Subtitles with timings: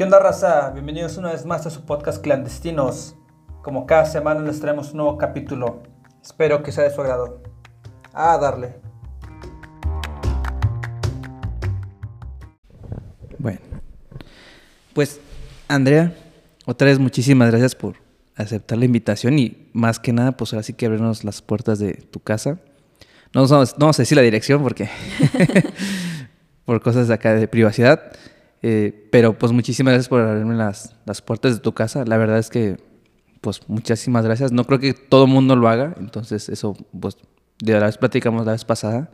[0.00, 0.70] ¿Qué onda, raza?
[0.70, 3.16] Bienvenidos una vez más a su podcast Clandestinos.
[3.62, 5.82] Como cada semana les traemos un nuevo capítulo.
[6.22, 7.42] Espero que sea de su agrado.
[8.14, 8.76] A darle.
[13.36, 13.60] Bueno,
[14.94, 15.20] pues
[15.68, 16.14] Andrea,
[16.64, 17.96] otra vez muchísimas gracias por
[18.36, 21.92] aceptar la invitación y más que nada, pues ahora sí que abrirnos las puertas de
[21.92, 22.58] tu casa.
[23.34, 24.88] No vamos, no vamos a decir la dirección porque
[26.64, 28.00] por cosas de acá de privacidad,
[28.62, 32.04] eh, pero pues muchísimas gracias por abrirme las, las puertas de tu casa.
[32.04, 32.76] La verdad es que,
[33.40, 34.52] pues muchísimas gracias.
[34.52, 37.16] No creo que todo el mundo lo haga, entonces eso, pues
[37.58, 39.10] de la vez platicamos la vez pasada,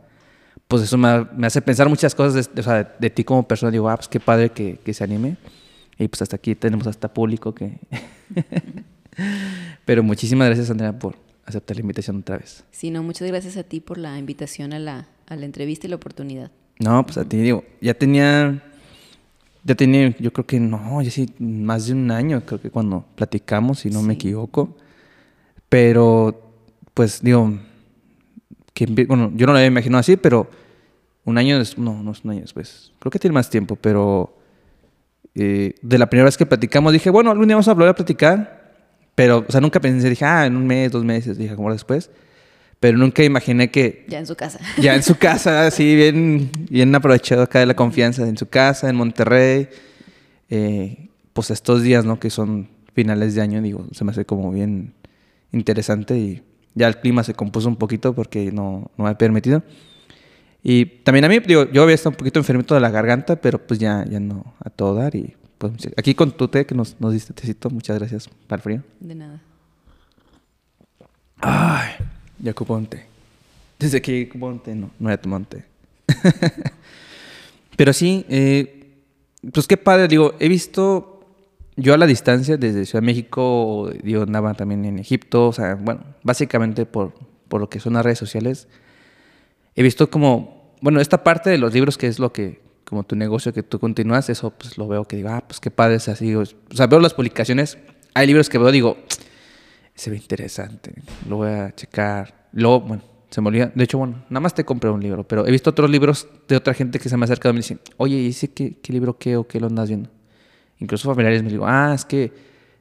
[0.67, 3.71] pues eso me, me hace pensar muchas cosas de, o sea, de, ti como persona.
[3.71, 5.37] Digo, ah, pues qué padre que, que se anime.
[5.97, 7.79] Y pues hasta aquí tenemos hasta público que...
[9.85, 12.63] Pero muchísimas gracias, Andrea, por aceptar la invitación otra vez.
[12.71, 15.89] Sí, no, muchas gracias a ti por la invitación a la, a la entrevista y
[15.89, 16.51] la oportunidad.
[16.79, 18.63] No, pues a ti, digo, ya tenía,
[19.67, 23.05] ya tenía, yo creo que no, ya sí, más de un año, creo que cuando
[23.15, 24.77] platicamos, si no me equivoco.
[25.67, 26.53] Pero,
[26.93, 27.53] pues, digo,
[28.73, 30.49] que, bueno, yo no lo había imaginado así, pero
[31.25, 34.37] un año, después, no, no es un año después, creo que tiene más tiempo, pero
[35.35, 37.95] eh, de la primera vez que platicamos dije, bueno, algún día vamos a volver a
[37.95, 38.73] platicar,
[39.15, 42.09] pero, o sea, nunca pensé, dije, ah, en un mes, dos meses, dije, como después.
[42.79, 44.05] Pero nunca imaginé que...
[44.07, 44.59] Ya en su casa.
[44.81, 48.89] Ya en su casa, así, bien, bien aprovechado acá de la confianza, en su casa,
[48.89, 49.67] en Monterrey.
[50.49, 52.19] Eh, pues estos días, ¿no?
[52.19, 54.93] Que son finales de año, digo, se me hace como bien
[55.51, 59.63] interesante y ya el clima se compuso un poquito porque no, no me ha permitido.
[60.63, 63.59] Y también a mí, digo, yo había estado un poquito enfermito de la garganta, pero
[63.59, 66.99] pues ya, ya no a todo dar y pues aquí con tu té que nos,
[66.99, 68.83] nos diste tecito, muchas gracias para el frío.
[68.99, 69.41] De nada.
[71.39, 71.91] Ay,
[72.39, 73.05] ya ocupó un té.
[73.79, 75.63] Desde que ocupó un té, no, no había tomado un té.
[77.75, 78.93] Pero sí, eh,
[79.53, 81.21] pues qué padre, digo, he visto
[81.75, 85.75] yo a la distancia desde Ciudad de México, digo, andaba también en Egipto, o sea,
[85.75, 87.13] bueno, básicamente por,
[87.47, 88.67] por lo que son las redes sociales,
[89.75, 93.15] he visto como, bueno, esta parte de los libros que es lo que como tu
[93.15, 96.07] negocio que tú continúas, eso pues lo veo que digo, ah, pues qué padre es
[96.07, 96.33] así.
[96.33, 97.77] O sea, veo las publicaciones,
[98.13, 98.97] hay libros que veo, digo,
[99.97, 100.93] se ve interesante,
[101.27, 102.47] lo voy a checar.
[102.53, 103.71] Luego, bueno, se me olvida.
[103.73, 106.55] De hecho, bueno, nada más te compré un libro, pero he visto otros libros de
[106.55, 108.93] otra gente que se me ha acercado y me dicen, oye, ¿y ese qué, qué
[108.93, 110.11] libro qué o qué lo andas viendo?
[110.79, 112.31] Incluso familiares me digo, ah, es que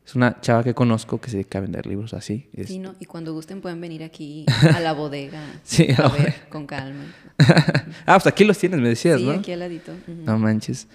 [0.07, 2.51] es una chava que conozco que se dedica a vender libros así.
[2.67, 2.95] Sí, ¿no?
[3.01, 4.45] Y cuando gusten pueden venir aquí
[4.75, 7.15] a la bodega sí, a, ver con calma.
[7.39, 9.33] ah, pues aquí los tienes, me decías, sí, ¿no?
[9.33, 9.93] Sí, aquí al ladito.
[9.93, 10.25] Uh -huh.
[10.25, 10.87] No manches.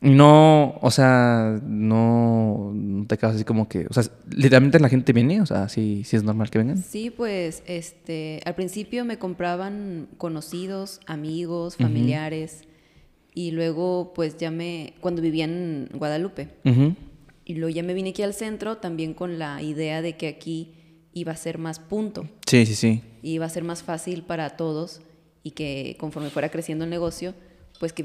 [0.00, 5.12] No, o sea, no, no te quedas así como que, o sea, literalmente la gente
[5.12, 6.78] viene, o sea, sí, sí es normal que vengan.
[6.82, 13.30] Sí, pues, este, al principio me compraban conocidos, amigos, familiares, uh -huh.
[13.34, 16.96] y luego, pues, ya me, cuando vivía en Guadalupe, uh -huh.
[17.44, 20.72] Y luego ya me vine aquí al centro también con la idea de que aquí
[21.12, 22.28] iba a ser más punto.
[22.46, 23.02] Sí, sí, sí.
[23.22, 25.00] Y iba a ser más fácil para todos
[25.42, 27.34] y que conforme fuera creciendo el negocio,
[27.78, 28.02] pues que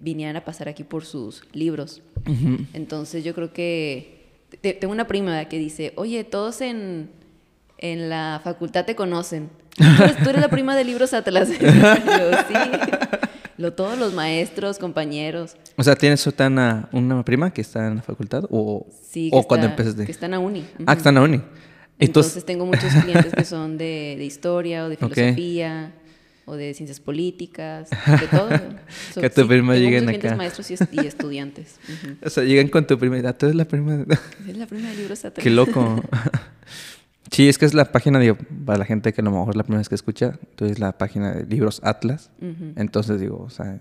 [0.00, 2.02] vinieran a pasar aquí por sus libros.
[2.26, 2.66] Uh -huh.
[2.72, 4.18] Entonces yo creo que
[4.62, 7.10] tengo una prima que dice, oye, todos en,
[7.78, 9.50] en la facultad te conocen.
[9.76, 11.48] Tú eres, tú eres la prima de libros Atlas.
[11.50, 12.54] yo, sí.
[13.58, 15.56] Lo, todos los maestros, compañeros.
[15.76, 18.44] O sea, ¿tienes una, una prima que está en la facultad?
[18.50, 20.04] ¿O, sí, o está, cuando empezaste?
[20.06, 20.60] Que están a uni.
[20.60, 20.84] Uh -huh.
[20.86, 21.40] Ah, que están a uni.
[22.00, 25.97] Entonces, Entonces, tengo muchos clientes que son de, de historia o de filosofía okay.
[26.48, 28.48] O de ciencias políticas, de todo.
[29.12, 30.34] so, que tu sí, prima lleguen acá.
[30.34, 31.76] maestros y, y estudiantes.
[31.88, 32.26] Uh -huh.
[32.26, 34.04] O sea, llegan con tu prima y tú eres la prima.
[34.48, 35.42] Es la prima de libros atrás.
[35.42, 36.02] Qué loco.
[37.30, 39.56] Sí, es que es la página, digo, para la gente que a lo mejor es
[39.56, 42.30] la primera vez que escucha, entonces la página de libros Atlas.
[42.40, 42.72] Uh -huh.
[42.76, 43.78] Entonces digo, o sea,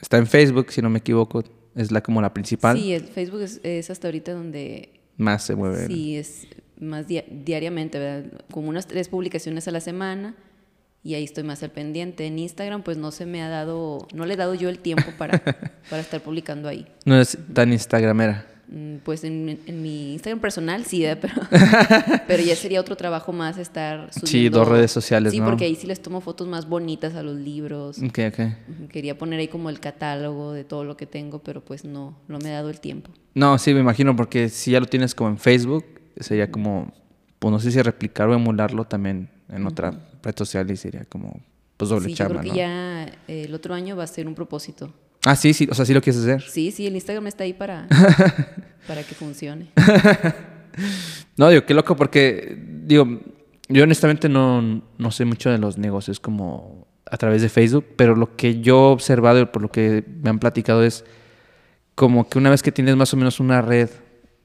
[0.00, 1.42] está en Facebook, si no me equivoco,
[1.74, 2.76] es la como la principal.
[2.78, 5.86] Sí, el Facebook es, es hasta ahorita donde más se mueve.
[5.86, 6.46] Sí, es
[6.78, 8.32] más di diariamente, ¿verdad?
[8.50, 10.34] Como unas tres publicaciones a la semana
[11.02, 12.26] y ahí estoy más al pendiente.
[12.26, 15.10] En Instagram, pues no se me ha dado, no le he dado yo el tiempo
[15.16, 15.38] para,
[15.90, 16.86] para estar publicando ahí.
[17.04, 18.46] No es tan instagramera.
[19.02, 21.16] Pues en, en, mi Instagram personal sí, ¿eh?
[21.16, 21.34] pero,
[22.28, 24.28] pero ya sería otro trabajo más estar subiendo.
[24.28, 25.46] Sí, dos redes sociales, Sí, ¿no?
[25.46, 27.98] porque ahí sí les tomo fotos más bonitas a los libros.
[27.98, 28.88] Ok, ok.
[28.88, 32.38] Quería poner ahí como el catálogo de todo lo que tengo, pero pues no, no
[32.38, 33.10] me he dado el tiempo.
[33.34, 35.84] No, sí, me imagino, porque si ya lo tienes como en Facebook,
[36.20, 36.92] sería como,
[37.40, 40.09] pues no sé si replicar o emularlo también en otra uh -huh.
[40.22, 41.40] Red social y sería como,
[41.76, 42.54] pues doble sí, chamba, yo creo ¿no?
[42.54, 44.92] que ya eh, el otro año va a ser un propósito.
[45.24, 46.42] Ah, sí, sí, o sea, sí lo quieres hacer.
[46.42, 47.86] Sí, sí, el Instagram está ahí para,
[48.86, 49.70] para que funcione.
[51.36, 53.20] no, digo, qué loco, porque, digo,
[53.68, 58.14] yo honestamente no, no sé mucho de los negocios como a través de Facebook, pero
[58.14, 61.04] lo que yo he observado y por lo que me han platicado es
[61.94, 63.90] como que una vez que tienes más o menos una red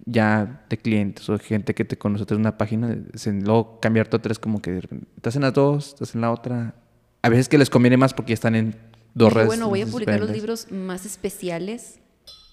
[0.06, 4.20] ya de clientes o gente que te conoce en una página, se- luego cambiarte a
[4.20, 4.82] otra es como que
[5.18, 6.76] estás en las dos, estás en la otra.
[7.24, 8.76] A veces que les conviene más porque están en
[9.16, 9.48] dos redes.
[9.48, 12.00] bueno, voy a publicar los libros más especiales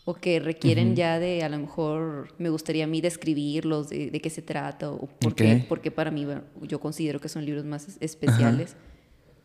[0.05, 4.21] o que requieren ya de, a lo mejor, me gustaría a mí describirlos, de, de
[4.21, 5.69] qué se trata o por, qué, Ok.
[5.69, 8.75] por qué para mí bueno, yo considero que son libros más es- especiales.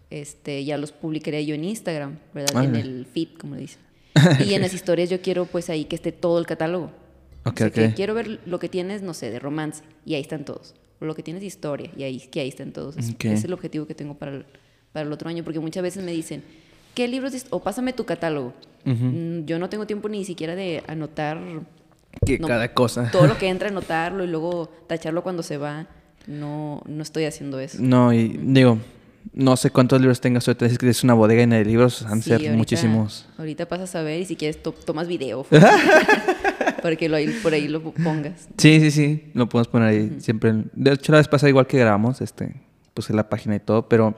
[0.10, 2.64] Este, ya los publicaré yo en Instagram, ¿verdad?
[2.64, 2.80] En Órale.
[2.82, 3.82] el feed, como le dicen.
[4.48, 6.92] Y en las historias yo quiero pues ahí que esté todo el catálogo.
[7.48, 7.94] Ok, O sea, que ok.
[7.96, 10.76] quiero ver lo que tienes, no sé, de romance, y ahí están todos.
[11.00, 12.98] O lo que tienes de historia, y ahí, que ahí están todos.
[12.98, 13.26] Es- Ok.
[13.26, 14.46] Ese es el objetivo que tengo para el,
[14.94, 16.44] para el otro año, porque muchas veces me dicen,
[16.96, 17.34] ¿qué libros?
[17.52, 18.54] O pásame tu catálogo.
[18.86, 21.40] Mm, Yo no tengo tiempo ni siquiera de anotar
[22.26, 23.12] Que no, cada cosa.
[23.12, 25.88] todo lo que entra, anotarlo y luego tacharlo cuando se va.
[26.26, 27.78] No, no estoy haciendo eso.
[27.82, 28.80] No, y digo,
[29.34, 30.66] no sé cuántos libros tengas ahorita.
[30.66, 33.28] Es que es una bodega llena de libros, han Sí, ser ahorita- Hemuchísimos.
[33.38, 35.46] Ahorita pasas a ver y si quieres to- tomas video.
[36.82, 38.48] para que lo, por ahí lo pongas.
[38.58, 40.54] Sí, sí, sí, lo podemos poner ahí siempre.
[40.74, 42.56] De hecho, la vez pasada igual que grabamos, este,
[42.94, 44.16] puse la página y todo, pero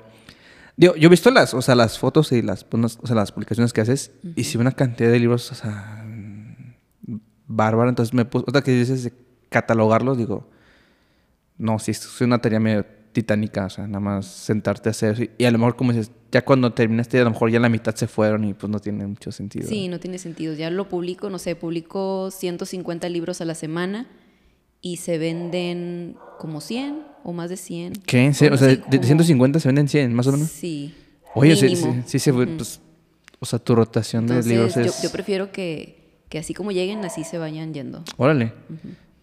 [0.78, 3.32] digo, yo he visto las, o sea, las fotos y las, pues, o sea, las
[3.32, 6.06] publicaciones que haces y sí una cantidad de libros, o sea,
[7.48, 7.90] bárbara.
[7.90, 9.12] Entonces me puse, otra que dices
[9.50, 10.50] catalogarlos, digo,
[11.58, 15.32] no, sí, es una tarea medio titánica, o sea, nada más sentarte a hacer eso.
[15.38, 17.96] Y a lo mejor, como dices, ya cuando terminaste, a lo mejor ya la mitad
[17.96, 19.68] se fueron y pues no tiene mucho sentido.
[19.68, 20.54] Sí, no tiene sentido.
[20.54, 24.08] Ya lo publico, no sé, publico 150 libros a la semana
[24.82, 27.94] y se venden como 100 o más de 100.
[28.06, 28.26] ¿Qué?
[28.26, 28.56] ¿En serio?
[28.56, 30.50] O sea, de, de como- 150 se venden 100, más o menos.
[30.50, 30.94] Sí.
[31.36, 32.80] Oye, sí, sí, sí se fue, pues,
[33.40, 35.02] o sea, tu rotación de Entonces, libros yo, es...
[35.02, 38.04] yo prefiero que, que así como lleguen, así se vayan yendo.
[38.18, 38.54] Órale.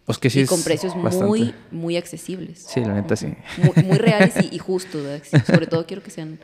[0.06, 1.26] Pues que sí y es con precios bastante.
[1.26, 2.64] muy, muy accesibles.
[2.68, 3.34] Sí, la neta sí.
[3.58, 5.02] Muy, muy reales y, y justos.
[5.02, 5.44] ¿verdad?
[5.46, 6.38] Sobre todo quiero que sean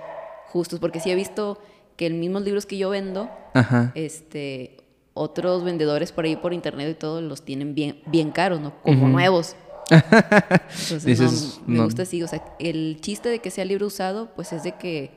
[0.48, 1.60] justos, porque sí he visto
[1.96, 3.92] que en mismos libros que yo vendo, Ajá.
[3.94, 4.78] este,
[5.14, 8.74] otros vendedores por ahí por internet y todo los tienen bien, bien caros, ¿no?
[8.82, 9.54] Como nuevos.
[9.90, 11.84] Entonces, Dices, no, me no.
[11.84, 15.10] gusta así, o sea, el chiste de que sea libro usado, pues es de que,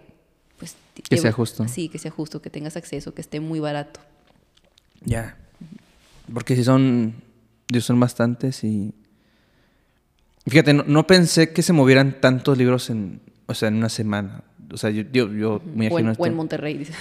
[0.59, 0.75] pues,
[1.09, 1.67] Que sea justo.
[1.67, 3.99] Sí, que sea justo, que tengas acceso, que esté muy barato.
[5.03, 5.37] Ya.
[6.33, 7.15] Porque si son...
[7.67, 8.93] Dios, son bastantes y...
[10.47, 13.21] Fíjate, no, no pensé que se movieran tantos libros en...
[13.47, 14.43] O sea, en una semana.
[14.71, 16.93] O sea, yo, yo, yo muy O en, o en Monterrey, dice.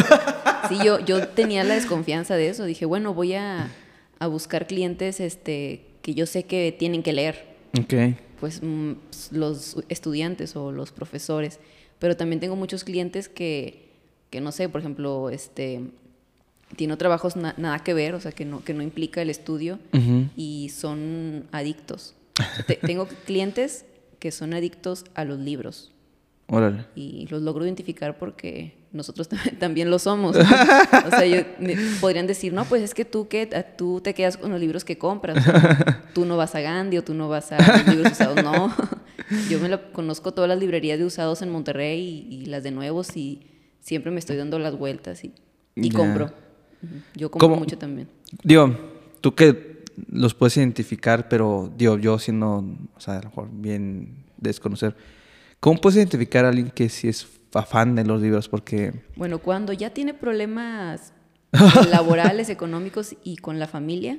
[0.68, 2.64] sí, yo, yo tenía la desconfianza de eso.
[2.64, 3.68] Dije, bueno, voy a,
[4.18, 7.44] a buscar clientes este, que yo sé que tienen que leer.
[7.78, 7.94] Ok.
[8.38, 8.92] Pues mm,
[9.32, 11.58] los estudiantes o los profesores.
[11.98, 13.88] Pero también tengo muchos clientes que,
[14.30, 15.82] que no sé, por ejemplo, este,
[16.76, 19.78] tienen trabajos na- nada que ver, o sea, que no, que no implica el estudio
[19.92, 20.26] Ujú.
[20.36, 22.14] y son adictos.
[22.38, 23.84] O sea, te- tengo clientes
[24.18, 25.92] que son adictos a los libros
[26.46, 26.84] Órale.
[26.94, 30.36] y los logro identificar porque nosotros tam- también lo somos.
[30.36, 33.46] o sea, yo- me- podrían decir, no, pues es que tú, que,
[33.76, 35.38] tú te quedas con los libros que compras.
[35.38, 38.42] o sea, tú no vas a Gandhi o tú no vas a los libros usados.
[38.42, 38.74] No,
[39.50, 42.70] yo me lo, conozco todas las librerías de usados en Monterrey y, y las de
[42.70, 43.42] nuevos y
[43.80, 45.32] siempre me estoy dando las vueltas y,
[45.74, 45.98] y Ya.
[45.98, 46.32] compro.
[47.14, 47.60] Yo compro ¿Cómo?
[47.60, 48.08] mucho también.
[48.42, 48.76] Digo,
[49.20, 52.64] tú que los puedes identificar, pero digo, yo siendo,
[52.96, 54.96] o sea, a lo mejor bien desconocer,
[55.60, 57.26] ¿cómo puedes identificar a alguien que sí es
[57.66, 58.48] fan de los libros?
[58.48, 61.12] Porque, Bueno, cuando ya tiene problemas
[61.90, 64.18] laborales, económicos y con la familia,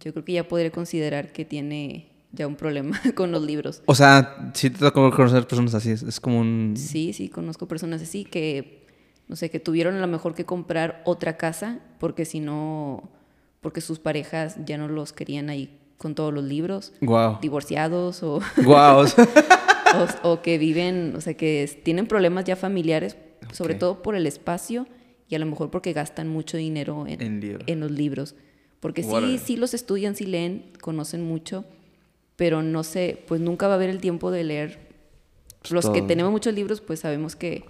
[0.00, 3.82] yo creo que ya podré considerar que tiene ya un problema con los libros.
[3.86, 6.74] o sea, sí te toca conocer personas así, es como un...
[6.76, 8.79] Sí, sí, conozco personas así que,
[9.30, 13.08] no sé, que tuvieron a lo mejor que comprar otra casa porque si no,
[13.62, 17.38] porque sus parejas ya no los querían ahí con todos los libros, Wow.
[17.40, 19.06] divorciados o, Wow.
[20.22, 23.16] o, o que viven, o sea, que tienen problemas ya familiares,
[23.52, 24.86] sobre todo por el espacio
[25.28, 27.64] y a lo mejor porque gastan mucho dinero en, En libros.
[27.68, 28.34] en los libros.
[28.80, 31.64] Porque sí, sí los estudian, sí leen, conocen mucho,
[32.36, 34.78] pero no sé, pues nunca va a haber el tiempo de leer.
[35.60, 37.64] Pues los que tenemos muchos libros, pues sabemos que,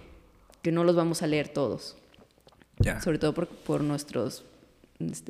[0.61, 1.97] que no los vamos a leer todos,
[2.79, 3.01] Ya.
[3.01, 4.43] sobre todo por, por nuestras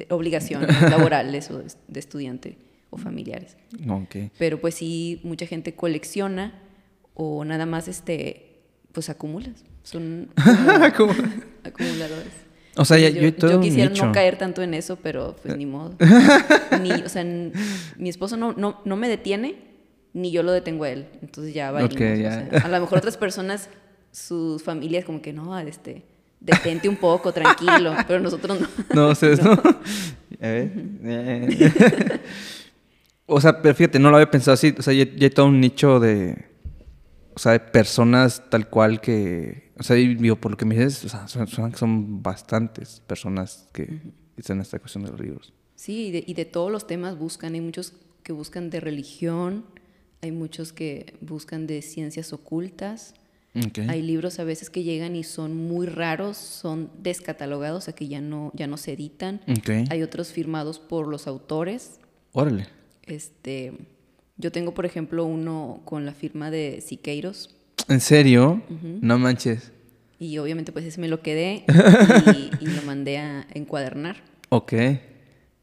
[0.09, 2.57] obligaciones laborales o de, estudiante
[2.89, 3.55] o familiares.
[3.89, 4.31] Ok.
[4.37, 6.59] Pero pues sí, mucha gente colecciona
[7.13, 8.59] o nada más, este,
[8.91, 9.63] pues acumulas.
[9.83, 10.29] Son
[10.97, 11.13] como
[11.63, 12.51] acumuladores.
[12.77, 14.05] O sea, yo, yo, yo quisiera nicho.
[14.05, 15.95] no caer tanto en eso, pero pues ni modo.
[16.81, 19.55] Ni, o sea, mi esposo no, no, no me detiene,
[20.13, 21.07] ni yo lo detengo a él.
[21.21, 21.95] Entonces ya valimos.
[21.95, 22.49] Ok, o ya.
[22.49, 23.69] sea, a lo mejor otras personas,
[24.11, 26.03] sus familias como que no, este,
[26.41, 28.67] detente un poco, tranquilo, pero nosotros no.
[28.93, 29.51] No, ustedes no.
[29.51, 30.71] A ver.
[31.03, 32.19] Eh.
[33.25, 34.75] o sea, pero fíjate, no lo había pensado así.
[34.77, 36.49] O sea, ya, ya hay todo un nicho de.
[37.33, 39.71] O sea, de personas tal cual que.
[39.77, 43.67] O sea, digo, por lo que me dices, o sea, son, son, son bastantes personas
[43.71, 44.01] que
[44.35, 45.53] está en esta cuestión de los libros.
[45.75, 47.53] Sí, y de, y de todos los temas buscan.
[47.53, 49.65] Hay muchos que buscan de religión,
[50.21, 53.15] hay muchos que buscan de ciencias ocultas.
[53.89, 58.07] Hay libros a veces que llegan y son muy raros, son descatalogados, o sea que
[58.07, 59.41] ya no, ya no se editan.
[59.89, 61.99] Hay otros firmados por los autores.
[62.31, 62.67] Órale.
[63.03, 63.73] Este,
[64.37, 67.53] yo tengo, por ejemplo, uno con la firma de Siqueiros.
[67.89, 68.61] ¿En serio?
[69.01, 69.71] No manches.
[70.17, 71.65] Y obviamente pues ese me lo quedé
[72.61, 74.17] y, y lo mandé a encuadernar.
[74.49, 74.73] Ok.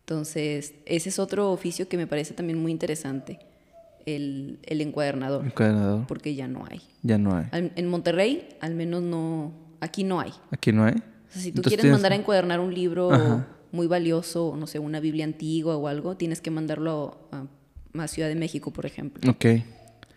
[0.01, 3.39] Entonces, ese es otro oficio que me parece también muy interesante,
[4.17, 6.07] el, el encuadernador, Encuadernador.
[6.07, 6.81] porque ya no hay.
[7.03, 7.47] Ya no hay.
[7.53, 10.33] Al- en Monterrey, al menos no, aquí no hay.
[10.51, 10.95] Aquí no hay.
[10.95, 13.47] O sea, si tú Entonces quieres tienes- mandar a encuadernar un libro Ajá.
[13.73, 17.45] muy valioso, no sé, una Biblia antigua o algo, tienes que mandarlo a,
[18.03, 19.31] a Ciudad de México, por ejemplo.
[19.31, 19.45] Ok.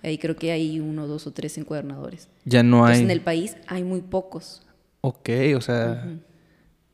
[0.03, 2.27] Ahí creo que hay uno, dos o tres encuadernadores.
[2.45, 3.03] Ya no Entonces, hay.
[3.03, 4.63] en el país hay muy pocos.
[5.01, 6.07] Ok, o sea,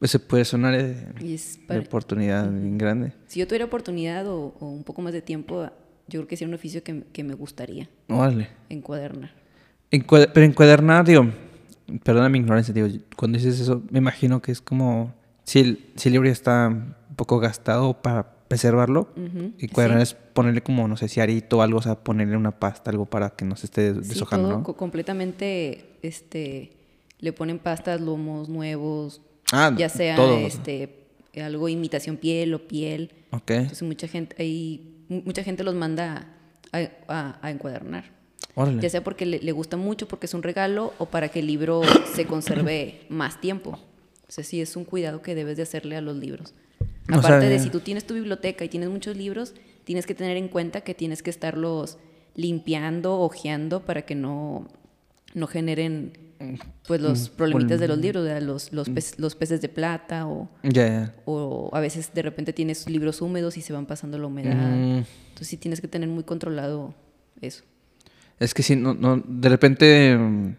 [0.02, 3.14] ese puede sonar de, Y es de para- oportunidad bien grande.
[3.28, 5.70] Si yo tuviera oportunidad o, o un poco más de tiempo,
[6.08, 8.48] yo creo que sería un oficio que, que me gustaría Órale.
[8.70, 9.32] encuadernar.
[9.90, 11.28] Pero encuadernar, digo,
[12.04, 16.10] perdona mi ignorancia, digo, cuando dices eso, me imagino que es como si el, si
[16.10, 20.14] el libro ya está un poco gastado para preservarlo, Ujú, encuadernar sí.
[20.14, 23.06] es ponerle como, no sé, si arito o algo, o sea, ponerle una pasta, algo
[23.06, 24.64] para que no se esté Sí, deshojando, todo ¿no?
[24.64, 26.72] co- completamente, este,
[27.20, 29.22] le ponen pastas, lomos nuevos,
[29.52, 30.46] Ah, ya sea, todo.
[30.48, 31.08] este,
[31.42, 33.12] algo imitación piel o piel.
[33.32, 36.28] Ok, Entonces mucha gente, hay, mucha gente los manda
[36.72, 38.06] a, a- a encuadernar.
[38.56, 38.82] órale.
[38.82, 41.48] Ya sea porque le, le gusta mucho, porque es un regalo, o para que el
[41.48, 41.82] libro
[42.16, 43.72] se conserve más tiempo.
[44.28, 46.54] O sea, sí es un cuidado que debes de hacerle a los libros.
[46.82, 49.54] O sea, Aparte de si tú tienes tu biblioteca y tienes muchos libros,
[49.86, 51.98] tienes que tener en cuenta que tienes que estarlos
[52.36, 54.68] limpiando, ojeando, para que no,
[55.34, 56.12] no generen
[56.88, 58.42] pues los problemitas de los libros, ¿verdad?
[58.42, 60.50] los, los, pez- los peces de plata o,
[61.26, 64.56] o a veces de repente tienes libros húmedos y se van pasando la humedad.
[64.56, 65.04] Mm.
[65.30, 66.94] Entonces sí tienes que tener muy controlado
[67.42, 67.64] eso.
[68.40, 70.56] Es que sí, no, no, de repente, mm,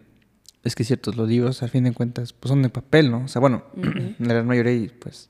[0.63, 3.23] es que es cierto, los libros, al fin de cuentas, pues son de papel, ¿no?
[3.23, 3.63] O sea, bueno,
[4.19, 5.29] la gran mayoría, y, pues,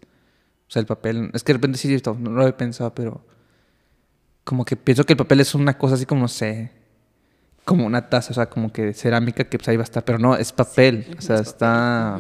[0.68, 3.24] o sea, el papel, es que de repente sí, no lo he pensado, pero
[4.44, 6.72] como que pienso que el papel es una cosa así como, no sé,
[7.70, 10.18] como una taza, o sea, como que cerámica que pues ahí va a estar, pero
[10.18, 12.20] no, es papel, ujú, o sea, es papel, está,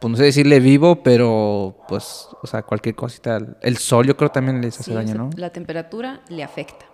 [0.00, 4.32] pues no sé decirle vivo, pero pues, o sea, cualquier cosita, el sol yo creo
[4.32, 5.30] también les hace Sí, o daño, sea, ¿no?
[5.36, 6.86] La temperatura le afecta.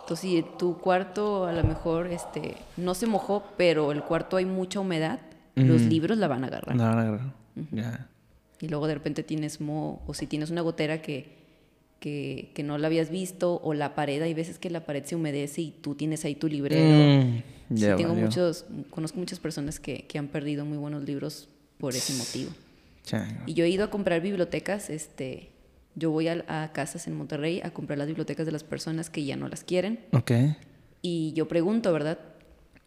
[0.00, 4.44] Entonces, si tu cuarto a lo mejor este, no se mojó, pero el cuarto hay
[4.44, 5.18] mucha humedad,
[5.56, 5.90] los Ujú.
[5.90, 6.76] libros la van a agarrar.
[6.76, 7.32] No, no, no,
[7.72, 8.06] ya.
[8.60, 11.45] Y luego de repente tienes moho, o si tienes una gotera que,
[12.00, 15.16] que, que no la habías visto, o la pared, hay veces que la pared se
[15.16, 17.24] humedece y tú tienes ahí tu librero.
[17.24, 18.26] Mm, Sí, tengo valió.
[18.26, 21.48] muchos, conozco muchas personas que, que han perdido muy buenos libros
[21.78, 22.52] por ese motivo.
[23.02, 23.42] Chango.
[23.46, 25.50] Y yo he ido a comprar bibliotecas, este,
[25.96, 29.24] yo voy a, a casas en Monterrey a comprar las bibliotecas de las personas que
[29.24, 29.98] ya no las quieren.
[30.12, 30.30] Ok.
[31.02, 32.18] Y yo pregunto, ¿verdad?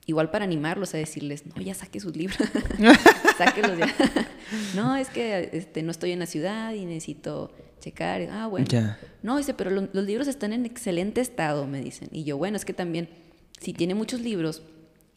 [0.09, 2.39] Igual para animarlos a decirles, no, ya saque sus libros.
[3.37, 3.93] Sáquelos ya.
[4.75, 8.21] no, es que este, no estoy en la ciudad y necesito checar.
[8.31, 8.65] Ah, bueno.
[9.21, 12.09] No, dice, pero lo- los libros están en excelente estado, me dicen.
[12.11, 13.07] Y yo, bueno, es que también,
[13.59, 14.63] si tiene muchos libros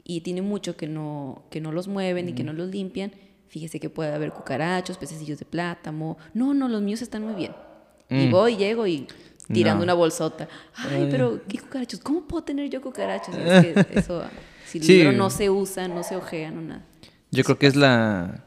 [0.04, 3.12] y tiene mucho que no, que no los mueven y que no los limpian,
[3.48, 6.18] fíjese que puede haber cucarachos, pececillos de plátano.
[6.34, 7.52] No, no, los míos están muy bien.
[8.10, 8.30] Y Mm.
[8.30, 9.06] voy, llego y
[9.50, 9.84] tirando No.
[9.84, 10.48] una bolsota.
[10.74, 11.08] Ay, Ay.
[11.10, 12.00] pero ¿qué cucarachos?
[12.00, 13.34] ¿Cómo puedo tener yo cucarachos?
[13.36, 14.22] Es que eso,
[14.72, 14.98] si el Sí.
[14.98, 16.84] libro no se usa, no se ojea, no nada.
[17.30, 18.44] Yo creo que es la...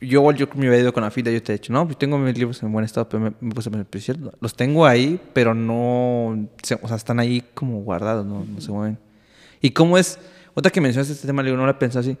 [0.00, 2.18] Yo, yo me había ido con la fila, yo te he dicho, no, pues tengo
[2.18, 4.84] mis libros en buen estado, pero me, me puse a pensar, "Pues, cierto, los tengo
[4.84, 8.98] ahí, pero no, o sea, están ahí como guardados, no, no se mueven.
[9.60, 10.18] ¿Y cómo es,
[10.54, 12.18] otra que mencionaste este tema, digo, no he pensado así,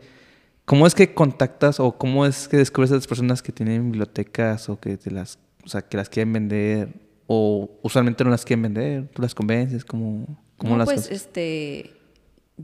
[0.64, 4.68] cómo es que contactas o cómo es que descubres a las personas que tienen bibliotecas
[4.68, 6.90] o que te las, o sea, que las quieren vender
[7.26, 10.26] o usualmente no las quieren vender, tú las convences, ¿cómo,
[10.56, 11.10] cómo No, las pues, cosas?
[11.12, 11.90] este,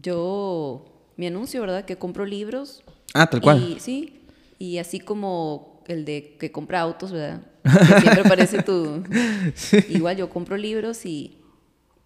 [0.01, 0.85] yo,
[1.17, 1.85] mi anuncio, ¿verdad?
[1.85, 2.83] Que compro libros.
[3.15, 3.63] Ah, tal cual.
[3.77, 4.21] Y, sí,
[4.59, 7.43] y así como el de que compra autos, ¿verdad?
[7.65, 9.03] Que siempre aparece tu...
[9.89, 11.39] Igual yo compro libros y,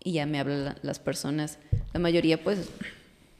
[0.04, 1.58] y ya me hablan la- las personas.
[1.92, 2.68] La mayoría, pues,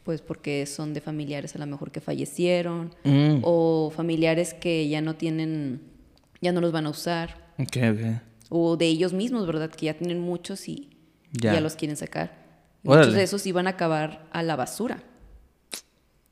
[0.05, 3.41] pues porque son de familiares a lo mejor que fallecieron Mm.
[3.43, 5.83] o familiares que ya no tienen,
[6.41, 7.47] ya no los van a usar
[8.51, 9.71] o de ellos mismos, ¿verdad?
[9.71, 10.89] Que ya tienen muchos y
[11.33, 11.55] Ya.
[11.55, 12.38] ya, los quieren sacar.
[12.85, 13.07] Órale.
[13.07, 15.03] muchos de esos iban a acabar a la basura.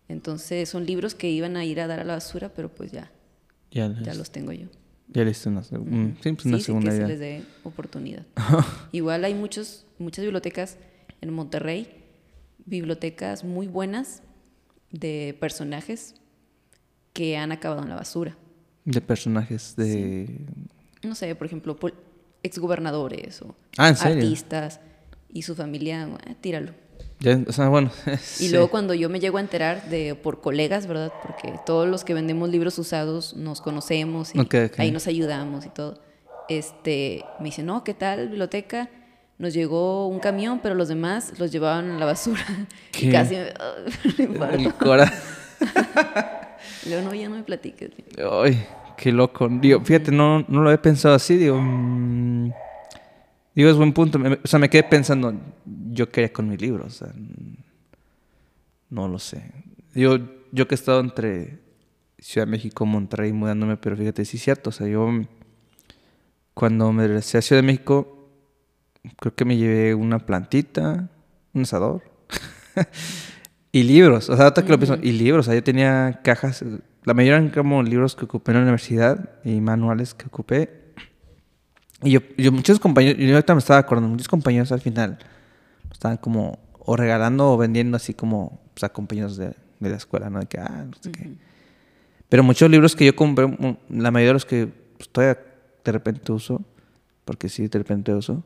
[0.09, 3.11] Entonces son libros que iban a ir a dar a la basura, pero pues ya,
[3.71, 4.69] Ya, ya les- los tengo yo.
[5.09, 7.07] ya le hice una, mm, sí, pues una sí, sí, segunda se idea.
[7.09, 8.25] les dé oportunidad.
[8.93, 10.79] Igual hay muchos, muchas bibliotecas
[11.21, 11.89] en Monterrey,
[12.65, 14.23] bibliotecas muy buenas
[14.93, 16.15] de personajes
[17.13, 18.37] que han acabado en la basura.
[18.85, 20.39] De personajes de...
[21.03, 21.77] no sé, por ejemplo,
[22.45, 24.23] exgobernadores o Ah, ¿en serio?
[25.37, 26.73] Y su familia, eh, tíralo.
[27.21, 27.91] Ya, o sea, bueno.
[28.07, 28.49] Y sí.
[28.51, 31.13] luego cuando yo me llego a enterar de por colegas, ¿verdad?
[31.23, 34.39] Porque todos los que vendemos libros usados nos conocemos y
[34.79, 36.01] ahí nos ayudamos y todo.
[36.49, 38.89] Este, me dice, "No, ¿qué tal, biblioteca?
[39.39, 42.45] Nos llegó un camión, pero los demás los llevaban a la basura."
[42.93, 43.07] ¿Qué?
[43.07, 43.35] Y casi
[44.19, 44.65] me.
[44.65, 45.13] El cora.
[46.87, 47.91] Luego, no, ya no me platiques.
[48.19, 48.67] Ay,
[48.97, 49.49] qué loco.
[49.51, 51.37] Digo, fíjate, no, no lo había pensado así.
[51.37, 52.53] Digo, mm,
[53.57, 54.19] digo, es buen punto.
[54.19, 55.35] Me- o sea, me quedé pensando,
[55.91, 56.85] yo quería con mi libro.
[56.87, 57.09] O sea,
[58.91, 59.53] no lo sé.
[59.95, 60.19] Digo,
[60.53, 61.59] yo que he estado entre
[62.19, 64.71] Ciudad de México, Monterrey, mudándome, pero fíjate, sí es cierto.
[64.71, 65.09] O sea, yo
[66.55, 68.29] cuando me regresé a Ciudad de México,
[69.19, 71.09] creo que me llevé una plantita,
[71.53, 72.03] un asador.
[73.73, 76.65] Y libros, o sea, ahorita que lo pienso, y libros, o sea, yo tenía cajas,
[77.05, 80.86] la mayoría eran como libros que ocupé en la universidad y manuales que ocupé.
[82.03, 85.19] Y yo, yo muchos compañeros, yo ahorita me estaba acordando, muchos compañeros al final
[85.91, 90.31] estaban como o regalando o vendiendo así como pues, a compañeros de, de la escuela,
[90.31, 90.41] ¿no?
[90.41, 91.33] De que, ah, no sé qué.
[92.29, 93.47] Pero muchos libros que yo compré,
[93.89, 95.41] la mayoría de los que pues, todavía
[95.85, 96.63] de repente uso,
[97.25, 98.45] porque sí, de repente uso,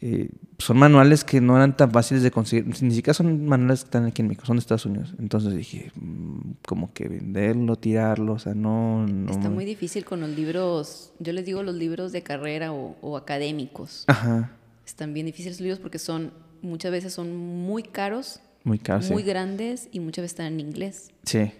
[0.00, 2.66] eh, son manuales que no eran tan fáciles de conseguir.
[2.82, 5.14] Ni siquiera son manuales que están aquí en México, son de Estados Unidos.
[5.18, 9.06] Entonces dije, mm, como que venderlo, tirarlo, o sea, no.
[9.06, 12.96] no Está muy difícil con los libros, yo les digo los libros de carrera o,
[13.00, 14.04] o académicos.
[14.06, 14.52] Ajá,
[14.86, 19.22] Están bien difíciles los libros porque son, muchas veces son muy caros, muy caro, muy
[19.22, 19.28] sí.
[19.28, 21.10] grandes y muchas veces están en inglés.
[21.24, 21.50] Sí,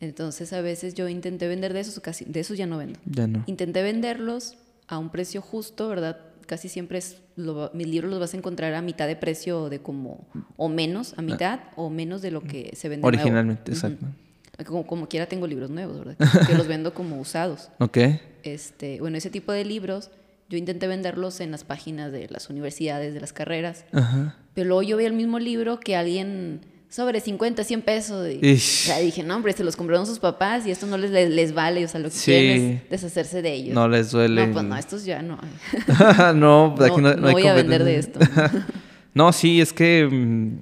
[0.00, 2.98] Entonces a veces yo intenté vender de esos, casi, de esos ya no vendo.
[3.06, 3.42] ya no.
[3.46, 4.56] Intenté venderlos
[4.88, 6.18] a un precio justo, ¿verdad?
[6.46, 9.80] Casi siempre es, lo mis libros los vas a encontrar a mitad de precio de
[9.80, 10.26] como,
[10.56, 13.16] o menos, a mitad, o menos de lo que se vende nuevo.
[13.16, 14.06] Originalmente, exacto.
[14.64, 16.46] Como, como quiera tengo libros nuevos, ¿verdad?
[16.46, 17.70] Que los vendo como usados.
[17.78, 17.98] Ok.
[18.42, 20.10] Este, bueno, ese tipo de libros
[20.48, 24.36] yo intenté venderlos en las páginas de las universidades, de las carreras, Ajá.
[24.54, 28.28] pero luego yo vi el mismo libro que alguien sobre 50, 100 pesos.
[28.30, 28.84] Y, Ish.
[28.84, 31.30] o sea, dije, no, hombre, se los compraron sus papás y esto no les, les,
[31.30, 32.24] les vale, o sea, lo que Sí.
[32.30, 33.74] quieren es deshacerse de ellos.
[33.74, 34.46] No les duele.
[34.46, 35.38] No, pues no, estos ya no.
[36.34, 38.66] no, pues aquí no, No- no hay voy a vender de competencia.
[39.14, 40.58] no, sí, es que mm,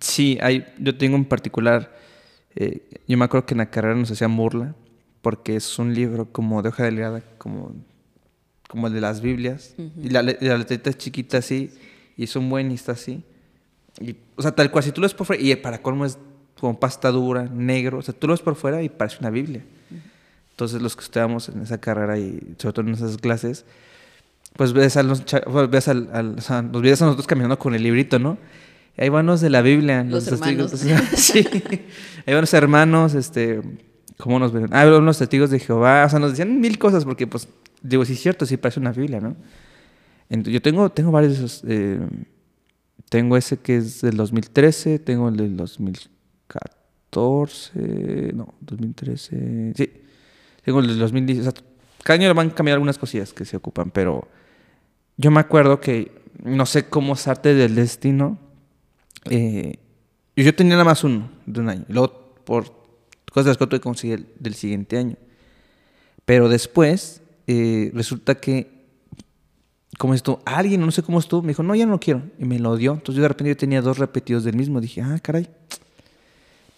[0.00, 1.96] sí, hay, yo tengo en particular,
[2.56, 4.74] eh, yo me acuerdo que en la carrera nos hacían burla,
[5.22, 7.74] porque es un libro como de hoja delgada, como,
[8.68, 11.70] como el de las Biblias, y la, la letrita es chiquita así,
[12.16, 13.24] y es un buen y está así.
[14.00, 16.18] Y, o sea, tal cual, si tú lo ves por fuera, y para colmo es
[16.58, 19.62] como pasta dura, negro, o sea, tú lo ves por fuera y parece una Biblia.
[20.50, 23.64] Entonces, los que estudiamos en esa carrera y sobre todo en esas clases,
[24.56, 27.58] pues ves a los, pues, ves al, al- o sea, nos ves a nosotros caminando
[27.58, 28.38] con el librito, ¿no?
[28.96, 30.84] Y ahí van los de la Biblia, Los testigos.
[30.84, 31.10] hermanos.
[31.18, 31.44] sí.
[32.26, 33.60] Ahí van los hermanos, este,
[34.16, 34.68] ¿cómo nos ven?
[34.70, 37.48] Ah, los testigos de Jehová, o sea, nos decían mil cosas porque, pues,
[37.82, 39.34] digo, sí es cierto, sí parece una Biblia, ¿no?
[40.30, 41.62] Entonces, yo tengo, tengo varios de esos.
[41.66, 41.98] eh,
[43.08, 45.56] tengo ese que es del 2013, tengo el del
[47.10, 49.90] 2014, no, 2013, sí.
[50.64, 51.52] Tengo el del 2010, o sea,
[52.02, 54.26] cada año van a cambiar algunas cosillas que se ocupan, pero
[55.16, 56.10] yo me acuerdo que,
[56.42, 58.38] no sé cómo es arte del destino,
[59.30, 59.78] eh,
[60.36, 62.72] yo tenía nada más uno de un año, luego por
[63.32, 65.16] cosas que tuve que conseguir el- del siguiente año.
[66.24, 68.73] Pero después eh, resulta que
[69.98, 72.22] como esto, alguien, no sé cómo estuvo, me dijo, no, ya no lo quiero.
[72.38, 72.92] Y me lo dio.
[72.94, 74.80] Entonces yo de repente yo tenía dos repetidos del mismo.
[74.80, 75.48] Dije, ah, caray.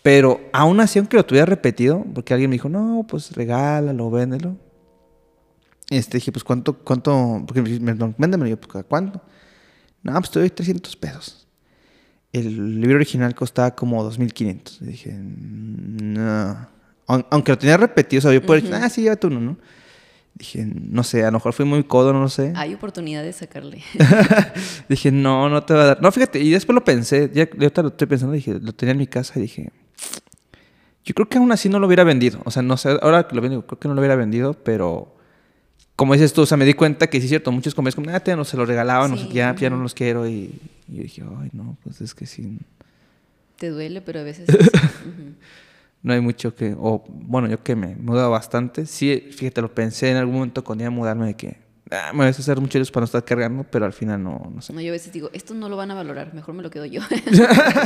[0.02, 4.56] Pero aún así, aunque lo tuviera repetido, porque alguien me dijo, no, pues regálalo, véndelo.
[5.90, 8.48] Este, dije, pues cuánto, cuánto, porque me me- véndemelo.
[8.50, 9.20] Yo, pues, ¿a cuánto?
[10.02, 11.46] No, pues te doy 300 pesos.
[12.32, 14.78] El libro original costaba como 2.500.
[14.82, 16.68] Y dije, no.
[17.08, 19.56] Aun- Aunque lo tenía repetido, o sea, yo puedo decir, ah, sí, llévate uno, ¿no?
[20.38, 22.52] Dije, no sé, a lo mejor fui muy codo, no lo sé.
[22.56, 23.82] Hay oportunidad de sacarle.
[24.88, 26.02] Dije, no, no te va a dar.
[26.02, 28.92] No, fíjate, y después lo pensé, ya ya ahorita lo estoy pensando, dije, lo tenía
[28.92, 29.70] en mi casa y dije,
[31.06, 32.40] yo creo que aún así no lo hubiera vendido.
[32.44, 35.16] O sea, no sé, ahora que lo vendo, creo que no lo hubiera vendido, pero
[35.94, 38.14] como dices tú, o sea, me di cuenta que sí es cierto, muchos comercios como,
[38.14, 40.28] ah, te no se lo regalaban, no sé Sí, qué, ya, ya no los quiero.
[40.28, 42.58] Y, y yo dije, ay, no, pues es que sí,
[43.56, 44.46] Te duele, pero a veces...
[46.06, 46.76] no hay mucho que.
[46.78, 50.84] O bueno, yo que me mudo bastante, sí, fíjate, lo pensé en algún momento cuando
[50.84, 51.56] iba a mudarme de que,
[51.90, 54.62] ah, me voy a hacer muchos para no estar cargando, pero al final no, no
[54.62, 54.72] sé.
[54.72, 56.84] No, yo a veces digo, estos no lo van a valorar, mejor me lo quedo
[56.84, 57.00] yo.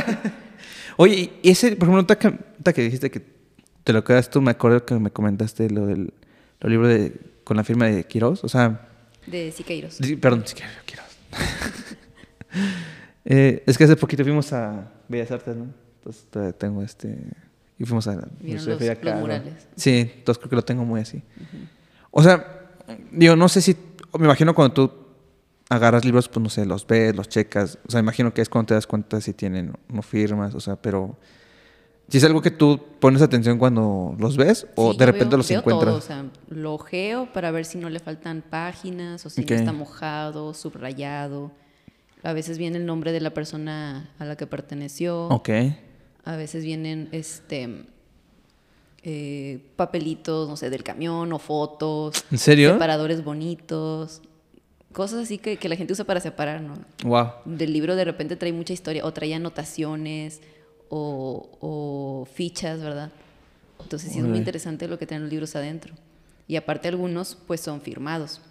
[0.97, 3.25] Oye, y ese, por ejemplo, que, que dijiste que
[3.83, 6.13] te lo quedas tú, me acuerdo que me comentaste lo del
[6.59, 8.43] lo libro de, con la firma de Quiroz.
[8.43, 8.87] O sea,
[9.25, 9.95] de Siqueiros.
[9.95, 10.55] sí, perdón, sí,
[10.85, 11.05] Quiroz.
[13.23, 15.67] Eh, es que hace poquito fuimos a Bellas Artes, ¿no?
[15.99, 17.15] Entonces todavía tengo este.
[17.81, 18.15] Y fuimos a.
[18.15, 18.65] Los-.
[19.75, 21.21] Sí, entonces creo que lo tengo muy así.
[22.11, 22.69] O sea,
[23.11, 23.75] digo, no sé si,
[24.19, 24.91] me imagino cuando tú
[25.69, 28.67] agarras libros, pues no sé, los ves, los checas, o sea, imagino que es cuando
[28.67, 31.15] te das cuenta si tienen no firmas, o sea, pero
[32.09, 35.37] si es algo que tú pones atención cuando los ves o Sí, de repente veo-
[35.37, 35.89] los veo encuentras.
[35.89, 39.55] todo, o sea, lo ojeo para ver si no le faltan páginas o si no
[39.55, 41.51] está mojado, subrayado.
[42.23, 45.27] A veces viene el nombre de la persona a la que perteneció.
[45.29, 45.49] Ok.
[46.23, 47.85] A veces vienen este
[49.03, 52.23] eh, papelitos, no sé, del camión o fotos.
[52.31, 52.73] ¿En serio?
[52.73, 54.21] Separadores bonitos.
[54.93, 56.73] Cosas así que, que la gente usa para separar, ¿no?
[57.03, 57.29] Wow.
[57.45, 60.41] Del libro de repente trae mucha historia o trae anotaciones
[60.89, 63.11] o, o fichas, ¿verdad?
[63.81, 65.95] Entonces sí es muy interesante lo que traen los libros adentro.
[66.47, 68.41] Y aparte algunos pues son firmados.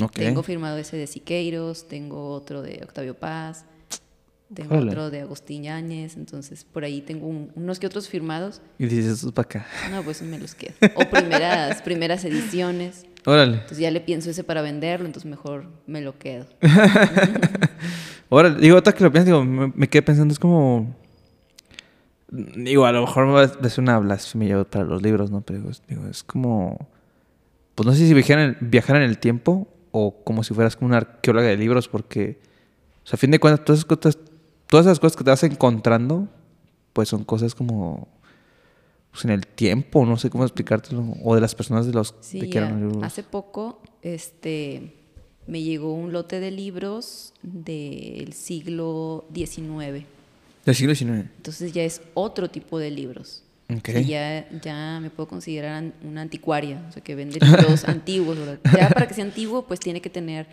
[0.00, 0.12] Ok.
[0.14, 3.66] Tengo firmado ese de Siqueiros, tengo otro de Octavio Paz,
[4.54, 8.60] tengo otro de Agustín Yáñez, entonces por ahí tengo un- unos que otros firmados.
[8.78, 9.66] Y dices, eso es para acá.
[9.90, 10.74] No, pues me los quedo.
[10.94, 13.06] O primeras, primeras ediciones.
[13.24, 13.54] Órale.
[13.54, 16.46] Entonces ya le pienso ese para venderlo, entonces mejor me lo quedo.
[18.28, 18.60] Órale.
[18.60, 20.94] Digo, otra que lo piensas, digo, me, me quedé pensando, es como.
[22.30, 25.42] Digo, a lo mejor va a ser una blasfemia para los libros, ¿no?
[25.42, 26.88] Pero es- digo, es como.
[27.74, 30.88] Pues no sé si viajar en, viajar en el tiempo o como si fueras como
[30.88, 32.40] una arqueóloga de libros, porque.
[33.04, 34.18] O sea, a fin de cuentas, todas esas cosas,
[34.72, 36.28] todas esas cosas que te vas encontrando,
[36.94, 38.08] pues son cosas como.
[39.10, 41.04] Pues en el tiempo, no sé cómo explicártelo.
[41.22, 43.02] O de las personas de los Sí, que eran libros.
[43.02, 44.94] hace poco este,
[45.46, 50.06] me llegó un lote de libros del siglo XIX.
[50.64, 51.10] Del siglo XIX.
[51.36, 53.44] Entonces ya es otro tipo de libros.
[53.76, 53.90] Ok.
[53.90, 58.38] Y ya, ya me puedo considerar una anticuaria, o sea, que vende libros antiguos.
[58.38, 58.58] ¿verdad?
[58.74, 60.46] Ya para que sea antiguo, pues tiene que tener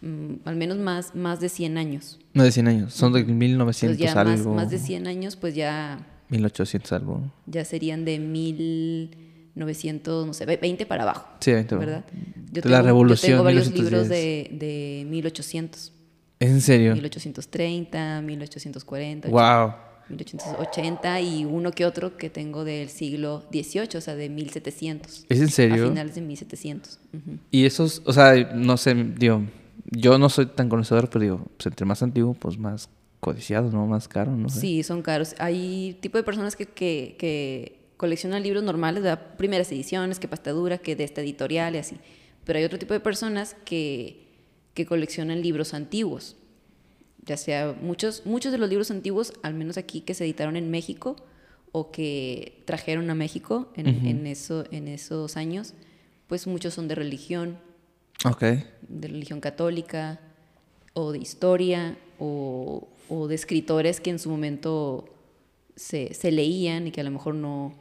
[0.00, 2.18] mm, al menos más, más de 100 años.
[2.34, 4.54] No de 100 años, son de 1900 Entonces ya más, algo.
[4.54, 7.32] más de 100 años, pues ya, 1800 algo.
[7.46, 11.26] ya serían de 1900, no sé, ve- 20 para abajo.
[11.40, 12.04] Sí, 20 ¿verdad?
[12.52, 13.90] Yo De la tengo- Revolución, Yo tengo varios 1810.
[13.90, 15.92] libros de, de 1800.
[16.38, 16.92] ¿Es en serio?
[16.94, 19.72] 1830, 1840, Wow.
[20.08, 25.24] 1880 y uno que otro que tengo del siglo XVIII, o sea, de 1700.
[25.28, 25.88] ¿Es en A serio?
[25.88, 27.00] finales de 1700.
[27.12, 27.38] ujú.
[27.50, 29.42] Y esos, o sea, no sé, digo,
[29.90, 32.88] yo no soy tan conocedor, pero digo, pues entre más antiguo, pues más
[33.20, 33.86] codiciado, ¿no?
[33.86, 34.48] Más caro, ¿no?
[34.48, 34.60] sé.
[34.60, 35.34] Sí, son caros.
[35.38, 39.36] Hay tipo de personas que, que, que coleccionan libros normales, ¿verdad?
[39.36, 41.96] primeras ediciones, que pastadura, que de esta editorial y así.
[42.44, 44.26] Pero hay otro tipo de personas que,
[44.74, 46.36] que coleccionan libros antiguos.
[47.24, 50.70] Ya sea muchos, muchos de los libros antiguos, al menos aquí que se editaron en
[50.70, 51.16] México
[51.72, 55.74] o que trajeron a México en, en eso, en esos años,
[56.28, 57.58] pues muchos son de religión,
[58.24, 58.42] Ok.
[58.42, 60.20] de religión católica
[60.94, 65.12] o de historia o, o de escritores que en su momento
[65.76, 67.74] se, se leían y que a lo mejor no,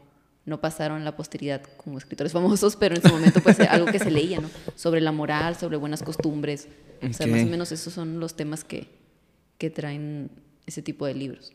[0.45, 4.11] no pasaron la posteridad como escritores famosos, pero en su momento pues algo que se
[4.11, 4.49] leía, ¿no?
[4.75, 6.67] Sobre la moral, sobre buenas costumbres.
[7.01, 8.87] O sea, más o menos esos son los temas que,
[9.57, 10.29] que traen
[10.65, 11.53] ese tipo de libros.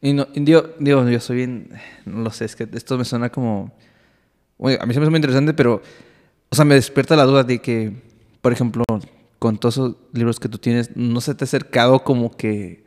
[0.00, 1.70] Y no, y digo, digo, yo soy bien,
[2.06, 3.72] no lo sé, es que esto me suena como,
[4.56, 5.82] oye, a mí se me hace muy interesante, pero,
[6.48, 7.92] o sea, me despierta la duda de que,
[8.40, 8.84] por ejemplo,
[9.38, 12.84] con todos esos libros que tú tienes, no se te ha acercado como que,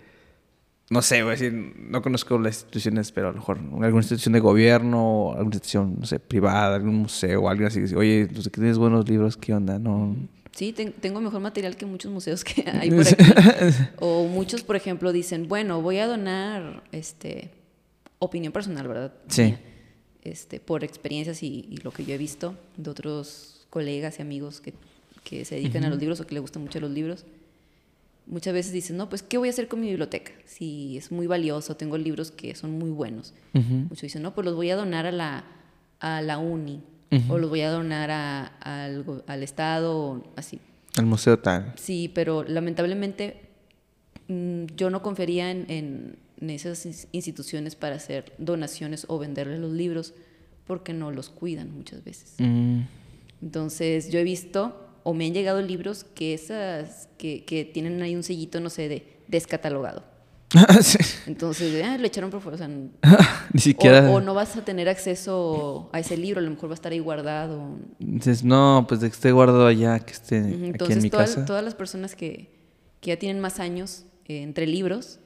[0.90, 4.34] no sé, voy a decir, no conozco las instituciones, pero a lo mejor alguna institución
[4.34, 8.42] de gobierno, alguna institución, no sé, privada, algún museo, algo así, que dice, oye, tú
[8.42, 9.80] sé que tienes buenos libros, ¿qué onda?
[9.80, 10.16] No,
[10.56, 13.16] Sí, ten- tengo mejor material que muchos museos que hay por aquí.
[14.00, 17.50] O muchos, por ejemplo, dicen, bueno, voy a donar, este,
[18.20, 19.14] opinión personal, ¿verdad?
[19.30, 19.56] Sí.
[20.22, 24.62] Este, por experiencias y, y lo que yo he visto de otros colegas y amigos
[24.62, 24.76] que,
[25.24, 27.26] que se dedican a los libros o que les gustan mucho los libros.
[28.26, 30.32] Muchas veces dicen, no, pues, ¿qué voy a hacer con mi biblioteca?
[30.46, 33.34] Si es muy valioso, tengo libros que son muy buenos.
[33.54, 33.74] Ujú.
[33.74, 35.44] Muchos dicen, no, pues los voy a donar a la,
[36.00, 36.82] a la uni
[37.30, 40.60] o los voy a donar a- al, go- al Estado, o así.
[40.98, 41.74] el museo tal.
[41.76, 43.42] Sí, pero lamentablemente
[44.30, 49.60] mm, yo no confiaría en, en- en esas ins- instituciones para hacer donaciones o venderles
[49.60, 50.14] los libros
[50.66, 52.34] porque no los cuidan muchas veces.
[52.40, 52.80] Mm.
[53.44, 58.16] Entonces yo he visto o me han llegado libros que esas que, que tienen ahí
[58.16, 60.04] un sellito, no sé, de descatalogado.
[60.82, 61.00] Sí.
[61.26, 62.56] Entonces, ah, lo echaron por fuera.
[62.56, 62.68] o sea,
[63.54, 64.10] Ni siquiera...
[64.12, 66.92] o no vas a tener acceso a ese libro, a lo mejor va a estar
[66.92, 67.76] ahí guardado.
[68.00, 71.26] Dices, no, pues de que esté guardado allá, que esté aquí Entonces, en mi toda-
[71.26, 71.46] casa.
[71.46, 72.52] todas las personas que,
[73.02, 75.20] que ya tienen más años eh, entre libros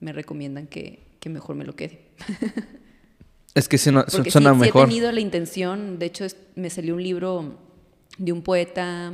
[0.00, 2.08] me recomiendan que, que mejor me lo quede.
[3.54, 4.88] Es que suena, su- Porque suena sí, sí he mejor.
[4.88, 7.58] tenido la intención, de hecho es- me salió un libro
[8.18, 9.12] de un poeta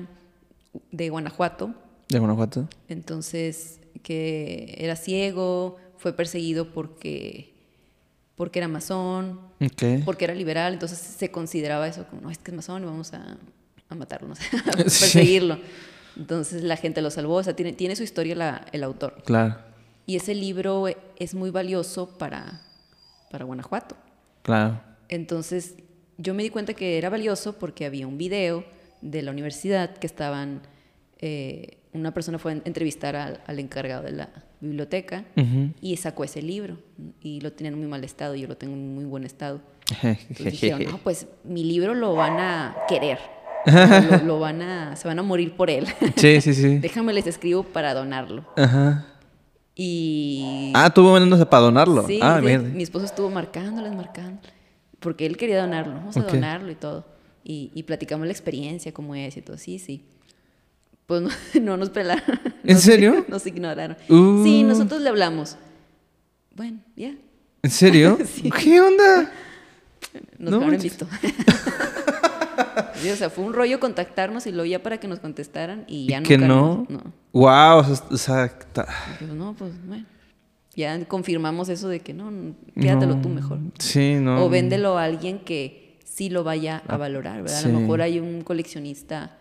[0.92, 1.74] de Guanajuato,
[2.08, 2.68] ¿De Guanajuato?
[2.88, 7.52] entonces que era ciego, fue perseguido porque,
[8.36, 10.04] porque era masón, Ok.
[10.04, 13.12] porque era liberal, entonces se consideraba eso como, no, es que es masón y vamos
[13.12, 13.36] a,
[13.88, 14.32] a matarlo,
[14.72, 15.58] a perseguirlo.
[16.16, 19.22] Entonces la gente lo salvó, o sea, tiene, tiene su historia la- el autor.
[19.24, 19.56] Claro,
[20.06, 22.62] Y ese libro es muy valioso para,
[23.30, 23.96] para Guanajuato.
[24.42, 24.80] claro.
[25.10, 25.74] Entonces
[26.18, 28.64] yo me di cuenta que era valioso porque había un video
[29.00, 30.60] de la universidad que estaban,
[31.20, 34.28] eh, una persona fue a entrevistar al, al encargado de la
[34.60, 35.70] biblioteca Ujú.
[35.80, 36.78] y sacó ese libro
[37.22, 39.60] y lo tenían en muy mal estado y yo lo tengo en muy buen estado.
[40.02, 43.18] Entonces dijeron, no, pues mi libro lo van a querer,
[43.66, 45.86] lo, lo van a, se van a morir por él.
[46.16, 46.78] Sí, sí, sí.
[46.80, 48.44] Déjame les escribo para donarlo.
[48.56, 49.06] Ajá.
[49.74, 52.04] Y Ah, tuvo vendiéndose para donarlo.
[52.06, 54.40] Sí, ah, sí, mi esposo estuvo marcándoles, marcando,
[54.98, 57.06] porque él quería donarlo, vamos a donarlo y todo.
[57.48, 60.04] Y, y platicamos la experiencia, cómo es y todo, sí, sí.
[61.06, 61.30] Pues no,
[61.62, 62.38] no nos pelaron.
[62.62, 63.24] ¿En Nos- serio?
[63.28, 63.96] Nos ignoraron.
[64.10, 64.44] Uh.
[64.44, 65.56] Sí, nosotros le hablamos.
[66.54, 67.14] Bueno, ya,
[67.62, 68.18] ¿En serio?
[68.26, 68.50] Sí.
[68.50, 69.32] ¿Qué onda?
[70.38, 70.82] nos No manches.
[70.82, 71.06] visto.
[72.96, 76.06] Sí, o sea, fue un rollo contactarnos y lo ya para que nos contestaran y
[76.06, 76.86] ya ¿Y nunca que no?
[76.88, 77.12] nos- no.
[77.32, 78.52] Wow, o sea,
[79.12, 80.04] Dijimos, no, pues bueno.
[80.74, 83.20] Ya confirmamos eso de que no, no, quédatelo no.
[83.22, 83.58] tú mejor.
[83.78, 84.44] Sí, no.
[84.44, 85.87] O véndelo a alguien que
[86.18, 87.58] sí lo vaya a valorar, ¿verdad?
[87.58, 87.72] A sí.
[87.72, 89.38] lo mejor hay un coleccionista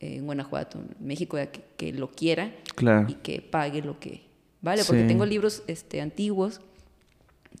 [0.00, 3.06] eh, en Guanajuato, en México, que, que lo quiera Claro.
[3.08, 4.26] y que pague lo que
[4.60, 4.84] vale.
[4.84, 5.08] Porque Sí.
[5.08, 6.60] tengo libros este, antiguos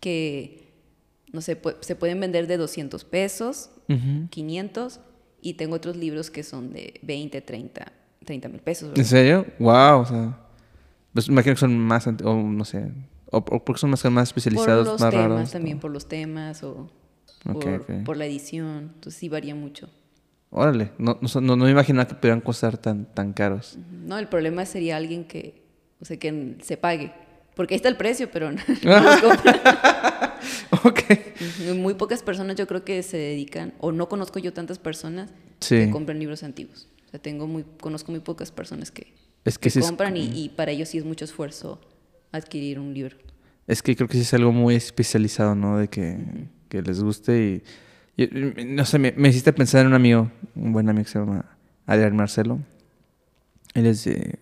[0.00, 0.68] que,
[1.32, 4.28] no sé, se pueden vender de 200 pesos, Ujú.
[4.30, 5.00] 500,
[5.40, 7.92] y tengo otros libros que son de 20, 30,
[8.24, 8.88] 30 mil pesos.
[8.88, 9.04] ¿En ¿verdad?
[9.10, 9.46] serio?
[9.58, 10.38] Wow, o sea.
[11.14, 12.92] Pues imagino que son más, o no sé,
[13.30, 15.50] o, o porque son más, más Por especializados, los más temas raros.
[15.50, 16.90] también, por los temas o
[18.04, 18.92] Por, la edición.
[18.94, 19.88] Entonces sí varía mucho.
[20.50, 23.78] Órale, no, no, no, no me imaginaba que pudieran costar tan, tan caros.
[24.06, 25.62] No, el problema sería alguien que,
[26.00, 27.12] o sea, que se pague.
[27.54, 30.38] Porque ahí está el precio, pero no, no los compra.
[30.84, 31.00] ok.
[31.64, 35.30] Ujú, Muy pocas personas yo creo que se dedican, o no conozco yo tantas personas
[35.60, 35.76] Sí.
[35.76, 36.88] que compran libros antiguos.
[37.06, 39.12] O sea, tengo muy, conozco muy pocas personas que,
[39.44, 41.80] Es que que sí es- compran y, y para ellos sí es mucho esfuerzo
[42.32, 43.16] adquirir un libro.
[43.66, 45.78] Es que creo que sí es algo muy especializado, ¿no?
[45.78, 46.16] De que,
[46.68, 47.62] que les guste
[48.16, 51.10] y, y- No sé, me, me hiciste pensar en un amigo, un buen amigo que
[51.10, 51.44] se llama
[51.86, 52.58] Adrián Marcelo.
[53.74, 54.38] Él es de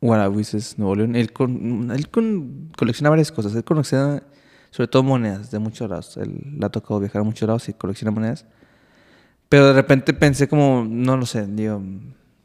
[0.00, 1.16] Guarahuises, Nuevo León.
[1.16, 3.54] Él, con, él con, colecciona varias cosas.
[3.54, 4.22] Él colecciona
[4.70, 6.16] sobre todo monedas de muchos lados.
[6.16, 8.46] Él le ha tocado viajar a muchos lados y colecciona monedas.
[9.48, 11.82] Pero de repente pensé como, no lo sé, digo,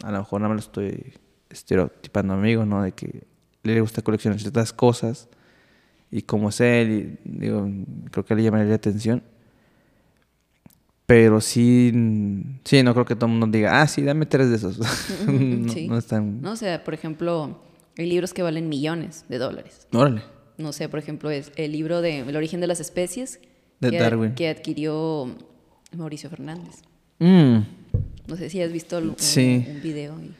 [0.04, 1.14] a lo mejor nada más lo estoy
[1.50, 2.82] estereotipando amigo, ¿no?
[2.82, 3.28] De que
[3.62, 5.30] le gusta coleccionar ciertas cosas
[6.12, 7.70] y como es él, y, digo,
[8.12, 9.24] creo que le llamaría la atención.
[11.06, 11.92] Pero sí,
[12.64, 14.80] sí, no creo que todo el mundo diga, ah, sí, dame tres de esos.
[15.28, 15.88] no, Sí.
[15.88, 16.42] no es tan...
[16.42, 17.60] No, o sea, por ejemplo,
[17.98, 19.88] hay libros que valen millones de dólares.
[19.94, 20.24] Órale.
[20.58, 23.40] No sé, por ejemplo, es el libro de El origen de las especies
[23.82, 24.34] De que, Darwin.
[24.34, 25.36] que adquirió
[25.96, 26.82] Mauricio Fernández.
[27.20, 27.58] Mm,
[28.28, 29.64] No sé si has visto un, Sí.
[29.70, 30.34] un video y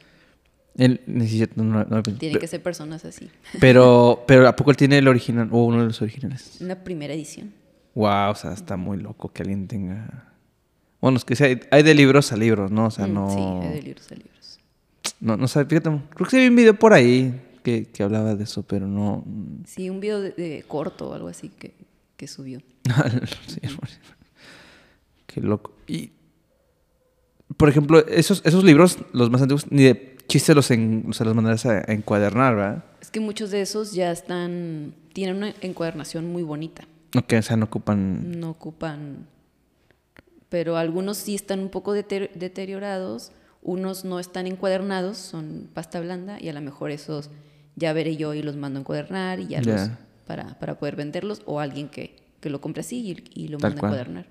[0.76, 1.54] necesita...
[1.56, 3.30] no, no- tiene que ser personas así.
[3.60, 6.58] pero, pero ¿a poco él tiene el original o uno de los originales?
[6.60, 7.52] Una primera edición.
[7.94, 10.32] Wow, o sea, está muy loco que alguien tenga...
[11.00, 12.86] Bueno, es que sí, hay, de libros a libros, ¿no?
[12.86, 13.30] O sea, Mm, no...
[13.30, 14.58] Sí, hay de libros a libros.
[15.20, 18.34] No, no sé, fíjate, creo que sí vi un video por ahí que, que hablaba
[18.34, 19.24] de eso, pero no...
[19.66, 21.74] Sí, un video de, de corto o algo así que,
[22.16, 22.60] que subió.
[23.46, 23.60] Sí,
[25.26, 25.72] Qué loco.
[25.86, 26.10] Y,
[27.56, 31.26] por ejemplo, esos, esos libros, los más antiguos, ni de chiste los, en, o sea,
[31.26, 32.84] los mandarás a, encuadernar, ¿verdad?
[33.00, 36.84] Es que muchos de esos ya están, tienen una encuadernación muy bonita.
[37.16, 38.38] Ok, o sea, no ocupan...
[38.38, 39.26] No ocupan,
[40.48, 46.38] pero algunos sí están un poco deter- deteriorados, unos no están encuadernados, son pasta blanda
[46.40, 47.30] y a lo mejor esos
[47.74, 49.90] ya veré yo y los mando a encuadernar y ya los
[50.26, 53.80] para, para poder venderlos o alguien que, que lo compre así y, y lo manda
[53.82, 54.26] a encuadernar.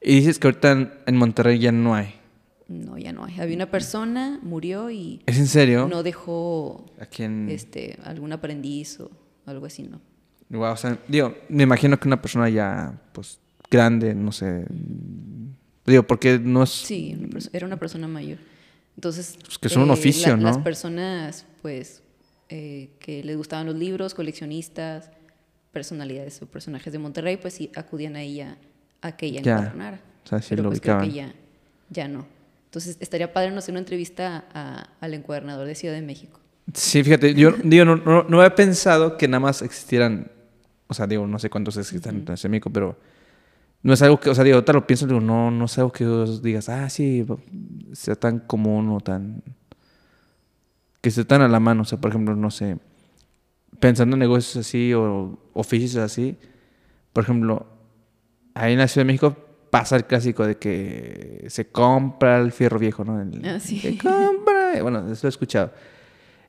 [0.00, 2.14] Y dices que ahorita en Monterrey ya no hay.
[2.68, 3.38] No, ya no hay.
[3.40, 5.86] Había una persona, murió y ¿Es en serio?
[5.88, 7.48] no dejó Aquí en...
[7.50, 9.10] este, algún aprendiz o
[9.46, 10.00] algo así, ¿no?
[10.50, 13.38] Wow, o sea, digo, me imagino que una persona ya, pues,
[13.70, 14.64] grande, no sé...
[15.86, 16.70] Digo, porque no es...
[16.70, 18.38] Sí, era una persona mayor.
[18.96, 20.64] Entonces, Pues que son un oficio, Las ¿no?
[20.64, 22.02] personas, pues,
[22.48, 25.10] eh, que les gustaban los libros, coleccionistas,
[25.72, 28.56] personalidades o personajes de Monterrey, pues sí acudían a ella
[29.02, 29.74] a que ella Ya.
[30.24, 31.32] O sea, sí Pero lo pues creo que ubicaban.
[31.34, 31.34] ya,
[31.90, 32.26] ya no.
[32.74, 36.40] Entonces, estaría padre no hacer una entrevista a- al encuadernador de Ciudad de México.
[36.72, 40.32] Sí, fíjate, yo digo, no, no, no había pensado que nada más existieran,
[40.88, 42.98] o sea, digo, no sé cuántos existan en Ciudad de México, pero
[43.84, 45.92] no es algo que, o sea, digo, ahorita lo pienso, digo, no, no es algo
[45.92, 47.24] que vos digas, ah, sí,
[47.92, 49.40] sea tan común o tan,
[51.00, 52.78] que esté tan a la mano, o sea, por ejemplo, no sé,
[53.78, 56.36] pensando en negocios así o oficios así,
[57.12, 57.68] por ejemplo,
[58.54, 59.36] ahí en la Ciudad de México
[59.74, 63.20] pasa el clásico de que se compra el fierro viejo, ¿no?
[63.20, 63.80] El- Ah, sí.
[63.80, 64.80] Se compra.
[64.80, 65.72] Bueno, eso lo he escuchado.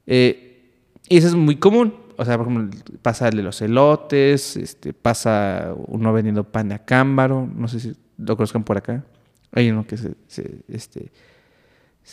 [0.06, 0.70] Eh,
[1.10, 1.92] y eso es muy común.
[2.18, 6.76] O sea, por ejemplo, pasa el de los elotes, este, pasa uno vendiendo pan de
[6.76, 9.04] acámbaro, no sé si lo conozcan por acá.
[9.54, 11.12] Hay uno que se, se, este,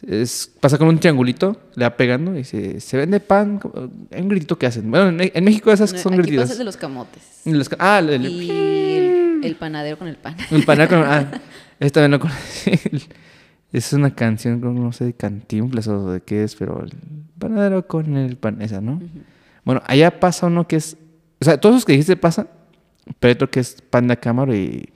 [0.07, 3.61] es- pasa con un triangulito, le va pegando y se, se vende pan.
[4.11, 4.91] Hay un gritito que hacen.
[4.91, 6.45] Bueno, en, en México esas son Aquí grititas.
[6.45, 7.23] pasa el de los camotes.
[7.45, 9.02] Los ah, el, el- Y
[9.43, 10.37] el, el panadero con el pan.
[10.51, 10.99] el panal con...
[11.05, 11.31] Ah,
[11.81, 12.31] esta vez no con...
[13.73, 16.93] es una canción, no sé, de cantinflas o de qué es, pero el
[17.39, 19.01] panadero con el pan, esa, ¿no?
[19.65, 20.97] Bueno, allá pasa uno que es...
[21.41, 22.49] O sea, todos los que dijiste pasan,
[23.19, 24.89] pero otro que es pan de cámara y...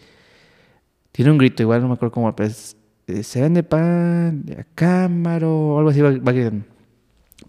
[1.13, 2.77] Tiene un grito, igual no me acuerdo cómo, pero es...
[3.07, 6.67] eh, se vende pan de cámara o algo así, va, va gritando.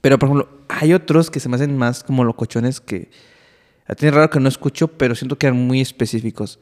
[0.02, 3.10] Pero, por ejemplo, hay otros que se me hacen más como locochones que...
[3.98, 6.60] Tiene raro que no escucho, pero siento que eran muy específicos.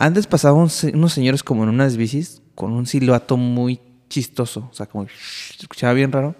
[0.00, 4.66] Antes pasaban unos señores como en unas bicis con un silbato muy chistoso.
[4.70, 6.34] O sea, como se escuchaba bien raro.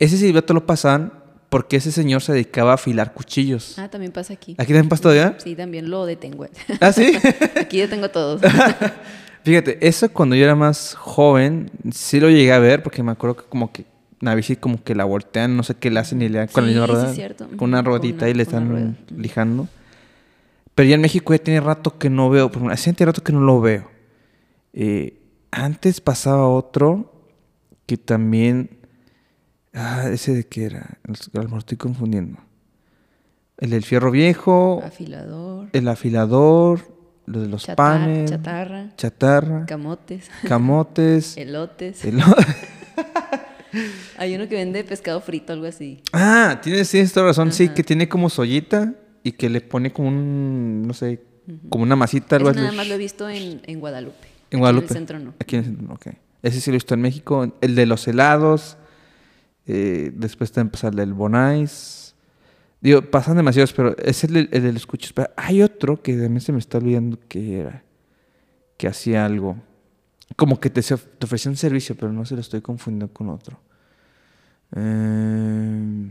[0.00, 1.12] Ese silbato lo pasaban
[1.48, 3.78] porque ese señor se dedicaba a afilar cuchillos.
[3.78, 4.56] Ah, también pasa aquí.
[4.58, 5.36] ¿Aquí también pasa todavía?
[5.38, 6.46] Sí, también lo detengo.
[6.80, 7.12] ¿Ah, sí?
[7.60, 8.40] Aquí detengo todos.
[9.44, 13.36] Fíjate, eso cuando yo era más joven, sí lo llegué a ver porque me acuerdo
[13.36, 13.84] que como que
[14.20, 16.66] una bici como que la voltean, no sé qué le hacen y le dan con
[16.66, 17.08] la Sí, sí, rueda.
[17.10, 17.46] es cierto.
[17.56, 19.68] Con una Ujú, con ruedita una- y le están lijando.
[20.80, 23.40] Pero ya en México ya tiene rato que no veo, por hace rato que no
[23.40, 23.90] lo veo.
[24.72, 27.28] Eh, antes pasaba otro
[27.84, 28.78] que también...
[29.74, 32.38] Ah, ese de qué era, a lo mejor estoy confundiendo.
[33.58, 35.68] El del fierro viejo, Afilador.
[35.74, 36.80] el afilador,
[37.26, 38.96] lo de los chatar- panes, Chatarra.
[38.96, 40.30] chatarra, Camotes.
[40.48, 42.02] camotes, Elotes.
[42.06, 42.22] el-
[44.16, 46.02] Hay uno que vende pescado frito, algo así.
[46.14, 50.08] Ah, tienes, tienes toda razón, sí, que tiene como sollita y que le pone como
[50.08, 51.22] un, no sé,
[51.68, 52.64] como una masita, algo Ese así.
[52.66, 54.28] nada más lo he visto en, en Guadalupe.
[54.50, 54.86] En Guadalupe.
[54.86, 55.34] En el centro no.
[55.38, 56.06] Aquí en el centro, ok.
[56.42, 57.54] Ese sí lo he visto en México.
[57.60, 58.76] El de los helados.
[59.66, 62.14] eh, después también pasa el del Bonais.
[62.80, 65.12] Digo, pasan demasiados, pero es el, del- el de los cuchillos.
[65.12, 67.82] Pero hay otro que también se me está olvidando que era.
[68.78, 69.56] Que hacía algo.
[70.36, 73.60] Como que te, te ofrecía un servicio, pero no se lo estoy confundiendo con otro.
[74.74, 76.08] Eh,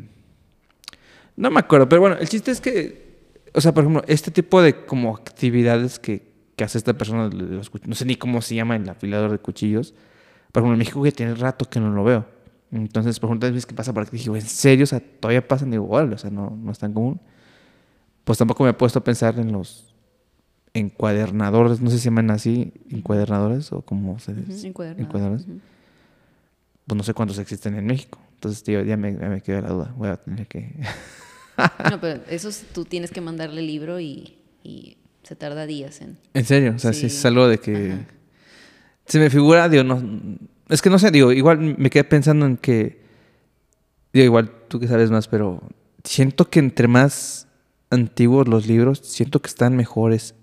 [1.40, 4.62] no me acuerdo, pero bueno, el chiste es que, o sea, por ejemplo, este tipo
[4.62, 8.56] de como actividades que, que hace esta persona, de los no sé ni cómo se
[8.56, 9.94] llama el afilador de cuchillos,
[10.52, 12.26] por ejemplo, en México ya tiene rato que no lo veo.
[12.74, 14.84] Entonces, por ejemplo, las veces que pasa por aquí, dije, "Güey, ¿en serio?
[14.84, 17.22] O sea, todavía pasan, órale, o sea, no, no es tan común.
[18.26, 19.96] Pues tampoco me he puesto a pensar en los
[20.74, 24.68] encuadernadores, no sé si se llaman así, encuadernadores o como se dice.
[24.68, 25.06] encuadernado.
[25.06, 25.48] encuadernadores.
[26.86, 28.20] Pues no sé cuántos existen en México.
[28.34, 29.94] Entonces, tío, ya me, ya me quedó la duda.
[29.96, 30.76] Voy a tener que...
[31.90, 36.02] No, pero eso es- tú tienes que mandarle el libro y, y se tarda días
[36.02, 36.18] en...
[36.34, 36.74] ¿En serio?
[36.76, 37.06] O sea, sí, Sí.
[37.08, 37.92] es algo de que...
[37.94, 38.06] Ajá.
[39.06, 40.02] Se me figura, digo, no...
[40.70, 43.02] Es que no sé, digo, igual me quedé pensando en que...
[44.14, 45.62] Digo, igual tú que sabes más, pero
[46.04, 47.48] siento que entre más
[47.90, 50.36] antiguos los libros, siento que están mejores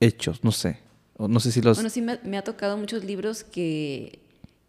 [0.00, 0.78] hechos, no sé.
[1.16, 1.76] O no sé si los...
[1.76, 4.20] Bueno, sí me, me ha tocado muchos libros que,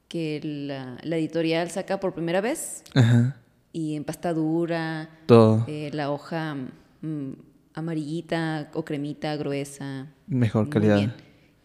[0.07, 3.37] que la, la editorial saca por primera vez Ajá.
[3.71, 6.55] Y en pasta dura, Todo eh, la hoja
[7.01, 7.31] mm,
[7.73, 10.07] amarillita o cremita gruesa.
[10.27, 10.97] mejor muy calidad.
[10.97, 11.13] bien.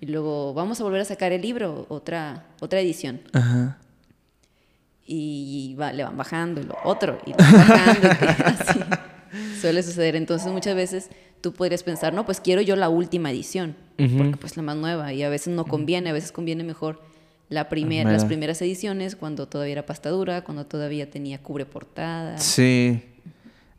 [0.00, 3.20] Y luego vamos a volver a sacar el libro, otra, otra edición.
[3.32, 3.78] Ajá.
[5.06, 8.08] Y va- le van bajando y lo otro, y le van bajando.
[8.08, 8.80] y que- así
[9.60, 10.16] suele suceder.
[10.16, 14.56] Entonces muchas veces tú podrías pensar, no, pues quiero yo la última edición, porque pues
[14.56, 15.12] la más nueva.
[15.12, 17.02] Y a veces no conviene, a veces conviene mejor
[17.54, 22.36] la primer, las primeras ediciones, cuando todavía era pasta dura, cuando todavía tenía cubre portada.
[22.38, 23.02] Sí.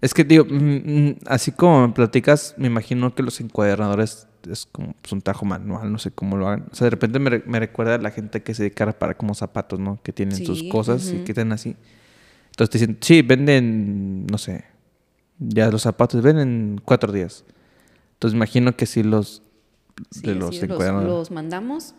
[0.02, 4.68] Es que, digo, mm, mm, así como me platicas, me imagino que los encuadernadores es
[4.72, 6.68] como pues, un tajo manual, no sé cómo lo hagan.
[6.72, 9.34] O sea, de repente me, me recuerda a la gente que se dedica para como
[9.34, 10.00] zapatos, ¿no?
[10.04, 11.76] Que tienen sus Sí, cosas y que tienen así.
[12.52, 14.64] Entonces te dicen, sí, venden, no sé,
[15.40, 17.44] ya los zapatos venden cuatro días.
[18.14, 19.42] Entonces imagino que sí los
[20.12, 21.10] Sí, de los los, encuadernadores.
[21.10, 21.96] los mandamos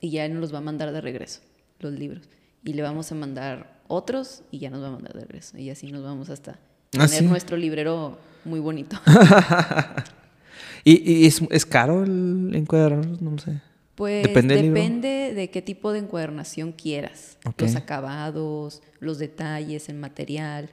[0.00, 1.40] y ya él nos los va a mandar de regreso,
[1.80, 2.28] los libros.
[2.64, 5.58] Y le vamos a mandar otros y ya nos va a mandar de regreso.
[5.58, 6.58] Y así nos vamos hasta
[6.96, 7.24] Ah, tener ¿sí?
[7.26, 8.98] nuestro librero muy bonito.
[10.84, 13.20] ¿Y, y es, es caro el encuadernador?
[13.20, 13.60] No lo sé.
[13.94, 17.36] Pues Depende depende, de qué tipo de encuadernación quieras.
[17.58, 20.70] Los acabados, los detalles, el material.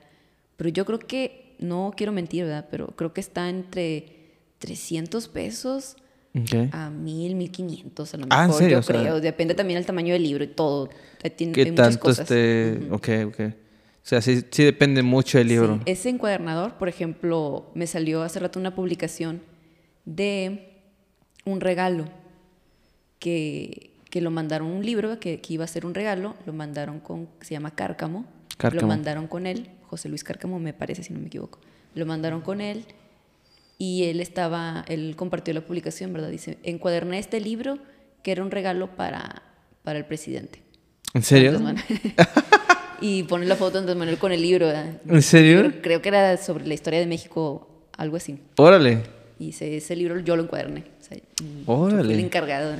[0.57, 2.67] Pero yo creo que, no quiero mentir, ¿verdad?
[2.69, 5.97] Pero creo que está entre 300 pesos
[6.73, 8.75] A 1000, 1500 a lo Ah, ¿en mejor, serio?
[8.75, 9.21] yo O sea, creo.
[9.21, 10.89] Depende también del tamaño del libro y todo.
[11.35, 12.19] Tiene- ¿Qué hay muchas tanto cosas.
[12.31, 12.79] este...?
[12.85, 12.95] Ujú.
[12.95, 13.39] Ok, ok.
[13.41, 15.77] O sea, sí, sí depende mucho del libro.
[15.77, 19.41] Sí, ese encuadernador, por ejemplo, me salió hace rato una publicación
[20.05, 20.73] de
[21.45, 22.05] un regalo
[23.19, 26.99] que, que lo mandaron un libro que, que iba a ser un regalo, lo mandaron
[26.99, 28.25] con, se llama Cárcamo,
[28.57, 28.81] Cárcamo.
[28.81, 31.59] lo mandaron con él, José Luis Cárcamo me parece, si no me equivoco,
[31.95, 32.85] lo mandaron con él
[33.77, 36.29] y él estaba, él compartió la publicación, ¿verdad?
[36.29, 37.77] Dice, encuaderné este libro
[38.23, 39.43] que era un regalo para,
[39.83, 40.61] para el presidente.
[41.13, 41.59] ¿En serio?
[43.01, 44.67] Y pone la foto de Andrés Manuel con el libro.
[44.67, 45.01] ¿verdad?
[45.07, 45.59] ¿En serio?
[45.59, 47.67] Creo, creo que era sobre la historia de México,
[47.97, 48.39] algo así.
[48.55, 49.03] Órale.
[49.37, 50.85] Y ese, ese libro yo lo encuaderné.
[51.01, 52.13] O sea, mm, Órale.
[52.13, 52.75] el encargado.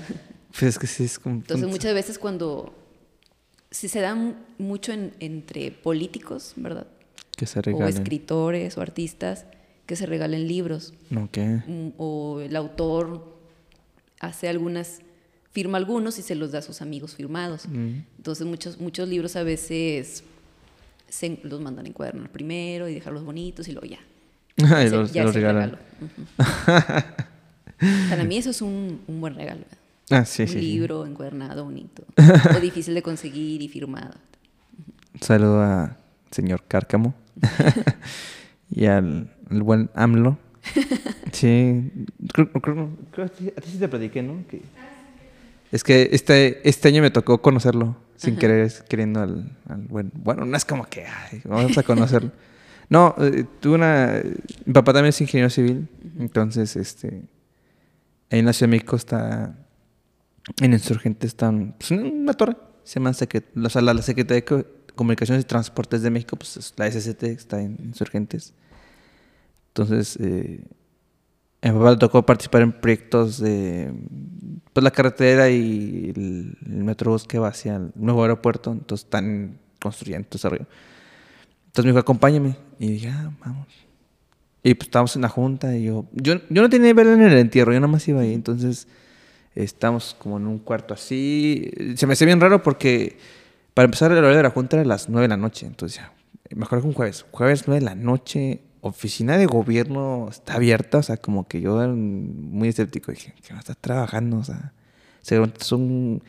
[0.52, 1.36] Pues es que sí es como...
[1.36, 2.74] Entonces muchas veces cuando...
[3.72, 4.16] Si se da
[4.58, 6.88] mucho en- entre políticos, ¿verdad?
[7.36, 7.90] Que se O regalen.
[7.90, 9.46] escritores o artistas
[9.86, 10.94] que se regalen libros.
[11.10, 13.36] Mm, O el autor
[14.20, 15.00] hace algunas,
[15.52, 17.68] firma algunos y se los da a sus amigos firmados.
[17.68, 18.00] Mm.
[18.18, 20.24] Entonces muchos, muchos libros a veces
[21.08, 24.00] se, los mandan a encuadernar primero y dejarlos bonitos y luego ya.
[24.58, 25.78] Se- los, ya los regalan.
[28.10, 29.66] Para mí eso es un, un buen regalo.
[30.10, 30.54] Ah, sí, un sí.
[30.56, 30.62] sí.
[30.62, 32.04] libro encuadernado bonito.
[32.56, 34.16] o difícil de conseguir y firmado.
[35.14, 35.98] Un saludo a
[36.32, 37.14] señor Cárcamo.
[38.70, 40.38] y al, al buen AMLO.
[41.32, 41.92] Sí.
[42.34, 44.46] Creo, creo- creo a ti sí te platiqué, ¿no?
[44.48, 44.62] Que-
[45.72, 47.98] es que este, este año me tocó conocerlo.
[48.16, 50.10] Sin querer, queriendo al, al buen...
[50.16, 51.06] Bueno, no es como que...
[51.06, 52.32] ay, vamos a conocerlo.
[52.88, 54.22] No, eh, tuve una...
[54.66, 55.90] Mi papá también es ingeniero civil.
[56.20, 57.24] Entonces, este...
[58.32, 59.58] Ahí en la Ciudad de México está...
[60.62, 61.74] En Insurgentes están...
[61.80, 62.56] Pues, una torre.
[62.84, 66.38] Se llama Secret- o sea, la, la Secretaría de Co- Comunicaciones y Transportes de México,
[66.38, 68.54] pues es la SCT, está en Insurgentes.
[69.76, 70.64] Entonces, eh,
[71.62, 73.92] a mi papá le tocó participar en proyectos de
[74.72, 78.72] pues, la carretera y el, el metrobús que va hacia el nuevo aeropuerto.
[78.72, 80.66] Entonces, están construyendo todo ese rollo.
[81.66, 82.56] Entonces me dijo, acompáñame.
[82.80, 83.68] Y dije, ah, vamos.
[84.64, 86.06] Y pues estábamos en la junta y yo...
[86.14, 88.34] Yo, yo no tenía vela en el entierro, yo nada más iba ahí.
[88.34, 88.88] Entonces,
[89.56, 91.70] estamos como en un cuarto así.
[91.98, 93.18] Se me hacía bien raro porque
[93.74, 95.66] para empezar el horario de la junta era las 9 de la noche.
[95.66, 96.14] Entonces ya,
[96.56, 97.26] mejor que un jueves.
[97.32, 101.00] Jueves 9 de la noche, oficina de gobierno está abierta.
[101.00, 103.12] O sea, como que yo era muy escéptico.
[103.12, 104.38] Dije, va a estar trabajando?
[104.38, 104.74] O sea,
[105.22, 106.24] seguramente es un...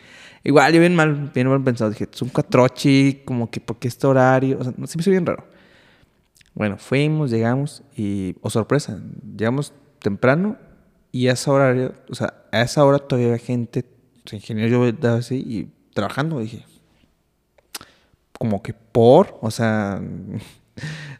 [0.44, 1.90] Igual, yo bien mal, bien mal pensado.
[1.90, 4.58] Dije, es un cuatrochi, como que, ¿por qué este horario?
[4.60, 5.44] O sea, no, se me hizo bien raro.
[6.54, 8.98] Bueno, fuimos, llegamos y, oh sorpresa,
[9.36, 10.56] llegamos temprano
[11.12, 13.84] y a esa hora, o sea, a esa hora todavía había gente,
[14.24, 16.64] o sea, ingeniero yo estaba así y trabajando, dije,
[18.38, 20.00] como que por, o sea,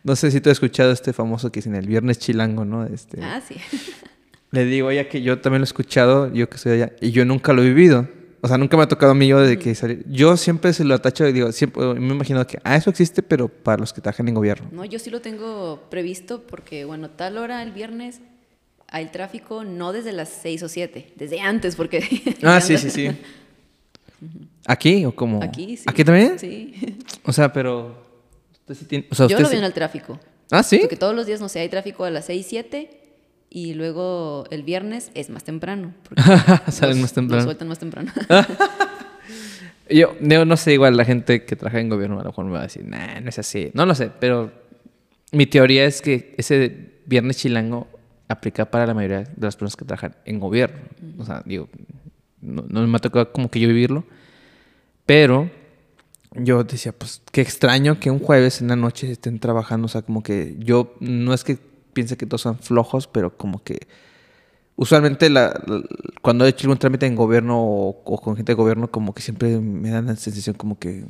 [0.07, 2.87] no sé si tú has escuchado este famoso que dicen el viernes chilango, ¿no?
[2.87, 3.57] Este, Ah, sí.
[4.53, 7.25] le digo ya que yo también lo he escuchado, yo que soy allá, y yo
[7.25, 8.09] nunca lo he vivido.
[8.41, 10.05] O sea, nunca me ha tocado a mí yo desde que salí.
[10.09, 13.21] Yo siempre se lo atacho y digo, siempre me he imaginado que, ah, eso existe,
[13.25, 14.69] pero para los que trabajan en gobierno.
[14.71, 18.21] No, yo sí lo tengo previsto porque, bueno, tal hora el viernes
[18.87, 22.37] hay el tráfico no desde las 6 o 7, desde antes, porque...
[22.45, 23.09] Ah, sí, sí, sí.
[24.67, 25.43] ¿Aquí o cómo?
[25.43, 25.85] Aquí, sí.
[25.87, 26.39] ¿Aquí también?
[26.39, 26.97] Sí.
[27.25, 28.06] O sea, pero...
[28.69, 29.07] Usted sí tiene...
[29.11, 30.19] O sea, Yo usted lo veo en el tráfico.
[30.51, 30.79] Ah, ¿sí?
[30.81, 32.91] Porque todos los días, no sé, hay tráfico a las 6, 7
[33.49, 35.95] y luego el viernes es más temprano.
[36.69, 37.37] Salen los- más temprano.
[37.37, 38.13] los sueltan más temprano.
[39.89, 42.53] Yo no, no sé, igual la gente que trabaja en gobierno a lo mejor me
[42.53, 43.71] va a decir, nah, no es así.
[43.73, 44.51] No lo sé, pero
[45.31, 47.87] mi teoría es que ese viernes chilango
[48.29, 50.81] aplica para la mayoría de las personas que trabajan en gobierno.
[51.19, 51.69] O sea, digo,
[52.41, 54.05] no, no me ha tocado como que yo vivirlo,
[55.07, 55.49] pero
[56.39, 59.87] yo decía, pues qué extraño que un jueves en la noche estén trabajando.
[59.87, 61.59] O sea, como que yo no es que
[61.93, 63.87] piense que todos son flojos, pero como que
[64.77, 65.61] usualmente la,
[66.23, 69.59] cuando he hecho algún trámite en gobierno o, con gente de gobierno, como que siempre
[69.59, 71.05] me dan la sensación como que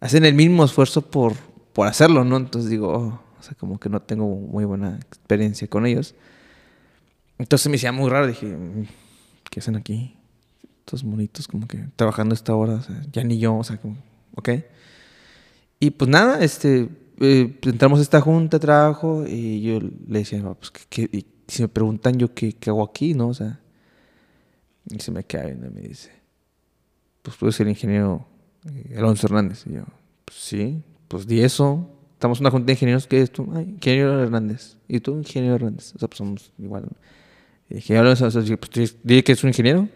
[0.00, 1.34] hacen el mismo esfuerzo por,
[1.72, 2.36] por hacerlo, ¿no?
[2.36, 6.14] Entonces digo, oh, o sea, como que no tengo muy buena experiencia con ellos.
[7.38, 8.86] Entonces me hacía muy raro, dije, "Mm,
[9.50, 10.15] ¿qué hacen aquí?
[10.86, 13.96] Estos monitos como que trabajando esta hora, o sea, ya ni yo, o sea, como,
[14.36, 14.50] ok.
[15.80, 16.88] Y pues nada, este,
[17.20, 21.26] eh, entramos a esta junta de trabajo y yo le decía, "Ah, pues, ¿qué, qué-
[21.48, 23.28] si me preguntan yo qué, qué hago aquí, ¿no?
[23.28, 23.60] O sea,
[24.88, 26.10] y se me queda viendo y me dice,
[27.22, 28.26] pues tú eres el ingeniero
[28.72, 29.64] eh, Alonso Hernández.
[29.66, 29.84] Y yo,
[30.24, 31.90] pues sí, pues di eso.
[32.14, 33.48] Estamos en una junta de ingenieros, ¿qué es tú?
[33.54, 34.76] Ay, ingeniero Hernández.
[34.88, 35.94] ¿Y tú, ingeniero Hernández?
[35.94, 36.84] O sea, pues somos igual.
[36.84, 36.96] ¿no?
[37.68, 39.88] Y dije, Alonso, o sea, dije, pues di- dile que es un ingeniero.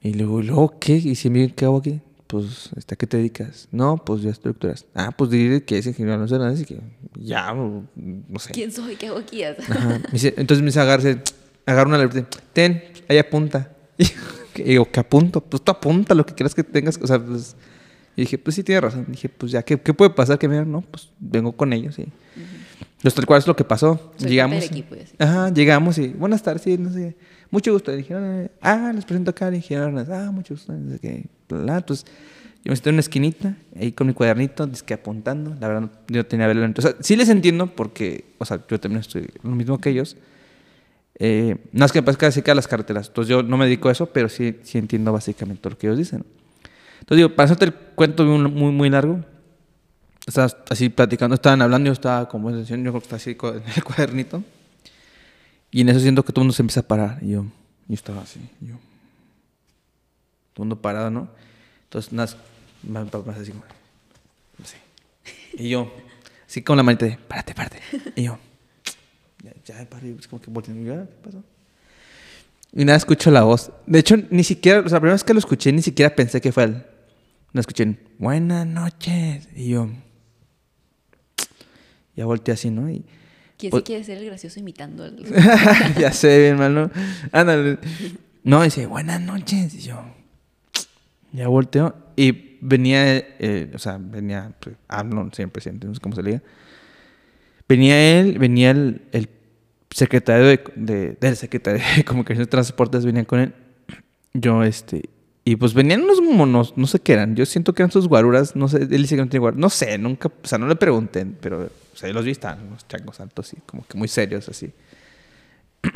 [0.00, 0.94] Y luego, ¿y luego qué?
[0.96, 2.00] ¿Y si me qué hago aquí?
[2.26, 3.68] Pues, ¿a qué te dedicas?
[3.70, 4.84] No, pues ya estructuras.
[4.94, 6.80] Ah, pues dile que es ingeniero Alonso Hernández y que
[7.20, 8.52] ya, no, no sé.
[8.52, 8.96] ¿Quién soy?
[8.96, 9.44] ¿Qué hago aquí?
[9.44, 10.00] Ajá.
[10.12, 11.20] Entonces me dice agarrarse,
[11.64, 13.72] agarra una libreta, ten, ahí apunta.
[14.58, 15.40] Y digo, ¿qué apunto?
[15.40, 16.98] Pues tú apunta lo que quieras que tengas.
[17.02, 17.56] O sea, pues.
[18.16, 19.04] Y dije, pues sí, tiene razón.
[19.08, 20.38] Dije, pues ya, ¿qué, qué puede pasar?
[20.38, 21.98] Que me digan, no, pues vengo con ellos.
[21.98, 22.10] Y,
[22.96, 24.12] Entonces, tal cual es lo que pasó.
[24.16, 24.64] Soy llegamos.
[24.64, 25.14] equipo y así.
[25.18, 27.16] Ajá, llegamos y, buenas tardes, sí, no sé.
[27.50, 27.92] Mucho gusto.
[27.92, 29.48] Y dijeron, ah, les presento acá.
[29.48, 30.72] Y dijeron, ah, mucho gusto.
[31.48, 31.78] Bla.
[31.78, 32.06] Entonces,
[32.64, 35.56] yo me senté en una esquinita, ahí con mi cuadernito, que apuntando.
[35.60, 36.68] La verdad, yo tenía verlo.
[37.00, 40.16] Sí les entiendo porque, o sea, yo también estoy lo mismo que ellos.
[41.18, 43.08] Eh, no es que me parezca que las carreteras.
[43.08, 45.98] Entonces, yo no me dedico a eso, pero sí, sí entiendo básicamente lo que ellos
[45.98, 46.24] dicen.
[47.00, 49.20] Entonces, digo, para hacerte el cuento muy, muy, largo,
[50.26, 53.62] estaba así platicando, estaban hablando, yo estaba con buena atención, yo que estaba así con
[53.76, 54.42] el cuadernito.
[55.76, 57.18] Y en eso siento que todo el mundo se empieza a parar.
[57.20, 57.44] Y yo,
[57.86, 58.76] yo estaba así, yo.
[60.54, 61.28] Todo el mundo parado, ¿no?
[61.84, 62.34] Entonces, más,
[62.82, 63.52] más así
[64.58, 64.76] así.
[65.52, 65.92] Y yo,
[66.46, 67.82] así con la manita de, párate, párate.
[68.16, 68.38] Y yo,
[69.44, 71.44] ya, ya, paré, es como que volteé, "Ah, ¿qué pasó?
[72.72, 73.70] Y nada, escucho la voz.
[73.86, 76.40] De hecho, ni siquiera, o sea, la primera vez que lo escuché, ni siquiera pensé
[76.40, 76.86] que fue él.
[77.52, 79.46] No escuché, buenas noches.
[79.54, 79.90] Y yo,
[82.14, 82.88] ya volteé así, ¿no?
[83.58, 85.16] ¿Quién Pues- sí quiere ser el gracioso imitando al...
[85.98, 86.90] ya sé, bien mal, ¿no?
[87.32, 87.78] Ándale.
[88.44, 89.74] No, dice, buenas noches.
[89.74, 90.02] Y yo,
[91.32, 91.94] ya volteo.
[92.16, 96.30] Y venía, eh, o sea, venía, pues, AMLO, señor presidente, no sé cómo se le
[96.32, 96.42] diga.
[97.68, 99.28] Venía él, venía el, el
[99.90, 103.54] secretario de, de- del secretario de Comunicaciones y Transportes, venía con él.
[104.34, 105.08] Yo, este,
[105.48, 107.36] y pues venían unos monos, no sé qué eran.
[107.36, 109.60] Yo siento que eran sus guaruras, no sé, él dice que no tiene guaruras.
[109.60, 112.88] No sé, nunca, o sea, no le pregunté, pero, o sea, los vi, estaban unos
[112.88, 114.72] changos altos, así, como que muy serios, así.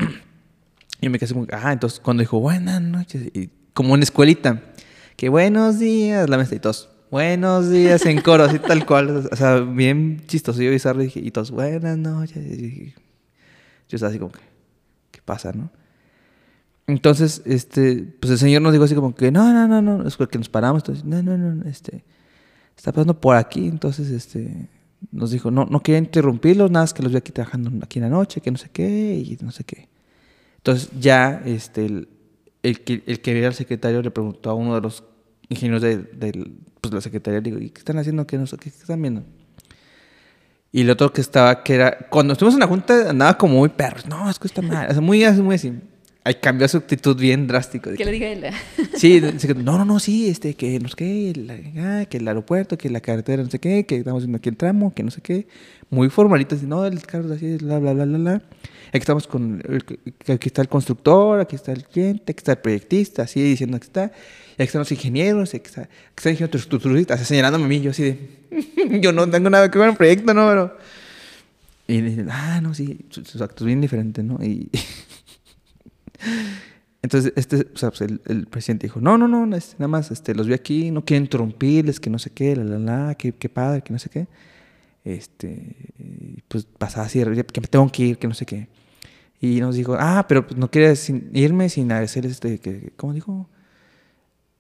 [1.03, 4.63] Y me quedé como, ah, entonces cuando dijo, buenas noches, y como en escuelita,
[5.17, 9.35] que buenos días, la mesa y todos, buenos días en coro, así tal cual, o
[9.35, 12.95] sea, bien chistoso, yo bizarro, y dije, y todos, buenas noches, y
[13.89, 14.43] yo estaba así como que,
[15.11, 15.73] ¿qué pasa, no?
[16.91, 20.17] Entonces, este, pues el señor nos dijo así como que, no, no, no, no, es
[20.17, 22.05] porque nos paramos, entonces, no, no, no, este,
[22.77, 24.69] está pasando por aquí, entonces, este,
[25.13, 28.05] nos dijo, no, no quería interrumpirlos, nada, es que los vi aquí trabajando aquí en
[28.05, 29.89] la noche, que no sé qué, y no sé qué.
[30.57, 31.87] Entonces ya este,
[32.63, 35.05] el, que, el que era el secretario le preguntó a uno de los
[35.49, 38.27] ingenieros de, del- pues, de la secretaría, digo, ¿y qué están haciendo?
[38.27, 39.23] ¿Qué, no qué, están viendo?
[40.73, 43.71] Y el otro que estaba, que era, cuando estuvimos en la junta andaba como muy
[43.71, 45.73] perro, no, es que está mal, o muy, muy así.
[46.31, 47.91] Ahí cambió su actitud bien drástico.
[47.93, 48.45] Que le diga él.
[48.97, 49.21] Sí,
[49.57, 52.89] no, no, no, sí, este, que no sé qué, la- ah, que el aeropuerto, que
[52.89, 55.49] la carretera, no sé qué, que estamos haciendo aquí el tramo, que no sé qué.
[55.91, 58.35] Muy formalito, así, no, el carro así, bla, bla, bla, bla, bla.
[58.91, 62.59] Aquí estamos con, el- aquí está el constructor, aquí está el cliente, aquí está el
[62.59, 64.13] proyectista, así diciendo que está.
[64.51, 67.69] Y aquí están los ingenieros, aquí está, aquí está el ingeniero estructurista, así señalándome a
[67.69, 70.77] mí, yo así de, yo no tengo nada que ver con el proyecto, no, pero...
[71.89, 74.39] Y dicen, ah, no, sí, su, su acto es bien diferente, ¿no?
[74.45, 74.69] Y...
[77.03, 80.91] Entonces, este, pues, el, presidente dijo, no, no, no, nada más, este, los vi aquí,
[80.91, 83.99] no quiero interrumpirles, que no sé qué, la, la, la, que, que padre, que no
[83.99, 84.27] sé qué.
[85.03, 85.77] Este,
[86.49, 88.69] pues pasaba así, que me tengo que ir, que no sé qué.
[89.41, 93.49] Y nos dijo, ah, pero pues no sin- irme sin agradecerles, este, ¿cómo dijo?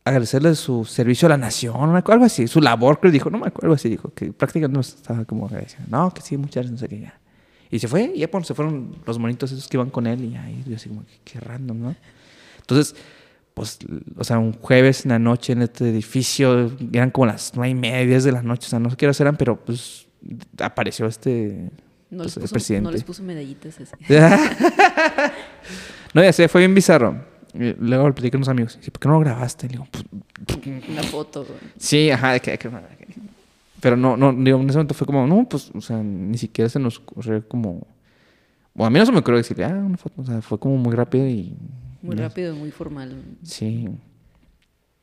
[0.04, 3.66] Agradecerles su servicio a la nación, algo así, su labor, creo, dijo, no me acuerdo,
[3.66, 5.88] algo así, dijo, que prácticamente nos estaba como agradeciendo.
[5.90, 7.20] No, que sí, muchas gracias, no sé qué, ya.
[7.70, 10.24] Y se fue, y ya pues, se fueron los monitos esos que iban con él,
[10.24, 11.96] y ahí yo así como, que, qué random, ¿no?
[12.60, 12.96] Entonces,
[13.54, 13.78] pues,
[14.16, 17.74] o sea, un jueves en la noche en este edificio, eran como las nueve y
[17.74, 20.06] media, diez de la noche, o sea, no sé qué horas eran, pero pues
[20.58, 21.70] apareció este
[22.10, 22.84] No, pues, les el puso, presidente.
[22.84, 23.94] no les puso medallitas así.
[26.14, 27.24] no, ya sé, fue bien bizarro.
[27.54, 29.66] Y luego le platicé con unos amigos, ¿por qué no lo grabaste?
[29.66, 30.04] Le digo, pues,
[30.88, 31.44] Una foto.
[31.44, 31.58] güey.
[31.76, 32.70] sí, ajá, de que, que-
[33.80, 36.68] pero no, no, digo, en ese momento fue como, no, pues, o sea, ni siquiera
[36.68, 37.86] se nos ocurrió como,
[38.74, 40.76] o a mí no se me ocurrió decirle, ah, una foto, o sea, fue como
[40.76, 41.56] muy rápido y...
[42.02, 43.22] Muy no- rápido, muy formal.
[43.42, 43.88] Sí.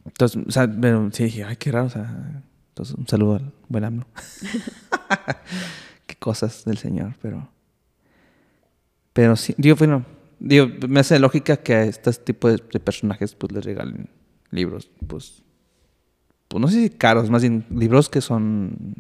[0.05, 3.53] Entonces, o sea, pero sí dije, ay, qué raro, o sea, entonces un saludo al
[3.67, 4.05] buen AMLO.
[6.05, 7.49] qué cosas del señor, pero...
[9.13, 10.05] Pero sí, digo, bueno,
[10.39, 14.09] digo, me hace lógica que a este tipo de, de personajes pues les regalen
[14.51, 15.43] libros, pues,
[16.48, 18.95] pues no sé si caros, más bien libros que son...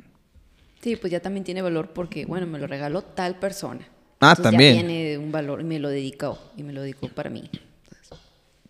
[0.81, 3.87] Sí, pues ya también tiene valor porque, bueno, me lo regaló tal persona.
[4.19, 4.75] Ah, Entonces también.
[4.75, 6.39] Ya tiene un valor y me lo dedicó.
[6.55, 7.49] Y me lo dedicó para mí.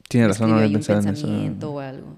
[0.08, 1.72] Tiene razón, no había pensado en eso.
[1.72, 2.16] o algo.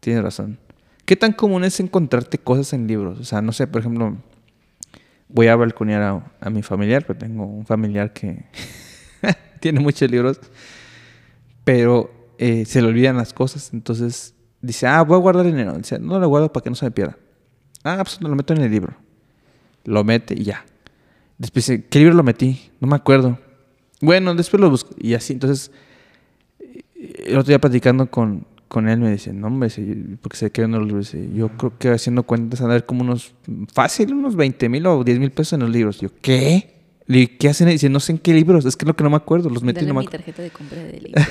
[0.00, 0.58] Tiene razón.
[1.04, 3.18] ¿Qué tan común es encontrarte cosas en libros?
[3.18, 4.16] O sea, no sé, por ejemplo,
[5.28, 8.44] voy a balconear a, a mi familiar, pero tengo un familiar que
[9.60, 10.38] tiene muchos libros,
[11.64, 13.72] pero eh, se le olvidan las cosas.
[13.72, 15.76] Entonces dice, ah, voy a guardar dinero.
[15.76, 17.18] Dice, no lo guardo para que no se me pierda.
[17.84, 18.94] Ah, pues lo meto en el libro.
[19.84, 20.64] Lo mete y ya.
[21.36, 22.70] Después dice, ¿qué libro lo metí?
[22.80, 23.38] No me acuerdo.
[24.00, 24.94] Bueno, después lo busco.
[24.98, 25.72] Y así, entonces,
[27.00, 30.72] el otro día platicando con, con él me dice, no, hombre, dice, porque se quedan
[30.72, 31.12] los libros.
[31.12, 33.34] Dice, yo creo que haciendo cuentas de haber como unos,
[33.72, 36.00] fácil, unos 20 mil o 10 mil pesos en los libros.
[36.00, 36.72] Yo, ¿qué?
[37.08, 37.68] Digo, ¿qué hacen?
[37.68, 39.62] Dice, no sé en qué libros, es que es lo que no me acuerdo, los
[39.62, 41.26] metí y Dale no mi tarjeta de compra de libros.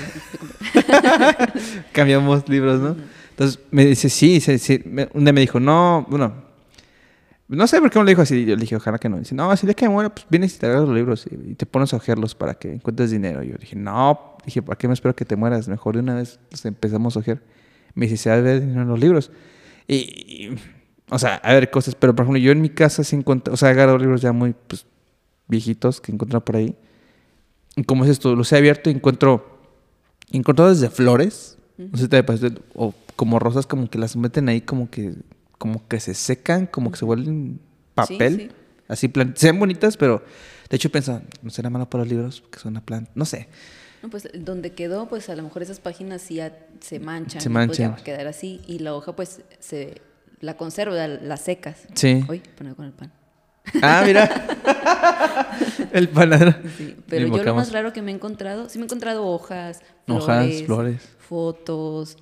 [1.94, 3.21] Cambiamos libros, ¿no?
[3.32, 4.42] Entonces me dice, sí,
[5.14, 6.34] un día me dijo, no, bueno,
[7.48, 8.46] no sé por qué me lo dijo así.
[8.46, 9.20] Yo le dije, ojalá que no.
[9.20, 11.56] Dice, no, si le que me muera, pues vienes y te agarras los libros y,
[11.56, 13.44] te pones a ojearlos para que encuentres dinero.
[13.44, 15.68] Yo dije, no, dije, ¿para qué me espero que te mueras?
[15.68, 17.42] Mejor de una vez los empezamos a ojear.
[17.94, 19.32] Me dice, se va a ver dinero en los libros.
[19.86, 20.52] Y,
[21.10, 23.58] o sea, a ver cosas, pero por ejemplo, yo en mi casa sí encontré, o
[23.58, 24.86] sea, he agarrado libros ya muy, pues,
[25.50, 26.78] viejitos que encontré por ahí.
[27.76, 29.60] Y como es esto, los he abierto y encuentro,
[30.32, 31.58] encuentro desde flores,
[31.92, 35.14] no sé si te parece, o como rosas como que las meten ahí como que,
[35.58, 37.60] como que se secan, como que se vuelven
[37.96, 38.38] papel.
[38.38, 38.50] sí.
[38.88, 40.22] Así, plan- se ven bonitas, pero
[40.70, 42.42] de hecho pienso, ¿no será malo para los libros?
[42.42, 43.48] Porque son una planta, no sé.
[44.04, 47.40] No, pues donde quedó, pues a lo mejor esas páginas sí ya se manchan.
[47.42, 47.92] Se Pues, ya manchan.
[47.92, 48.60] va a quedar así.
[48.68, 50.02] Y la hoja, pues, se
[50.42, 51.84] la conserva, la secas.
[51.94, 52.26] Sí.
[52.28, 53.14] Uy, poner con el pan.
[53.82, 54.30] Ah, mira.
[55.92, 56.54] El panadero.
[56.78, 59.82] Sí, pero yo lo más raro que me he encontrado, sí me he encontrado hojas,
[60.06, 61.10] flores, Hojas, flores.
[61.20, 62.18] fotos,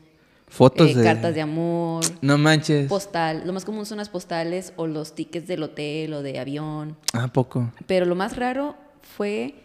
[0.48, 1.04] Fotos eh, de...
[1.04, 2.88] cartas de amor, No manches.
[2.90, 3.44] postal.
[3.46, 6.98] Lo más común son las postales o los tickets del hotel o de avión.
[7.14, 7.72] Ah, poco.
[7.88, 8.76] Pero lo más raro
[9.16, 9.56] fue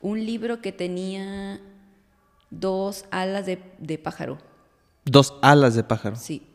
[0.00, 1.60] un libro que tenía
[2.50, 4.38] dos alas de, de pájaro.
[5.04, 6.16] Dos alas de pájaro.
[6.16, 6.46] Sí.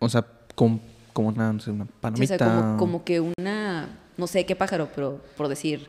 [0.00, 0.80] O sea, con-
[1.14, 2.36] como una, no sé, una Sí, o palomita.
[2.38, 3.88] sea, como, como que una,
[4.18, 5.88] no sé qué pájaro, pero por decir,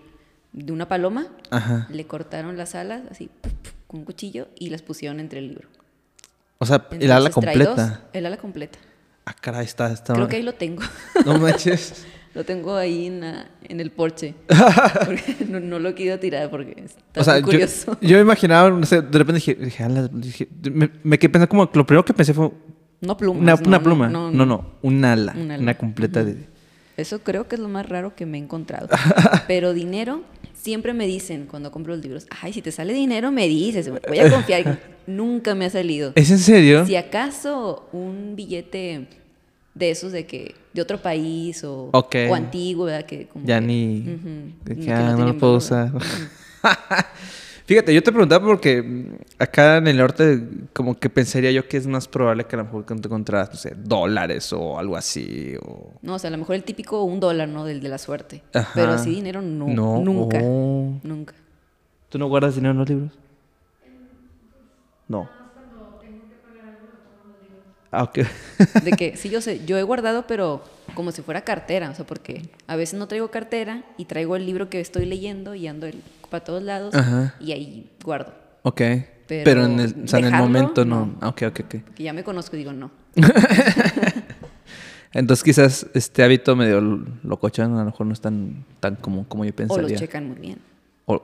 [0.54, 1.88] de una paloma, Ajá.
[1.92, 5.50] le cortaron las alas así puf, puf, con un cuchillo y las pusieron entre el
[5.50, 5.68] libro.
[6.60, 8.02] O sea, el ala Entonces, trae dos, completa.
[8.14, 8.80] el ala completa.
[9.26, 10.14] Ah, caray, está, está.
[10.14, 10.82] Creo que ahí lo tengo.
[11.26, 12.06] No manches.
[12.34, 14.36] lo tengo ahí en, la- en el porche.
[15.06, 17.98] Porque no, no lo quiero tirar porque está o sea, muy yo, curioso.
[18.02, 21.86] yo imaginaba, no sé, de repente dije, dije, dije- me, me quedé pensando como, lo
[21.86, 22.52] primero que pensé fue
[23.02, 23.42] no plumas.
[23.42, 24.10] una, no, una no, pluma.
[24.10, 25.34] No, No, no, un ala.
[25.38, 25.62] Un ala.
[25.62, 26.38] Una completa de.
[26.98, 28.88] Eso creo que es lo más raro que me he encontrado.
[29.48, 30.22] Pero dinero,
[30.54, 34.20] siempre me dicen cuando compro los libros, ay, si te sale dinero, me dices, voy
[34.20, 34.80] a confiar.
[35.08, 36.14] Nunca me ha salido.
[36.16, 36.86] ¿Es en serio?
[36.86, 39.08] Si acaso un billete
[39.74, 43.06] de esos de que de otro país o, o antiguo, ¿verdad?
[43.06, 44.00] Que como Ya que- ni.
[44.00, 45.92] Ujú, de que, que ah, no, lo puedo usar.
[47.66, 50.40] Fíjate, yo te preguntaba porque mm, acá en el norte,
[50.72, 53.56] como que pensaría yo que es más probable que a lo mejor te encontraras, no
[53.58, 55.56] sé, dólares o algo así.
[55.66, 55.92] O...
[56.04, 57.66] No, o sea, a lo mejor el típico un dólar, ¿no?
[57.66, 58.44] Del de la suerte.
[58.54, 58.72] Ajá.
[58.76, 60.40] Pero así dinero no, No, nunca.
[60.44, 61.00] oh.
[61.02, 61.34] Nunca.
[62.10, 63.12] ¿Tú no guardas dinero en los libros?
[65.08, 65.28] No.
[67.92, 68.20] Ah, ok.
[68.84, 70.62] De que, sí, yo sé, yo he guardado, pero
[70.96, 74.46] como si fuera cartera, o sea, porque a veces no traigo cartera y traigo el
[74.46, 77.36] libro que estoy leyendo y ando el- para todos lados Ajá.
[77.40, 78.34] y ahí guardo.
[78.64, 78.82] ok.
[79.28, 81.08] Pero, Pero en, el, o sea, en el momento no.
[81.08, 81.16] no.
[81.20, 81.76] Ah, ok, ok, ok.
[81.96, 82.92] Que ya me conozco y digo, no.
[85.14, 86.80] Entonces quizás este hábito medio
[87.24, 89.90] locochón a lo mejor no es tan, tan común como yo O pensaría.
[89.90, 90.60] los checan muy bien.
[91.06, 91.22] O,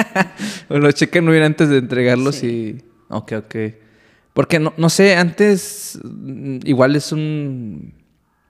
[0.68, 2.78] o lo chequen muy bien antes de entregarlos Sí.
[2.80, 2.84] y...
[3.12, 3.54] Ok, ok.
[4.32, 7.92] Porque no, no sé, antes mm, igual es un...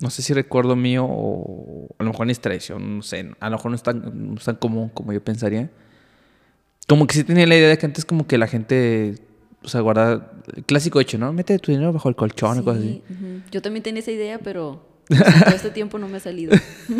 [0.00, 3.30] No sé si recuerdo mío o a lo mejor es tradición, no sé.
[3.40, 5.70] A lo mejor no es tan, no es tan común como yo pensaría.
[6.86, 9.16] Como que sí tenía la idea de que antes como que la gente...
[9.62, 10.32] O sea, guarda...
[10.54, 11.32] El clásico hecho, ¿no?
[11.32, 13.02] Mete tu dinero bajo el colchón y cosas así.
[13.06, 13.42] Sí, ujú.
[13.50, 16.54] Yo también tenía esa idea, pero sea, todo este tiempo no me ha salido.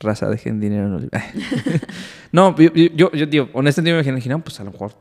[0.00, 1.02] Raza, dejen dinero en los
[2.32, 4.92] no, yo, yo, yo, digo, honestamente me imaginé, pues a lo mejor.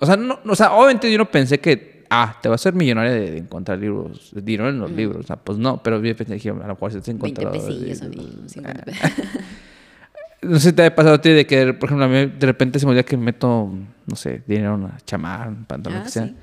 [0.00, 2.74] O sea, no, o sea, obviamente yo no pensé que, ah, te vas a ser
[2.74, 5.24] millonario de, de encontrar libros, dinero en los libros.
[5.24, 7.52] O sea, pues no, pero yo pensé, dije, a lo mejor se te 20 encontrado.
[7.66, 8.22] pesillos, amigo.
[8.46, 8.92] 50 pe-
[10.40, 12.46] No sé si te ha pasado a ti de que, por ejemplo, a mí de
[12.46, 13.68] repente se me olvida que meto,
[14.06, 16.26] no sé, dinero en una chamarra, un pantalón, Ah, lo que sea.
[16.26, 16.34] sí.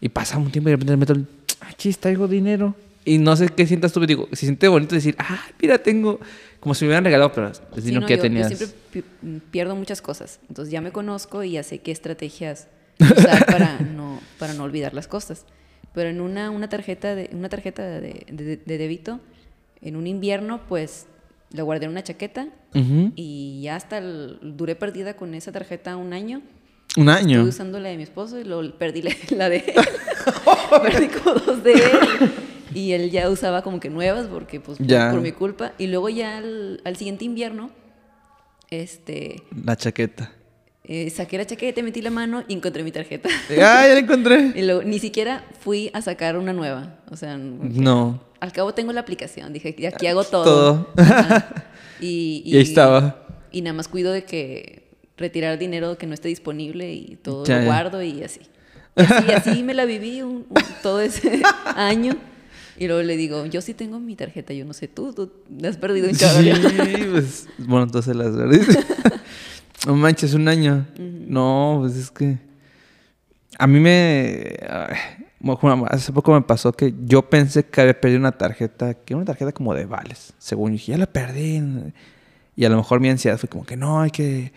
[0.00, 1.14] Y pasa un tiempo y de repente me meto,
[1.60, 2.74] ah, chis, traigo dinero.
[3.04, 6.20] Y no sé qué sientas tú, pero digo, se siente bonito decir, ah, mira, tengo,
[6.58, 8.48] como si me hubieran regalado, pero es Sí, dinero no, que yo, ya yo tenías.
[8.58, 10.40] siempre mm, pierdo muchas cosas.
[10.48, 12.68] Entonces ya me conozco y ya sé qué estrategias
[13.00, 15.44] usar para no, para no olvidar las cosas.
[15.92, 19.20] Pero en una, una tarjeta, de, una tarjeta de, de- de débito,
[19.80, 21.06] en un invierno, pues
[21.50, 23.12] la guardé en una chaqueta Ujú.
[23.14, 26.42] y ya hasta el- duré perdida con esa tarjeta un año.
[26.96, 27.38] Un año.
[27.38, 29.74] Estuve usando la de mi esposo y luego perdí la, la de él.
[30.82, 32.32] perdí como dos de él.
[32.74, 35.72] Y él ya usaba como que nuevas porque pues por, por mi culpa.
[35.78, 37.70] Y luego ya al, al siguiente invierno,
[38.70, 40.32] este, La chaqueta.
[40.84, 43.28] Eh, saqué la chaqueta, metí la mano y encontré mi tarjeta.
[43.50, 44.52] ¡Ah, ya la encontré!
[44.56, 46.98] y luego ni siquiera fui a sacar una nueva.
[47.10, 48.20] O sea, No.
[48.40, 49.52] al cabo tengo la aplicación.
[49.52, 50.44] Dije, de aquí hago todo.
[50.44, 50.92] Todo.
[50.96, 51.64] Ajá.
[52.00, 53.24] Y, Y ahí estaba.
[53.52, 54.82] Y nada más cuido de que
[55.16, 58.40] retirar dinero que no esté disponible y todo Ya, lo guardo y así.
[58.96, 61.40] Y así, así me la viví un- un- todo ese
[61.76, 62.16] año.
[62.76, 65.68] Y luego le digo, yo sí tengo mi tarjeta, yo no sé tú, tú la
[65.68, 66.50] has perdido en cada Sí,
[67.12, 68.60] pues, bueno, entonces las verdad.
[69.86, 70.86] No manches, un año.
[70.98, 72.38] No, pues es que.
[73.58, 74.56] A mí me.
[75.40, 79.16] bueno, hace poco me pasó que yo pensé que había perdido una tarjeta, que era
[79.18, 80.32] una tarjeta como de vales.
[80.38, 81.62] Según yo dije, ya la perdí.
[82.56, 84.52] Y a lo mejor mi ansiedad fue como que no, hay que.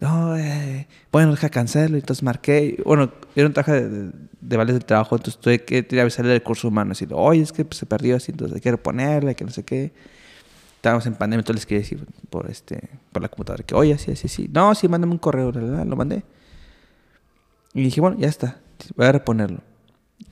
[0.00, 1.96] No, eh, bueno, deja cancelarlo.
[1.96, 2.80] Y entonces marqué.
[2.84, 5.14] Bueno, era una tarjeta de, de- de vales del trabajo.
[5.16, 6.90] Entonces tuve que avisarle del curso humano.
[6.90, 9.62] Decirle, oye, es que pues, se perdió así, entonces hay que reponerla, que no sé
[9.64, 9.92] qué.
[10.82, 14.16] Estábamos en pandemia, entonces les quería decir por, este, por la computadora que, oye, sí,
[14.16, 14.50] sí, sí.
[14.52, 16.24] No, sí, mándame un correo, verdad, lo mandé.
[17.72, 18.58] Y dije, bueno, ya está,
[18.96, 19.60] voy a reponerlo.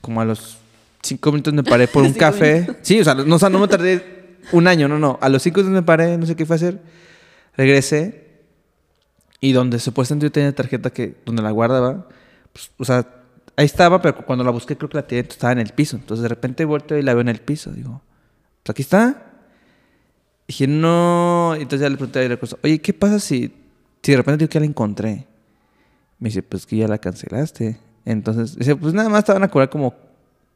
[0.01, 0.57] Como a los
[1.01, 2.67] cinco minutos me paré por un café.
[2.81, 5.17] Sí, o sea, no, o sea, no me tardé un año, no, no.
[5.21, 6.81] A los cinco minutos me paré, no sé qué fue a hacer.
[7.55, 8.41] Regresé.
[9.39, 12.09] Y donde supuestamente yo tenía tarjeta que, donde la guardaba,
[12.51, 13.07] pues, o sea,
[13.55, 15.95] ahí estaba, pero cuando la busqué creo que la tenía, estaba en el piso.
[15.95, 17.71] Entonces de repente volteo y la veo en el piso.
[17.71, 18.01] Digo,
[18.63, 19.30] pues aquí está.
[20.51, 21.53] Dije, no.
[21.55, 23.53] Entonces ya le pregunté a la cosa, oye, ¿qué pasa si,
[24.03, 25.25] si de repente digo que ya la encontré?
[26.19, 27.77] Me dice, pues que ya la cancelaste.
[28.03, 29.95] Entonces, dice, pues nada más te van a cobrar como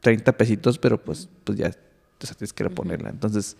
[0.01, 3.09] 30 pesitos, pero pues, pues ya o sea, tienes que reponerla.
[3.09, 3.55] Entonces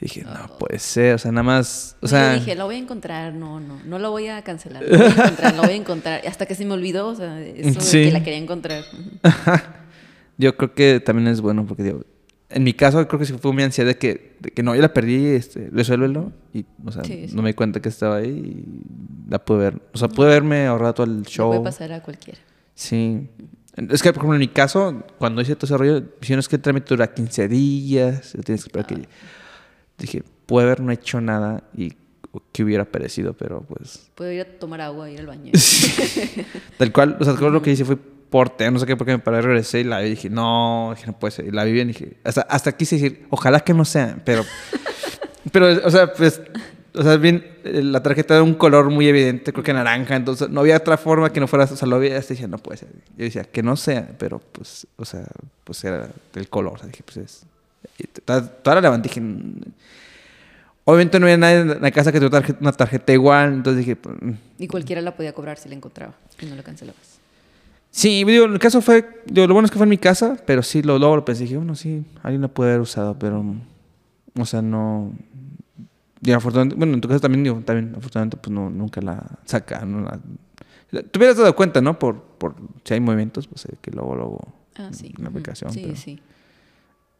[0.00, 2.78] dije, no puede ser, o sea, nada más, o sea, yo dije, la voy a
[2.78, 5.76] encontrar, no, no, no la voy a cancelar, la voy a encontrar, la voy a
[5.76, 6.22] encontrar.
[6.28, 8.04] Hasta que se me olvidó, o sea, eso de Sí.
[8.04, 8.84] que la quería encontrar.
[10.38, 12.04] yo creo que también es bueno porque digo,
[12.54, 14.80] en mi caso creo que sí fue mi ansiedad de que, de que no, yo
[14.80, 17.34] la perdí, este, resuélvelo y, o sea, Sí, sí.
[17.34, 20.66] no me di cuenta que estaba ahí y la pude ver, o sea, pude verme
[20.66, 21.50] ahorrado todo el show.
[21.50, 22.38] puede pasar a cualquiera.
[22.74, 23.28] Sí.
[23.76, 26.56] Es que, por ejemplo, en mi caso, cuando hice todo ese rollo, dijeron es que
[26.56, 29.08] el trámite dura 15 días, tienes que esperar que...
[29.98, 31.92] Dije, puede haber no hecho nada y
[32.52, 34.10] que hubiera perecido, pero pues...
[34.14, 35.50] Puedo ir a tomar agua, ir al baño.
[36.78, 37.98] Tal cual, o sea, lo que hice fue
[38.70, 41.18] no sé qué, porque me paré, regresé y la vi y dije, no, dije, no
[41.18, 41.46] puede ser.
[41.46, 44.44] Y la vi bien y dije, hasta, hasta quise decir, ojalá que no sea, pero...
[45.52, 46.40] pero, o sea, pues...
[46.96, 50.48] O sea, bien, eh, la tarjeta de un color muy evidente, creo que naranja, entonces
[50.48, 52.88] no había otra forma que no fuera, o sea, lo y dije, no puede ser.
[53.16, 55.24] Yo decía, que no sea, pero pues, o sea,
[55.64, 57.42] pues era el color, o sea, dije, pues es...
[57.98, 59.60] y Toda toda la levanté dije, "Mm".
[60.84, 64.14] obviamente no había nadie en la casa que tuviera una tarjeta igual, entonces dije, pues,
[64.20, 64.32] mm.
[64.58, 67.13] Y cualquiera la podía cobrar si la encontraba y no la cancelabas.
[67.96, 70.64] Sí, digo, el caso fue, digo, lo bueno es que fue en mi casa, pero
[70.64, 73.60] sí, lo, luego lo pensé, dije, bueno, sí, alguien lo puede haber usado, pero, mm,
[74.40, 75.12] o sea, no,
[76.20, 79.84] digo, afortunadamente, bueno, en tu caso también, digo, también, afortunadamente, pues no, nunca la saca,
[79.84, 80.18] no la,
[80.90, 81.96] te hubieras dado cuenta, ¿no?
[81.96, 84.40] Por, por si hay movimientos, pues eh, que luego, luego,
[84.76, 85.14] Ah, sí.
[85.16, 86.20] en la aplicación, Sí, pero, sí.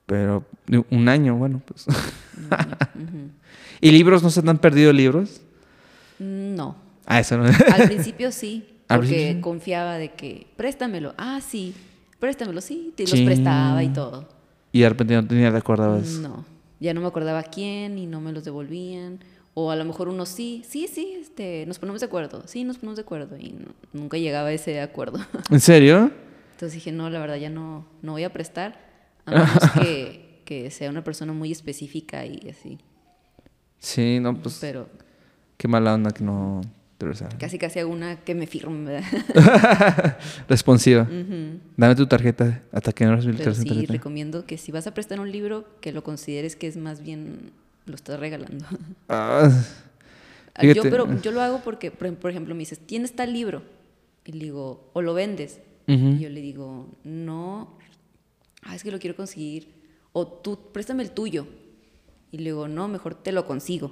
[0.06, 1.86] pero, digo, un año, bueno, pues.
[1.86, 3.30] Un año, ujú.
[3.80, 5.40] ¿Y libros no se te han perdido libros?
[6.18, 6.74] No.
[7.06, 7.44] Ah, eso no.
[7.44, 11.14] Al principio sí, porque confiaba de que préstamelo.
[11.18, 11.74] Ah, sí,
[12.18, 12.92] préstamelo, sí.
[12.96, 14.28] Te los prestaba y todo.
[14.72, 16.08] y de repente no tenía, te acordabas.
[16.14, 16.44] No,
[16.80, 19.20] ya no me acordaba quién y no me los devolvían.
[19.56, 22.42] O a lo mejor uno sí, sí, sí, este, nos ponemos de acuerdo.
[22.46, 23.36] Sí, nos ponemos de acuerdo.
[23.38, 25.20] Y no- nunca llegaba a ese acuerdo.
[25.50, 26.10] ¿En serio?
[26.52, 28.80] Entonces dije, no, la verdad ya no, no voy a prestar.
[29.26, 29.48] A menos
[29.80, 32.78] que, que sea una persona muy específica y así.
[33.78, 34.88] Sí, no, pues, Pero
[35.56, 36.60] qué mala onda que no
[37.38, 39.02] casi casi hago una que me firme.
[40.48, 41.02] Responsiva.
[41.02, 41.60] Ujú.
[41.76, 43.92] Dame tu tarjeta hasta que no recibes Pero sí, tarjeta.
[43.92, 47.52] recomiendo que si vas a prestar un libro, que lo consideres que es más bien
[47.86, 48.64] lo estás regalando.
[50.56, 50.88] Ah, yo, Fíjate.
[50.88, 53.64] pero yo lo hago porque, por, ejemplo, me dices, ¿tienes tal libro?
[54.24, 55.60] Y le digo, ¿o lo vendes?
[55.88, 56.10] Ujú.
[56.10, 57.76] Y yo le digo, no,
[58.62, 59.68] ah, es que lo quiero conseguir.
[60.12, 61.48] O tú, préstame el tuyo.
[62.30, 63.90] Y le digo, no, mejor te lo consigo.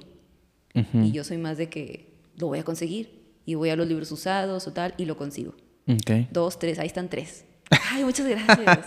[0.73, 1.03] ujú.
[1.03, 3.21] Y yo soy más de que lo voy a conseguir.
[3.45, 5.53] Y voy a los libros usados o tal, y lo consigo.
[5.87, 6.29] Ok.
[6.31, 7.43] Dos, tres, ahí están tres.
[7.91, 8.79] Ay, muchas gracias.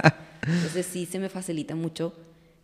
[0.46, 2.14] Entonces sí se me facilita mucho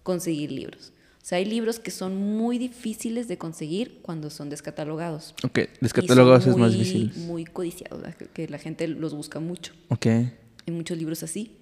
[0.03, 0.93] conseguir libros.
[1.21, 5.35] O sea, hay libros que son muy difíciles de conseguir cuando son descatalogados.
[5.45, 7.13] Ok, descatalogados es más difícil.
[7.27, 8.03] Muy codiciados,
[8.33, 9.73] que, la gente los busca mucho.
[9.89, 10.07] Ok.
[10.07, 11.59] Hay muchos libros así,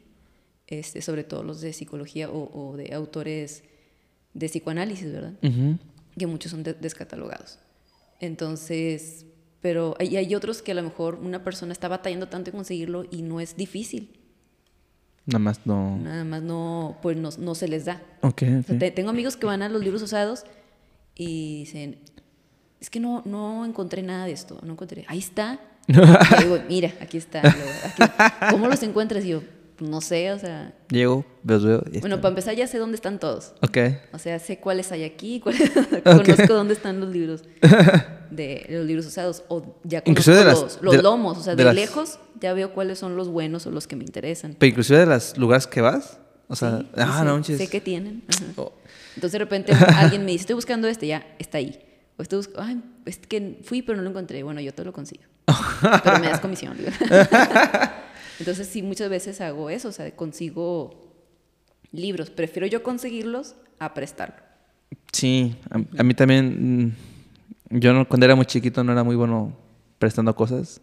[0.66, 3.64] este, sobre todo los de psicología o, o de autores
[4.33, 5.35] de psicoanálisis, ¿verdad?
[6.16, 7.59] Que muchos son de- descatalogados.
[8.21, 9.27] Entonces,
[9.61, 13.05] pero hay, hay otros que a lo mejor una persona está batallando tanto en conseguirlo
[13.11, 14.16] y no es difícil.
[15.27, 15.97] Nada más no.
[15.99, 18.03] Nada más no, pues no, no se les da.
[18.23, 18.79] Ok, O sea, ok.
[18.79, 20.45] te- tengo amigos que van a los libros usados
[21.14, 21.99] y dicen,
[22.81, 25.05] es que no, no encontré nada de esto, no encontré.
[25.09, 25.61] Ahí está.
[25.89, 26.05] Y yo
[26.43, 27.39] digo, mira, aquí está.
[27.41, 29.25] Y luego, aquí- ¿Cómo los encuentras?
[29.25, 29.51] Y yo, "Pues
[29.81, 30.72] no sé, o sea.
[30.91, 31.78] Llego, los veo.
[31.87, 32.20] y Bueno, están.
[32.20, 33.55] para empezar ya sé dónde están todos.
[33.62, 33.78] Ok.
[34.12, 35.70] O sea, sé cuáles hay aquí, cuáles,
[36.05, 37.43] conozco dónde están los libros
[38.31, 41.55] de los libros usados o ya conozco de las- los, los de lomos, o sea,
[41.55, 44.55] de de, las- lejos ya veo cuáles son los buenos o los que me interesan.
[44.59, 46.18] Pero inclusive de los lugares que vas.
[46.49, 48.24] O sea, Sí, ah, sí, no, sé, sé que tienen.
[48.57, 48.72] Oh,
[49.14, 51.78] Entonces de repente alguien me dice, estoy buscando este, ya está ahí.
[52.16, 54.43] O estoy buscando, ay, es que fui pero no lo encontré.
[54.43, 55.22] Bueno, yo te lo consigo.
[56.03, 56.76] pero me das comisión.
[58.41, 61.12] Entonces sí, muchas veces hago eso, o sea, consigo
[61.93, 62.30] libros.
[62.30, 64.36] Prefiero yo conseguirlos a prestarlo.
[65.12, 66.86] Sí, a, a mí también.
[66.86, 69.57] mm, Yo no- cuando era muy chiquito no era muy bueno
[69.99, 70.80] prestando cosas.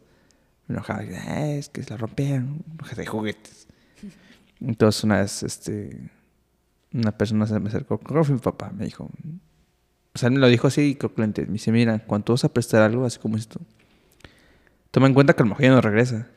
[0.68, 1.01] Me enojaba.
[1.28, 2.64] "Ah, es que se la rompieron.
[2.95, 3.68] De juguetes.
[4.62, 6.10] Entonces una vez, este.
[6.93, 7.97] Una persona se me acercó.
[7.97, 8.72] Creo que mi papá.
[8.72, 9.10] Me dijo.
[10.16, 11.41] O sea, me lo dijo así creo que lo.
[11.47, 13.60] Me dice: Mira, cuando vas a prestar algo, así como esto,
[14.91, 16.28] toma en cuenta que a lo mejor ya no regresa.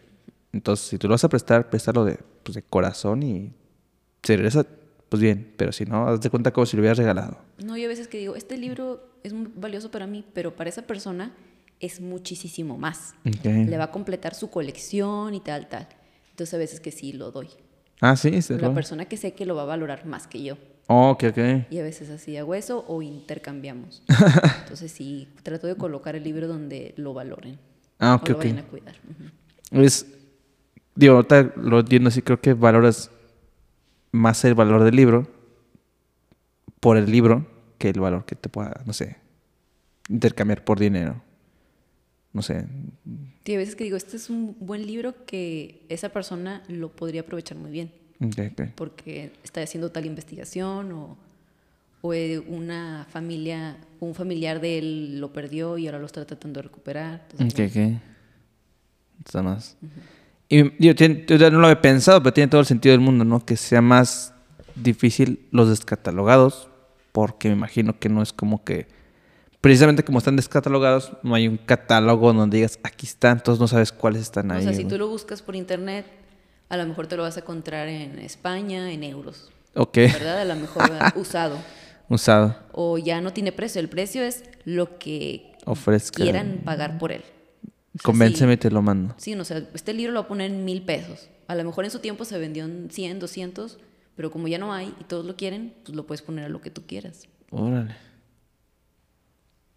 [0.53, 3.53] Entonces, si tú lo vas a prestar, préstalo de, pues, de corazón y
[4.23, 4.67] si regresa,
[5.09, 5.53] pues bien.
[5.57, 7.39] Pero si no, haz de cuenta como si lo hubieras regalado.
[7.65, 10.71] No, yo a veces que digo, este libro es muy valioso para mí, pero para
[10.71, 11.35] esa persona
[11.79, 13.15] es muchísimo más.
[13.27, 13.45] Ok.
[13.45, 15.89] Le va a completar su colección y tal, tal.
[16.31, 17.49] Entonces a veces que sí lo doy.
[18.01, 18.55] Ah, sí, sí.
[18.55, 20.57] La lo- persona que sé que lo va a valorar más que yo.
[20.89, 21.39] Oh, ok, ok.
[21.71, 24.03] Y a veces así hago eso o intercambiamos.
[24.63, 27.59] Entonces sí, trato de colocar el libro donde lo valoren.
[27.99, 28.39] Ah, o ok, lo ok.
[28.43, 28.97] vayan a cuidar.
[29.09, 29.83] Ujú.
[29.83, 30.07] Es,
[30.95, 33.11] digo, ahorita lo entiendo así, creo que valoras
[34.13, 35.29] más el valor del libro
[36.81, 37.47] por el libro
[37.79, 39.17] que el valor que te pueda, no sé,
[40.09, 41.23] intercambiar por dinero.
[42.33, 42.65] No sé.
[43.45, 47.23] Sí, a veces que digo, este es un buen libro que esa persona lo podría
[47.23, 47.93] aprovechar muy bien.
[48.23, 48.69] Ok, ok.
[48.75, 51.17] porque está haciendo tal investigación o,
[52.03, 56.59] o eh, una familia, un familiar de él lo perdió y ahora lo está tratando
[56.59, 57.27] de recuperar.
[57.33, 58.03] Entonces, Ok, ok.
[59.25, 59.77] Está más.
[60.51, 63.01] Y digo, tiene- yo ya no lo había pensado, pero tiene todo el sentido del
[63.01, 63.47] mundo, ¿no?
[63.47, 64.35] Que sea más
[64.75, 66.69] difícil los descatalogados,
[67.13, 68.87] porque me imagino que no es como que.
[69.61, 73.93] Precisamente como están descatalogados, no hay un catálogo donde digas aquí están, entonces no sabes
[73.93, 74.65] cuáles están o ahí.
[74.65, 76.07] sea, si tú lo buscas por internet,
[76.71, 80.41] a lo mejor te lo vas a encontrar en España, en euros, Ok, ¿verdad?
[80.41, 80.83] A lo mejor
[81.15, 81.59] usado.
[82.09, 82.57] usado.
[82.73, 86.23] O ya no tiene precio, el precio es lo que Ofrezca.
[86.23, 87.23] quieran pagar por él.
[88.03, 88.61] Convénceme y sí.
[88.61, 89.15] te lo mando.
[89.19, 91.29] Sí, no, o sea, este libro lo voy a poner en mil pesos.
[91.49, 93.79] A lo mejor en su tiempo se vendió en 100, 200,
[94.15, 96.61] pero como ya no hay y todos lo quieren, pues lo puedes poner a lo
[96.61, 97.27] que tú quieras.
[97.51, 97.97] Órale.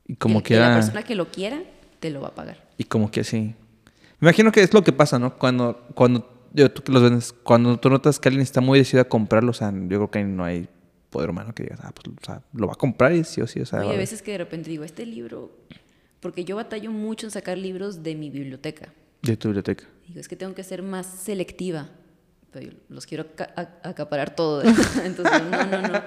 [0.05, 0.75] Y como que, que la quiera.
[0.75, 1.63] persona que lo quiera,
[1.99, 2.69] te lo va a pagar.
[2.77, 3.55] Y como que sí.
[4.19, 5.37] Me imagino que es lo que pasa, ¿no?
[5.37, 9.09] Cuando, cuando yo, tú los vendes, cuando tú notas que alguien está muy decidido a
[9.09, 10.67] comprarlo, o sea, yo creo que no hay
[11.09, 13.47] poder humano que digas, ah, pues, o sea, lo va a comprar y sí o
[13.47, 15.51] sí, o sea, va a- veces que de repente digo, este libro,
[16.23, 18.93] porque yo batallo mucho en sacar libros de mi biblioteca.
[19.21, 19.83] de tu biblioteca.
[20.07, 21.89] Digo, es que tengo que ser más selectiva.
[22.51, 23.25] Pero yo los quiero
[23.83, 24.63] acaparar todo.
[25.03, 26.03] Entonces, no, no, no.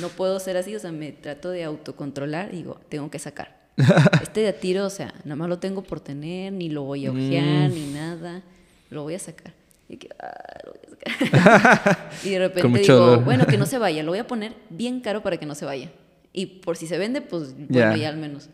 [0.00, 0.76] No puedo ser así.
[0.76, 3.58] O sea, me trato de autocontrolar digo, tengo que sacar.
[4.22, 7.06] Este de a tiro, o sea, nada más lo tengo por tener, ni lo voy
[7.06, 8.42] a ojear, ni nada.
[8.90, 9.54] Lo voy a sacar.
[9.88, 12.10] Y, que, ah, lo voy a sacar.
[12.24, 13.24] y de repente digo, dolor.
[13.24, 14.04] bueno, que no se vaya.
[14.04, 15.90] Lo voy a poner bien caro para que no se vaya.
[16.32, 17.96] Y por si se vende, pues bueno, Ya.
[17.96, 18.50] ya al menos.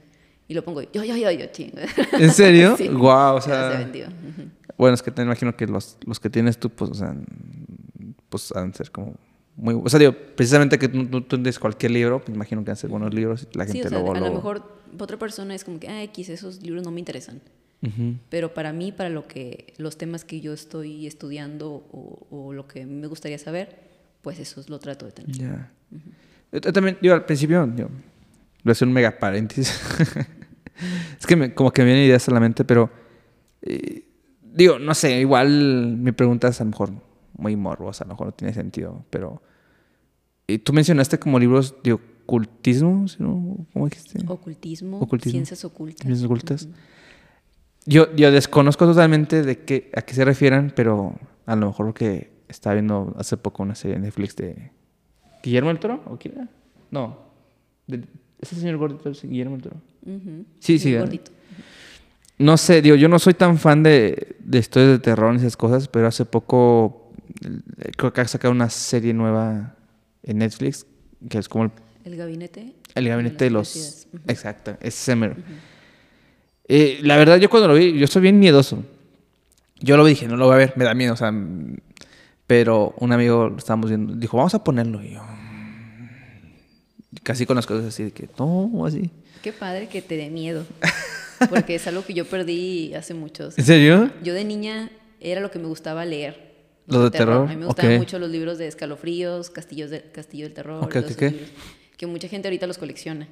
[0.49, 1.79] Y lo pongo, yo, yo, yo, yo, chingo.
[2.13, 2.77] ¿En serio?
[2.77, 2.89] Sí.
[2.89, 3.73] Guau, o sea.
[3.73, 4.07] se vendió.
[4.07, 4.49] Ujú.
[4.77, 7.15] Bueno, es que te imagino que los, los que tienes tú, pues, o sea,
[8.29, 9.15] pues han ser como
[9.57, 9.75] muy...
[9.83, 12.91] O sea, digo, precisamente que tú, tú, tienes cualquier libro, pues imagino que han ser
[12.91, 14.63] buenos libros y la gente Sí, o sea, luego a lo lo- mejor
[14.99, 17.41] otra persona es como que, ah, X, esos libros no me interesan.
[18.31, 22.67] Pero para mí, para lo que, los temas que yo estoy estudiando o, o lo
[22.67, 23.77] que me gustaría saber,
[24.23, 25.37] pues eso lo trato de tener.
[25.37, 25.71] Ya.
[26.51, 27.89] Yo también, yo al principio, yo,
[28.65, 29.81] voy a hacer un mega paréntesis.
[31.19, 32.91] es que me- como que me vienen ideas a la mente, pero
[33.63, 34.05] eh,
[34.43, 36.91] digo, no sé, igual mi pregunta es a lo mejor
[37.37, 39.43] muy morbosa, a lo mejor no tiene sentido, pero
[40.49, 43.67] eh, tú mencionaste como libros de ocultismo, ¿sí, no?
[43.73, 44.19] ¿cómo dijiste?
[44.27, 45.33] Ocultismo, Ocultismo.
[45.33, 46.01] ciencias ocultas.
[46.07, 46.69] Ciencias ocultas.
[47.87, 52.33] Yo, yo desconozco totalmente de qué, a qué se refieran, pero a lo mejor que
[52.49, 54.71] estaba viendo hace poco una serie en Netflix de
[55.43, 56.49] Guillermo del Toro, ¿o quién era?
[56.91, 57.19] No,
[57.87, 58.05] de-
[58.45, 59.77] ese señor gordito es Guillermo del Toro.
[60.61, 61.01] Sí, sí, El ¿eh?
[61.01, 61.31] gordito.
[62.39, 65.57] No sé, digo, yo no soy tan fan de, de historias de terror ni esas
[65.57, 67.13] cosas, pero hace poco
[67.45, 69.77] eh, creo que ha sacado una serie nueva
[70.23, 70.87] en Netflix,
[71.29, 71.71] que es como el
[72.05, 72.75] El gabinete.
[72.95, 74.09] el gabinete de los...
[74.27, 75.37] Exacto, es Semer.
[76.67, 78.85] Eh, la verdad, yo cuando lo vi, yo soy bien miedoso.
[79.81, 81.33] Yo lo vi, dije, no lo voy a ver, me da miedo, o sea...
[82.47, 85.03] Pero un amigo lo estábamos viendo, dijo, vamos a ponerlo.
[85.03, 85.23] Y yo...
[87.23, 89.11] Casi con las cosas así, de que, no, así.
[89.43, 90.65] Qué padre que te dé miedo.
[91.51, 93.59] Porque es algo que yo perdí hace muchos.
[93.59, 94.11] ¿En serio?
[94.23, 94.91] Yo de niña
[95.21, 96.55] era lo que me gustaba leer.
[96.87, 97.47] ¿Los de terror?
[97.47, 100.85] A mí me gustaban mucho los libros de escalofríos, Castillos de, Castillo del Terror.
[100.85, 101.31] Ok, todos ok, esos ok.
[101.33, 101.49] libros,
[101.97, 103.29] que mucha gente ahorita los colecciona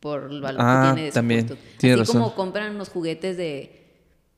[0.00, 1.46] por el valor Ah, que tiene de su también,
[1.78, 3.84] tienes Así como compran los juguetes de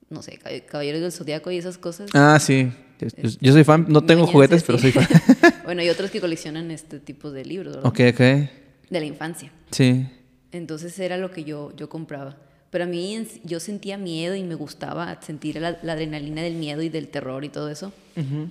[0.09, 2.11] no sé, Cab- Caballeros del Zodiaco y esas cosas.
[2.15, 2.73] Ah, sí.
[3.01, 5.07] Yo, yo soy fan, no tengo juguetes, pero soy fan.
[5.65, 7.89] bueno, hay otros que coleccionan este tipo de libros, ¿verdad?
[7.89, 8.51] ok, ok.
[8.91, 9.51] De la infancia.
[9.71, 10.07] Sí.
[10.53, 12.37] Entonces era lo que yo, yo compraba.
[12.71, 16.83] Pero a mí yo sentía miedo y me gustaba sentir la, la adrenalina del miedo
[16.83, 17.93] y del terror y todo eso.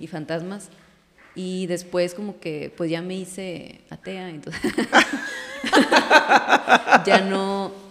[0.00, 0.68] Y fantasmas.
[1.34, 4.30] Y después como que pues ya me hice atea.
[4.30, 4.62] Entonces
[7.06, 7.85] ya no...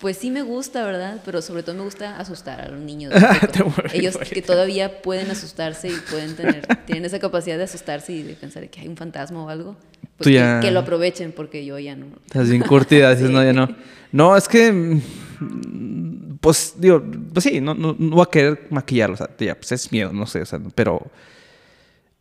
[0.00, 1.20] Pues sí me gusta, ¿verdad?
[1.24, 3.12] Pero sobre todo me gusta asustar a los niños.
[3.92, 8.34] Ellos que todavía pueden asustarse y pueden tener, tienen esa capacidad de asustarse y de
[8.34, 9.76] pensar que hay un fantasma o algo.
[10.16, 12.06] Pues que- ya- que lo aprovechen porque yo ya no.
[12.26, 13.32] Estás bien curtida, dices, Sí.
[13.32, 13.68] no, ya no.
[14.12, 14.72] No, es que.
[14.72, 19.54] mm, Pues, digo, pues sí, no, no, no voy a querer maquillarlo, o sea, ya,
[19.54, 21.10] pues es miedo, no sé, o sea, pero.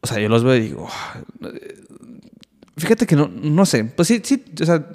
[0.02, 0.88] O sea, yo los veo y digo.
[0.92, 1.22] "Ah,
[2.78, 4.86] Fíjate que no, no sé, pues sí, sí, o sea,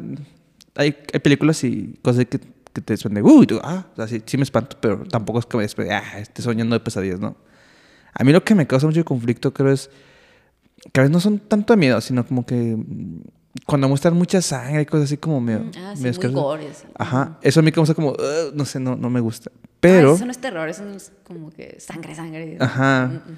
[0.74, 2.39] hay, hay películas y cosas que,
[2.75, 5.39] que te suenan de, uy, tú, ah, o sea, sí, sí me espanto, pero tampoco
[5.39, 7.37] es que me despe- ah, esté soñando de pesadillas, ¿no?
[8.12, 9.89] A mí lo que me causa mucho conflicto, creo, es
[10.93, 13.20] que a veces no son tanto de miedo, sino como que mm,
[13.66, 15.64] cuando muestran mucha sangre y cosas así como medio...
[15.79, 16.35] Ah, sí, medio muy asquerosas.
[16.35, 16.85] gore, sí.
[16.99, 19.51] Ajá, eso a mí causa como, "Ugh", no sé, no, no me gusta.
[19.55, 22.57] Ah, Pero, eso no es terror, eso es como que sangre, sangre.
[22.61, 23.07] Ajá.
[23.07, 23.37] Mm, mm.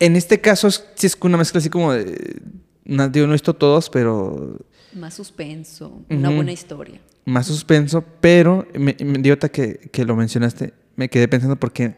[0.00, 2.40] en este caso sí es una mezcla así como de,
[2.84, 4.56] no, digo, no he visto todos, pero
[4.92, 6.36] Más suspenso, una Ujú.
[6.36, 7.00] buena historia.
[7.24, 11.94] Más suspenso, pero me, me dio que, que lo mencionaste, me quedé pensando porque,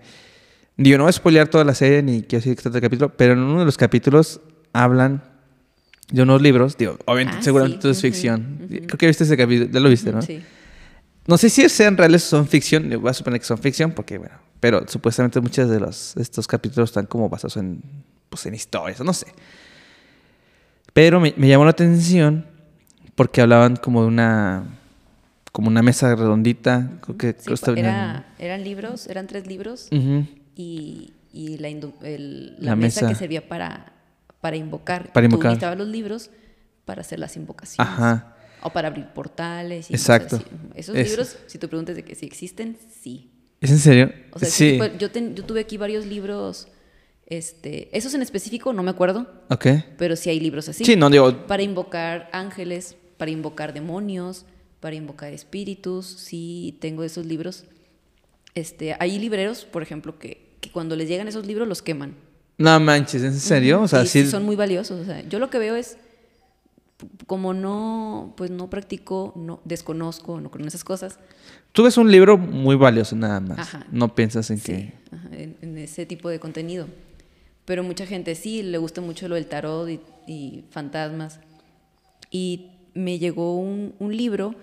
[0.77, 3.13] digo, no voy a spoilear toda la serie ni quiero decir que trata el capítulo,
[3.17, 4.41] pero en uno de los capítulos
[4.73, 5.23] hablan
[6.11, 8.59] de unos libros, digo, obviamente, Ah, seguramente sí, todo es ficción.
[8.65, 8.87] ujú.
[8.87, 10.23] Creo que viste ese capítulo, ya lo viste, ¿no?
[10.23, 10.41] Sí.
[11.27, 14.17] No sé si sean reales o son ficción, voy a suponer que son ficción porque,
[14.19, 17.81] bueno, pero supuestamente muchos de los, estos capítulos están como basados en,
[18.31, 19.27] pues, en historias, no sé.
[20.93, 22.47] Pero me, me llamó la atención
[23.17, 24.65] porque hablaban como de una,
[25.57, 31.15] como una mesa redondita, creo que Sí, creo era, eran libros, eran tres libros y,
[31.33, 33.09] y la, indu- el- la La mesa, mesa.
[33.09, 33.95] que servía para,
[34.43, 35.15] para invocar.
[35.15, 35.53] Para Tú invocar.
[35.53, 36.29] necesitabas los libros
[36.85, 37.91] para hacer las invocaciones.
[37.91, 38.37] Ajá.
[38.63, 39.91] O para abrir portales.
[39.91, 40.43] Y Exacto.
[40.75, 43.31] Esos Es- libros, si te preguntas de que si existen, sí.
[43.63, 44.13] ¿Es en serio?
[44.33, 44.73] O sea, sí.
[44.73, 46.69] tipo- yo, ten- yo tuve aquí varios libros,
[47.27, 49.67] este, esos en específico no me acuerdo, Ok.
[49.97, 50.85] pero sí hay libros así.
[50.85, 54.45] Sí, no digo, Para invocar ángeles, para invocar demonios,
[54.87, 57.65] para invocar espíritus, sí tengo esos libros.
[58.55, 62.15] Este, hay libreros, por ejemplo, que, que cuando les llegan esos libros los queman.
[62.57, 63.83] no manches, ¿en serio?
[63.83, 64.23] O sea, sí.
[64.23, 65.01] sí son muy valiosos.
[65.01, 65.97] O sea, yo lo que veo es,
[67.27, 71.19] como no, pues no practico, no desconozco, no creo en esas cosas,
[71.73, 73.59] Tú ves un libro muy valioso nada más.
[73.59, 73.87] Ajá.
[73.91, 74.93] No piensas en Sí, que...
[75.11, 76.87] ajá, en, en ese tipo de contenido.
[77.65, 81.41] Pero mucha gente sí, le gusta mucho lo del tarot y, y fantasmas.
[82.31, 84.55] Y me llegó un, un libro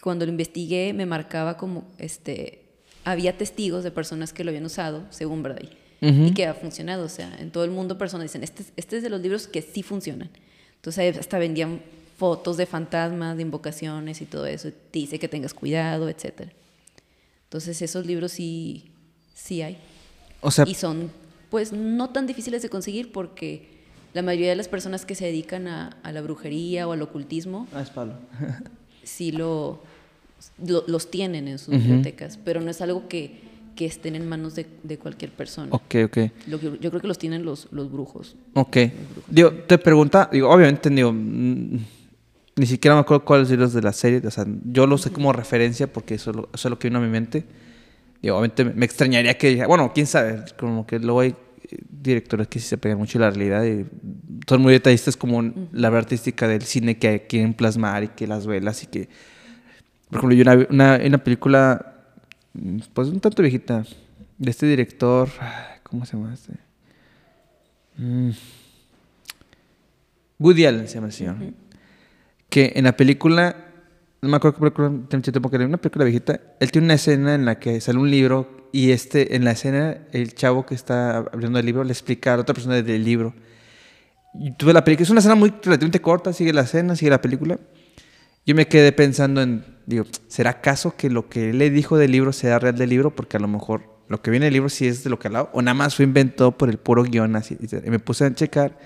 [0.00, 2.62] que cuando lo investigué me marcaba como, este,
[3.04, 5.60] había testigos de personas que lo habían usado, según verdad,
[6.00, 6.32] y Ujú.
[6.34, 7.04] que ha funcionado.
[7.04, 9.46] O sea, en todo el mundo personas dicen, este, es- este es de los libros
[9.46, 10.30] que sí funcionan.
[10.76, 11.82] Entonces hasta vendían
[12.16, 14.68] fotos de fantasmas, de invocaciones y todo eso.
[14.68, 16.50] y Te dice que tengas cuidado, etcétera.
[17.44, 18.90] Entonces esos libros sí,
[19.34, 19.76] sí hay.
[20.40, 21.10] O sea, Y son,
[21.50, 23.68] pues, no tan difíciles de conseguir porque
[24.14, 27.66] la mayoría de las personas que se dedican a, a la brujería o al ocultismo
[27.74, 28.14] Ah, es Pablo.
[29.02, 29.82] sí lo,
[30.66, 31.78] lo- los tienen en sus Ujú.
[31.78, 33.40] bibliotecas, pero no es algo que,
[33.76, 35.68] que estén en manos de, de cualquier persona.
[35.72, 36.18] ok, ok.
[36.48, 38.36] Lo que- yo creo que los tienen los, los brujos.
[38.54, 38.76] Ok.
[39.28, 44.20] Digo, te pregunta, digo, obviamente, digo, ni siquiera me acuerdo cuáles libros de la serie,
[44.26, 47.02] o sea, yo lo sé como referencia porque eso, eso es lo que vino a
[47.02, 47.44] mi mente.
[48.20, 51.30] Digo, obviamente me- extrañaría que, bueno, quién sabe, como que luego hay
[51.70, 53.86] eh, directores que sí se pegan mucho la realidad y
[54.46, 58.46] son muy detallistas como la verdad artística del cine que quieren plasmar y que las
[58.46, 59.08] velas y que,
[60.10, 61.94] por ejemplo, yo una, una, una película,
[62.92, 63.84] pues un tanto viejita,
[64.38, 65.28] de este director,
[65.82, 66.52] ¿cómo se llama este?
[67.96, 68.30] Mm.
[70.38, 71.36] Woody Allen se llama el señor.
[72.48, 73.54] Que en la película,
[74.22, 77.34] no me acuerdo qué película, tiempo que era una película viejita, él tiene una escena
[77.34, 81.18] en la que sale un libro y este, en la escena, el chavo que está
[81.18, 83.34] abriendo el libro le explica a la otra persona del libro.
[84.34, 87.20] Y tuve la película, es una escena muy relativamente corta, sigue la escena, sigue la
[87.20, 87.58] película.
[88.46, 92.12] Yo me quedé pensando en, digo, ¿será acaso que lo que él le dijo del
[92.12, 93.14] libro sea real del libro?
[93.14, 95.50] Porque a lo mejor lo que viene del libro sí es de lo que hablaba,
[95.52, 97.56] o nada más fue inventado por el puro guion así.
[97.60, 98.78] Y me puse a checar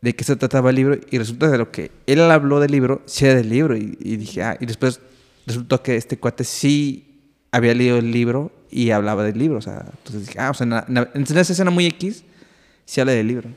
[0.00, 3.02] de qué se trataba el libro y resulta de lo que él habló del libro,
[3.06, 3.76] sí era del libro.
[3.76, 5.00] Y, y dije, ah, y después
[5.46, 7.20] resultó que este cuate sí
[7.52, 9.58] había leído el libro y hablaba del libro.
[9.58, 11.86] O sea, entonces dije, ah, o sea, en, la- en la- en esa escena muy
[11.86, 12.24] X,
[12.86, 13.48] sí habla del libro.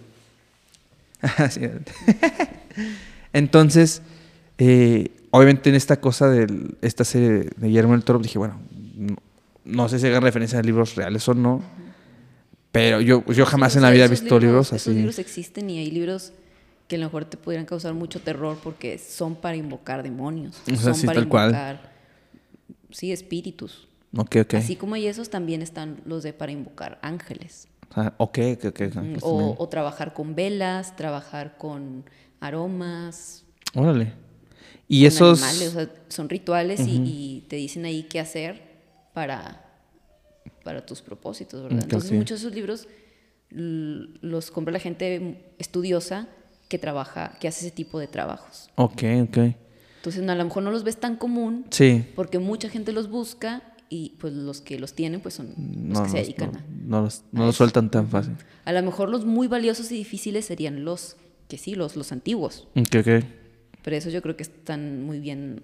[3.34, 4.02] Entonces,
[4.58, 8.60] eh, obviamente en esta cosa de esta serie de Guillermo del Toro, dije, bueno,
[8.96, 9.16] no-
[9.66, 11.62] no sé si hagan referencia a libros reales o no,
[12.72, 14.76] pero yo, yo jamás en la vida he visto libros, así.
[14.90, 16.34] Esos libros existen y hay libros
[16.88, 20.66] que a lo mejor te podrían causar mucho terror porque son para invocar demonios, O
[20.66, 21.50] sea, son sí, para tal cual.
[21.50, 21.92] invocar,
[22.92, 23.88] sí, espíritus.
[24.16, 24.54] Ok, ok.
[24.56, 27.68] Así como hay esos, también están los de para invocar ángeles.
[27.96, 28.96] Ah, ok, ok, ok.
[28.96, 32.04] Mm, o, o trabajar con velas, trabajar con
[32.40, 34.14] aromas, Órale.
[34.88, 35.42] Y esos...
[35.42, 38.62] animales, o sea, son rituales y, y te dicen ahí qué hacer
[39.14, 39.66] para,
[40.64, 41.78] para tus propósitos, ¿verdad?
[41.80, 42.18] Ok, Entonces ok.
[42.18, 42.88] muchos de esos libros
[43.50, 46.28] los compra la gente estudiosa
[46.70, 48.70] que trabaja, que hace ese tipo de trabajos.
[48.76, 49.38] Ok, ok.
[49.98, 52.04] Entonces a lo mejor no los ves tan común Sí.
[52.16, 55.58] porque mucha gente los busca y pues los que los tienen pues son los
[56.00, 56.64] No, que se dedican no, a...
[57.00, 58.34] no los, no los sueltan tan fácil.
[58.66, 61.16] A lo mejor los muy valiosos y difíciles serían los
[61.48, 62.68] que sí, los, los antiguos.
[62.76, 63.24] Ok, ok.
[63.84, 65.62] Pero esos yo creo que están muy bien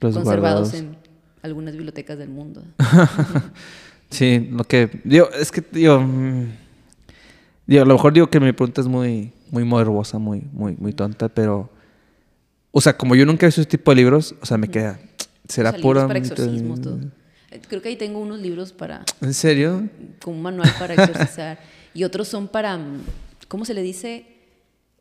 [0.00, 0.74] Los conservados guardados.
[0.74, 0.96] en
[1.42, 2.62] algunas bibliotecas del mundo.
[4.10, 5.00] Sí, lo que...
[5.02, 5.98] Digo, es que, digo...
[6.00, 6.46] mm,
[7.66, 10.92] digo, a lo mejor digo que mi pregunta es muy, muy morbosa, muy, muy, muy
[10.92, 11.68] tonta, pero...
[12.70, 15.00] O sea, como yo nunca he visto ese tipo de libros, o sea, me queda...
[15.48, 16.06] ¿Será O sea, pura...
[16.06, 17.00] para exorcismos, todo.
[17.50, 19.88] Eh, Creo que ahí tengo unos libros para, ¿En serio?
[20.22, 21.58] con un manual para exorcizar.
[21.92, 23.00] y otros son para, mm,
[23.48, 24.26] ¿cómo se le dice?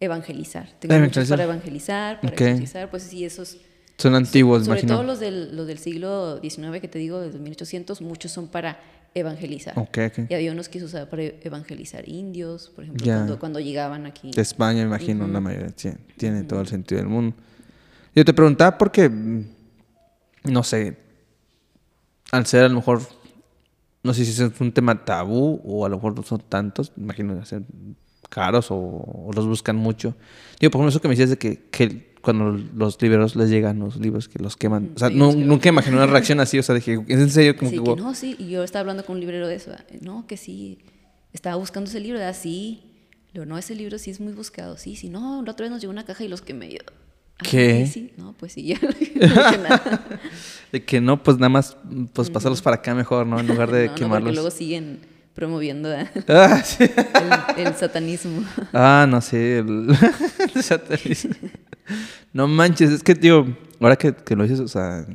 [0.04, 0.70] Evangelizar.
[0.80, 1.38] Tengo muchos Evangelizar.
[1.38, 2.90] para evangelizar, para exorcizar.
[2.90, 3.58] Pues sí, esos...
[3.98, 4.96] Son antiguos, sobre imagino.
[4.96, 8.80] todo los del, los del siglo XIX que te digo, desde 1800, muchos son para
[9.14, 9.78] evangelizar.
[9.78, 10.30] Ok, ok.
[10.30, 14.32] Y había unos que se usaban para evangelizar indios, por ejemplo, cuando, cuando llegaban aquí.
[14.32, 15.72] De España, imagino, la mayoría.
[15.76, 17.36] sí, tiene todo el sentido del mundo.
[18.16, 19.10] Yo te preguntaba porque,
[20.44, 20.98] no sé,
[22.32, 23.02] al ser a lo mejor,
[24.04, 27.40] no sé si es un tema tabú o a lo mejor no son tantos, imagino
[27.40, 27.64] que ser
[28.34, 30.16] caros o, o los buscan mucho.
[30.60, 33.80] Digo, por ejemplo, eso que me decías de que, que cuando los libreros les llegan
[33.80, 34.92] los libros que los queman.
[34.96, 36.58] O sea, Sí, nunca imaginé una reacción así.
[36.58, 37.56] O sea, dije, ¿es en serio?
[37.58, 38.36] Como Sí, que, que no, sí.
[38.40, 39.72] Y yo estaba hablando con un librero de eso.
[39.72, 39.86] ¿verdad?
[40.02, 40.80] No, que sí.
[41.34, 42.36] Estaba buscando ese libro, ¿verdad?
[42.40, 42.82] Sí.
[43.34, 44.78] Le digo, no, ese libro sí es muy buscado.
[44.78, 45.10] Sí, sí.
[45.10, 46.70] No, la otra vez nos llegó una caja y los quemé.
[46.72, 46.80] Yo,
[47.40, 47.86] "Ah, ¿Qué?
[47.88, 48.14] Sí, sí.
[48.18, 50.02] No, pues sí, ya no dije nada.
[50.72, 51.76] De que no, pues nada más,
[52.14, 53.40] pues pasarlos para acá mejor, ¿no?
[53.40, 54.34] En lugar de no, no, porque quemarlos.
[54.34, 55.00] luego siguen
[55.34, 56.10] promoviendo ¿verdad?
[56.28, 56.84] Ah, sí.
[57.58, 58.44] el, el satanismo.
[58.74, 59.60] Ah, no sé.
[59.60, 59.90] El,
[60.56, 61.34] el satanismo.
[62.32, 63.46] No manches, es que, tío,
[63.80, 65.06] ahora que, que lo dices, o sea.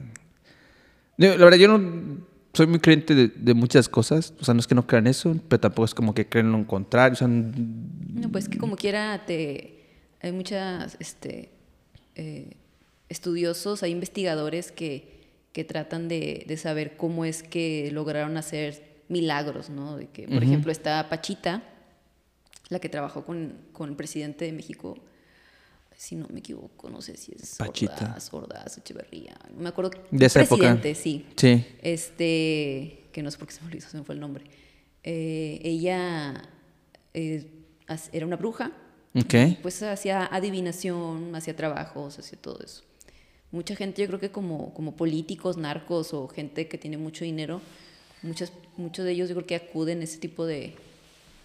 [1.16, 4.34] digo, la verdad, yo no soy muy creyente de, de muchas cosas.
[4.40, 6.66] O sea, no es que no crean eso, pero tampoco es como que creen lo
[6.66, 7.14] contrario.
[7.14, 9.78] O sea, No, pues que como quiera te
[10.20, 11.50] hay muchas este
[12.16, 12.56] eh,
[13.08, 19.70] estudiosos, hay investigadores que, que tratan de, de saber cómo es que lograron hacer milagros,
[19.70, 19.96] ¿no?
[19.96, 21.62] De que, por ejemplo, está Pachita,
[22.68, 24.98] la que trabajó con, con el presidente de México,
[25.96, 27.94] si no me equivoco, no sé si es Pachita.
[27.94, 29.90] Ordaz, Ordaz, Echeverría, no me acuerdo.
[30.10, 30.58] De esa época.
[30.60, 31.66] presidente, sí sí.
[31.82, 34.44] este, que no sé por qué se me olvidó, se me fue el nombre.
[35.02, 36.42] Eh, ella
[37.14, 37.50] eh,
[38.12, 38.70] era una bruja,
[39.14, 39.34] Ok.
[39.62, 42.82] pues hacía adivinación, hacía trabajos, hacía todo eso.
[43.50, 47.62] Mucha gente, yo creo que como, como políticos, narcos o gente que tiene mucho dinero,
[48.22, 50.74] muchas, muchos de ellos yo creo que acuden a ese tipo de,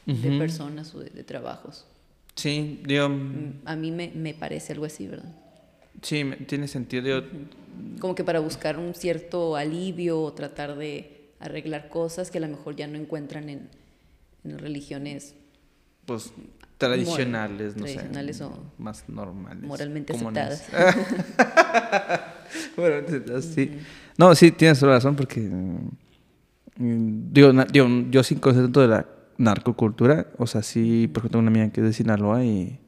[0.06, 1.86] de personas o de, de trabajos.
[2.36, 3.10] Sí, digo.
[3.10, 5.32] Mm, A mí me, me parece algo así, ¿verdad?
[6.02, 7.04] Sí, tiene sentido.
[7.04, 7.22] Digo,
[8.00, 12.48] Como que para buscar un cierto alivio o tratar de arreglar cosas que a lo
[12.48, 13.70] mejor ya no encuentran en,
[14.44, 15.36] en religiones
[16.06, 16.34] pues
[16.78, 18.44] tradicionales, no tradicionales sé.
[18.46, 19.64] o más normales.
[19.64, 20.44] moralmente comunes.
[20.62, 22.28] aceptadas.
[22.78, 23.08] Bueno,
[23.42, 23.72] sí.
[24.18, 25.50] No, sí, tienes razón porque...
[26.78, 29.06] mm, Digo, na- digo, yo sin conocer tanto de la
[29.38, 32.80] narcocultura, o sea, sí, por ejemplo, tengo una amiga que es de Sinaloa y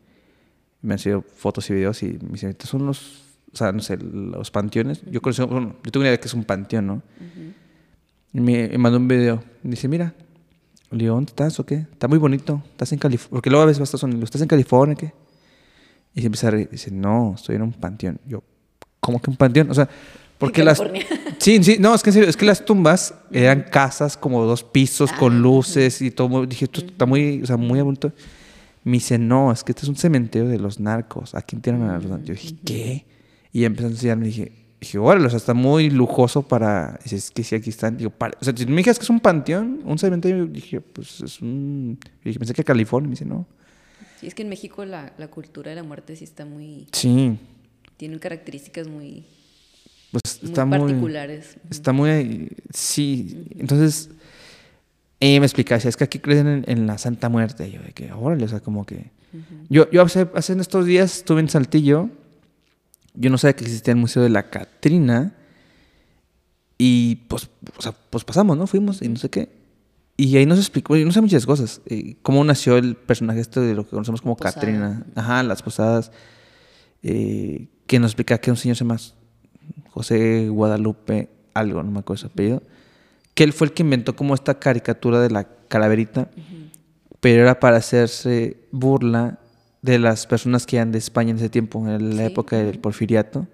[0.81, 3.79] me han sido fotos y videos y me dicen, estos son los, o sea, no
[3.79, 5.01] sé, los panteones.
[5.09, 7.01] Yo conozco, bueno, yo tengo una idea que es un panteón, ¿no?
[8.33, 9.41] Y me, me mandó un video.
[9.63, 10.13] Dice, mira,
[10.91, 11.75] le digo, ¿dónde estás o qué?
[11.91, 12.61] Está muy bonito.
[12.71, 13.31] ¿Estás en California?
[13.31, 14.25] Porque luego a veces vas a Estados Unidos.
[14.27, 15.13] ¿Estás en California qué?
[16.13, 16.69] Y se empieza a reír.
[16.69, 18.19] Dice, no, estoy en un panteón.
[18.27, 18.43] Yo,
[18.99, 19.71] ¿cómo que un panteón?
[19.71, 19.89] O sea,
[20.37, 20.81] porque las...
[21.39, 24.63] Sí, sí, no, es que en serio, es que las tumbas eran casas como dos
[24.63, 26.45] pisos Ah, con luces y todo.
[26.45, 28.11] Dije, esto está muy, o sea, muy bonito.
[28.83, 31.35] Me dice, no, es que este es un cementerio de los narcos.
[31.35, 32.27] Aquí tienen a los narcos.
[32.27, 33.05] Yo dije, ¿qué?
[33.51, 34.27] Y empezó a enseñarme.
[34.27, 36.99] Dije, dije, órale, o sea, está muy lujoso para.
[37.03, 37.97] Dice, es que sí, aquí están.
[37.97, 41.21] Digo, para- O sea, si me dijeras que es un panteón, un cementerio, dije, pues
[41.21, 41.99] es un.
[42.01, 43.07] yo dije, pensé que California.
[43.07, 43.45] Me dice, no.
[44.19, 46.87] Sí, es que en México la, la cultura de la muerte sí está muy...
[46.93, 47.37] Sí,
[47.97, 49.25] Tiene características muy,
[50.21, 50.79] pues muy está muy.
[50.79, 51.57] particulares.
[51.69, 52.49] Está muy...
[52.73, 54.09] Sí, entonces...
[55.19, 57.67] Ella me explicaba, es que aquí creen en, en la Santa Muerte.
[57.67, 59.11] Y yo, de que, órale, o sea, como que...
[59.69, 62.09] Yo, yo hace, hace estos días estuve en Saltillo.
[63.13, 65.33] Yo no sabía que existía el Museo de la Catrina.
[66.77, 68.67] Y pues, o sea, pues pasamos, ¿no?
[68.67, 69.49] Fuimos y no sé qué.
[70.17, 73.73] Y ahí nos explicó, no sé muchas cosas, eh, cómo nació el personaje este de
[73.73, 74.55] lo que conocemos como Posada.
[74.55, 75.05] Catrina.
[75.15, 76.11] Ajá, las posadas.
[77.03, 78.97] eh, que nos explica que un señor se llama
[79.95, 82.61] José Guadalupe, algo, no me acuerdo su apellido.
[83.33, 86.29] Que él fue el que inventó como esta caricatura de la calaverita,
[87.21, 89.39] pero era para hacerse burla
[89.81, 92.31] de las personas que eran de España en ese tiempo, en la Sí.
[92.31, 93.47] época del porfiriato.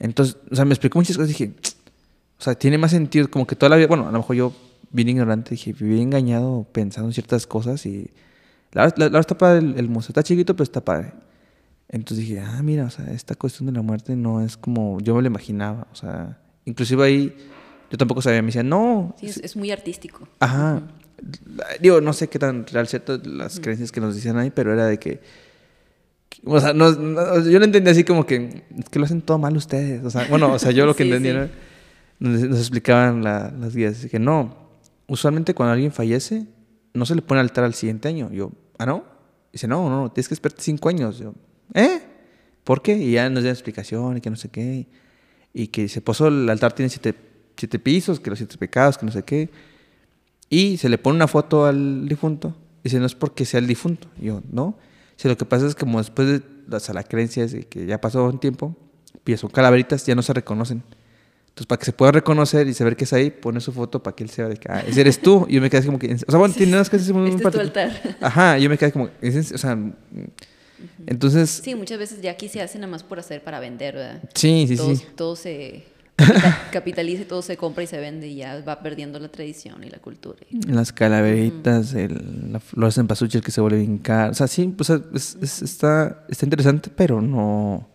[0.00, 1.54] Entonces, o sea, me explicó muchas cosas y dije,
[2.38, 4.52] o sea, tiene más sentido, como que toda la vida, bueno, a lo mejor yo,
[4.90, 8.10] bien ignorante, dije, viví engañado pensando en ciertas cosas y
[8.72, 11.12] la, verdad- la, la verdad está padre el, el museo, está chiquito, pero está padre.
[11.92, 15.14] Entonces dije, ah, mira, o sea, esta cuestión de la muerte no es como yo
[15.16, 17.36] me lo imaginaba, o sea, inclusive ahí
[17.90, 20.28] yo tampoco sabía, me decían, no, Sí, es, es muy artístico.
[20.38, 20.82] Ajá.
[21.46, 24.72] La- Digo, no sé qué tan real cierto las creencias que nos decían ahí, pero
[24.72, 25.20] era de que.
[26.44, 28.62] O sea, no, no- yo lo entendí así como que.
[28.78, 30.04] Es que lo hacen todo mal ustedes.
[30.04, 31.34] O sea, bueno, o sea, yo lo que Sí, entendí sí.
[31.36, 31.50] era.
[32.20, 33.98] Nos, nos explicaban la- las guías.
[33.98, 34.56] Así que no.
[35.08, 36.46] Usualmente cuando alguien fallece,
[36.94, 38.30] no se le pone altar al siguiente año.
[38.32, 39.04] Yo, ¿ah, no?
[39.52, 41.18] Dice, no, no, no, tienes que esperarte cinco años.
[41.18, 41.34] Yo,
[41.74, 42.00] ¿eh?
[42.64, 42.96] ¿Por qué?
[42.96, 44.86] Y ya nos dan explicación y que no sé qué.
[45.52, 47.14] Y que se puso el altar tiene siete,
[47.56, 49.50] siete pisos, que los siete pecados, que no sé qué.
[50.48, 52.56] Y se le pone una foto al difunto.
[52.84, 54.08] Dice, no es porque sea el difunto.
[54.20, 54.78] Y yo, no.
[55.16, 56.42] Dice, lo que pasa es que como después de
[56.72, 58.76] o sea, la creencia es de que ya pasó un tiempo,
[59.26, 60.82] y son calaveritas, ya no se reconocen.
[61.48, 64.14] Entonces, para que se pueda reconocer y saber que es ahí, pone su foto para
[64.14, 65.46] que él sea de que, ah, ese eres tú.
[65.48, 67.44] Y yo me quedé como que, o sea, bueno, tiene unas cosas muy, muy Este
[67.48, 68.16] es tu altar.
[68.20, 69.76] Ajá, yo me quedé como, ¿es en- o sea,
[71.06, 74.22] entonces, Sí, muchas veces ya aquí se hace nada más por hacer para vender, ¿verdad?
[74.34, 75.06] sí, sí, todo, sí.
[75.16, 75.84] todo se
[76.16, 79.90] capita- capitaliza, todo se compra y se vende y ya va perdiendo la tradición y
[79.90, 80.38] la cultura.
[80.66, 84.32] Las calaveritas, el, la flor en pasuches que se vuelve bien caro.
[84.32, 87.88] O sea, sí, pues es- es- está, está interesante, pero no.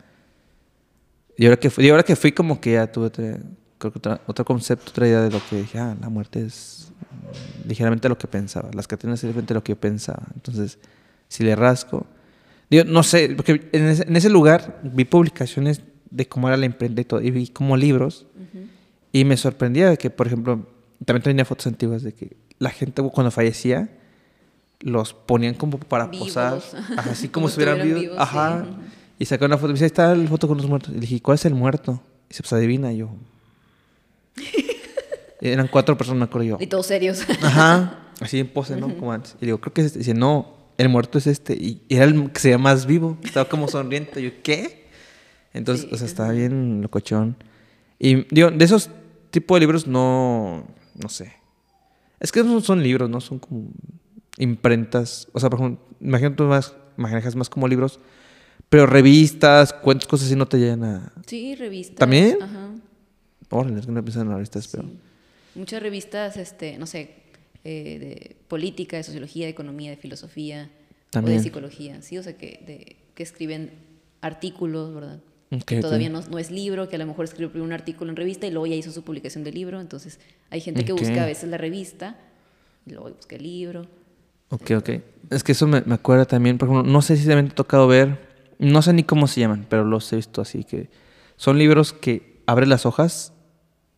[1.38, 3.38] Y ahora que fui, y ahora que fui como que ya tuve otra,
[3.78, 6.92] creo que otra- otro concepto, otra idea de lo que dije, ah, la muerte es
[7.12, 8.70] mm, ligeramente lo que pensaba.
[8.74, 10.24] Las Catrinas es ligeramente lo que yo pensaba.
[10.34, 10.80] Entonces,
[11.28, 12.06] si le rasco.
[12.70, 16.66] Digo, no sé, porque en ese, en ese lugar vi publicaciones de cómo era la
[16.66, 18.26] imprenta y todo, y vi como libros.
[19.12, 20.68] Y me sorprendía de que, por ejemplo,
[21.06, 23.90] también tenía fotos antiguas de que la gente cuando fallecía
[24.82, 26.28] los ponían como para Vivos.
[26.28, 28.18] posar, ajá, así como, Como si estuvieran estuvieran vivos.
[28.20, 28.66] Ajá.
[28.66, 28.76] sí.
[29.20, 30.92] Y sacaron una foto, me dice, ahí está la foto con los muertos.
[30.92, 32.02] Y le dije, ¿cuál es el muerto?
[32.26, 33.10] Y dice, pues adivina, y yo.
[35.42, 36.58] Y eran cuatro personas, me acuerdo yo.
[36.60, 37.26] Y todos serios.
[37.42, 38.00] Ajá.
[38.20, 38.94] Así en pose, ¿no?
[38.98, 39.36] Como antes.
[39.42, 40.00] Y digo, creo que es este.
[40.00, 41.54] Y dice, no, el muerto es este.
[41.54, 43.18] Y era el que se veía más vivo.
[43.24, 44.22] Estaba como sonriente.
[44.22, 44.86] Yo, ¿qué?
[45.54, 47.38] Entonces, Sí, o sea, estaba bien locochón.
[48.00, 48.90] Y digo, de esos
[49.32, 50.68] tipos de libros no.
[50.96, 51.34] No sé.
[52.20, 53.22] Es que no son libros, ¿no?
[53.22, 53.70] Son como
[54.38, 55.28] imprentas.
[55.34, 58.00] O sea, por ejemplo, imagínate más, manejas más como libros.
[58.70, 61.14] Pero revistas, cuentos, cosas así no te llegan a.
[61.26, 61.98] Sí, revistas.
[61.98, 62.42] ¿También?
[62.42, 62.72] Ajá.
[63.50, 64.86] Órale, es que no piensan en revistas, pero.
[65.56, 67.24] Muchas revistas, este, no sé,
[67.66, 70.70] eh, de política, de sociología, de economía, de filosofía
[71.08, 71.38] o También.
[71.38, 73.72] de psicología, sí, o sea, que, de, que escriben
[74.22, 75.20] artículos, ¿verdad?
[75.52, 78.10] Ok, que todavía no, no es libro, que a lo mejor escribió primero un artículo
[78.12, 80.20] en revista y luego ya hizo su publicación de libro, entonces
[80.50, 81.00] hay gente que Ok.
[81.02, 82.18] busca a veces la revista
[82.86, 83.88] y luego busca el libro.
[84.50, 84.90] Ok, ok.
[85.32, 87.88] Es que eso me, me acuerda también, por ejemplo, no sé si te han tocado
[87.88, 88.20] ver,
[88.60, 90.90] no sé ni cómo se llaman, pero los he visto así, que
[91.36, 93.34] son libros que abres las hojas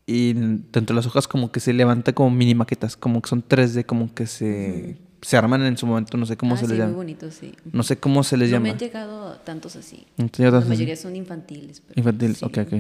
[0.10, 3.44] y dentro de las hojas como que se levanta como mini maquetas, como que son
[3.48, 6.70] 3D, como que se, se arman en su momento, no sé cómo ah, se sí,
[6.72, 6.98] les muy llama.
[6.98, 7.54] bonito, sí.
[7.74, 8.64] No sé cómo se les no llama.
[8.64, 10.08] me han llegado tantos así.
[10.16, 10.70] No La así.
[10.70, 11.82] mayoría son infantiles.
[11.82, 12.46] pero Infantiles, sí.
[12.46, 12.74] ok, ok.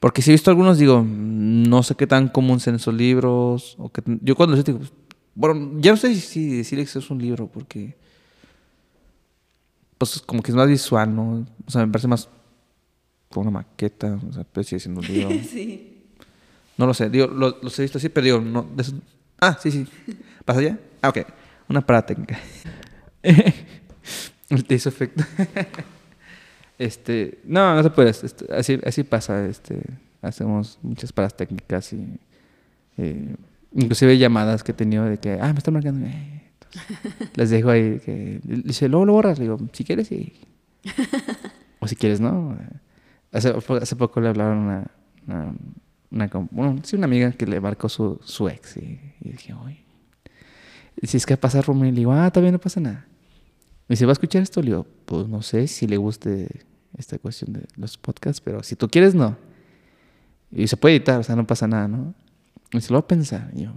[0.00, 3.76] Porque si he visto algunos, digo, no sé qué tan comunes sean esos libros.
[3.78, 4.80] O que, yo cuando los digo,
[5.34, 7.96] bueno, ya no sé si decirle que es un libro, porque.
[9.98, 11.46] Pues como que es más visual, ¿no?
[11.66, 12.28] O sea, me parece más
[13.30, 15.30] como una maqueta, o sea, pero sigue siendo un libro.
[15.50, 15.92] sí.
[16.78, 18.66] No lo sé, digo, lo- los he visto así, pero digo, no.
[19.40, 19.86] Ah, sí, sí.
[20.44, 20.78] ¿Pasa ya?
[21.02, 21.18] Ah, ok.
[21.68, 22.38] Una parada técnica.
[23.22, 25.24] Te hizo efecto.
[26.78, 28.10] este, no, no se puede.
[28.10, 29.44] este, así, así pasa.
[29.46, 29.80] Este,
[30.22, 32.18] hacemos muchas paradas técnicas y
[32.98, 33.34] eh,
[33.74, 36.06] inclusive llamadas que he tenido de que, ah, me están marcando.
[36.06, 39.38] eh, entonces, les dejo ahí que dice, luego lo borras.
[39.38, 40.32] Le digo, si quieres, sí.
[41.80, 42.56] o si quieres, no.
[43.32, 44.86] Hace, hace poco le hablaron a
[45.26, 45.54] una,
[46.10, 49.84] una bueno, sí, una amiga que le marcó su, su ex y, y dije, oye,
[51.02, 53.06] si es que pasa Romeo, le digo, ah, todavía no pasa nada.
[53.88, 54.60] Me dice, ¿va a escuchar esto?
[54.60, 56.48] Le digo, pues no sé si le guste
[56.96, 59.36] esta cuestión de los podcasts, pero si tú quieres, no.
[60.50, 62.14] Y se puede editar, o sea, no pasa nada, ¿no?
[62.72, 63.50] Y se lo va a pensar.
[63.54, 63.72] Y yo,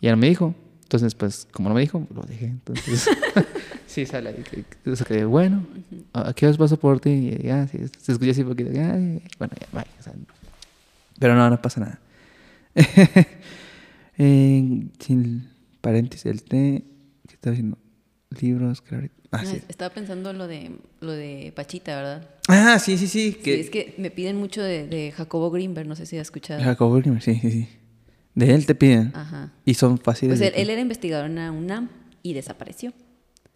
[0.00, 0.54] y él me dijo.
[0.84, 2.46] Entonces, pues, como no me dijo, lo dejé.
[2.46, 3.08] Entonces,
[3.88, 4.44] sí, sale ahí.
[4.48, 5.66] que- que- o sea, que, bueno,
[6.12, 7.10] ¿a qué os paso por ti?
[7.10, 8.70] Y ya, sí, se escucha así poquito.
[8.70, 9.90] ya, bueno, ya, vaya.
[9.98, 10.12] o sea,
[11.18, 12.00] pero no, no pasa nada.
[14.18, 15.46] Eh, sin
[15.82, 16.84] paréntesis, el té.
[17.28, 17.76] ¿Qué estaba diciendo?
[18.40, 19.08] Libros, claro.
[19.30, 19.60] Ah, Ah, sí.
[19.68, 20.70] Estaba pensando en lo de,
[21.00, 22.30] lo de Pachita, ¿verdad?
[22.48, 23.38] Ah, sí, sí, sí.
[23.44, 26.62] Es que me piden mucho de, de Jacobo Greenberg, no sé si has escuchado.
[26.62, 27.68] Jacob Burgman, sí, sí, sí.
[28.34, 29.12] De él te piden.
[29.14, 29.52] Ajá.
[29.66, 30.38] Y son fáciles.
[30.38, 31.90] Pues él, era investigador en la UNAM
[32.22, 32.94] y desapareció.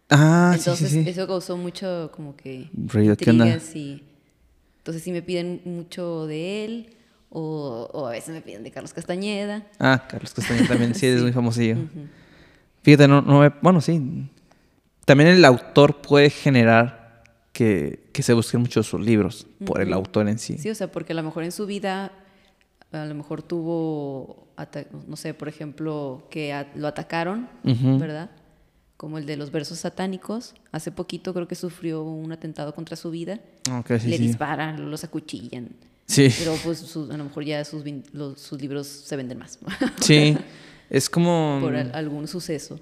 [0.09, 1.09] Ah, Entonces sí, sí, sí.
[1.09, 2.69] eso causó mucho como que
[3.73, 4.03] y
[4.77, 6.89] entonces sí me piden mucho de él
[7.31, 9.65] o, o a veces me piden de Carlos Castañeda.
[9.79, 11.21] Ah, Carlos Castañeda también, sí, es Sí.
[11.23, 11.77] muy famosillo.
[12.83, 14.29] Fíjate, no, no me- bueno, sí.
[15.05, 20.27] También el autor puede generar que, que se busquen mucho sus libros por el autor
[20.29, 20.57] en sí.
[20.57, 22.11] Sí, o sea, porque a lo mejor en su vida,
[22.91, 24.47] a lo mejor tuvo,
[25.07, 27.49] no sé, por ejemplo, que lo atacaron.
[27.63, 28.29] ¿verdad?
[28.97, 30.53] Como el de los versos satánicos.
[30.71, 33.39] Hace poquito creo que sufrió un atentado contra su vida.
[33.71, 34.27] Ok, sí, Le sí.
[34.27, 35.69] disparan, los acuchillan.
[36.11, 39.57] Sí, Pero pues sus- a lo mejor ya sus, los- sus libros se venden más.
[40.01, 40.37] sí.
[40.89, 41.59] Es como...
[41.61, 42.79] por al- algún suceso.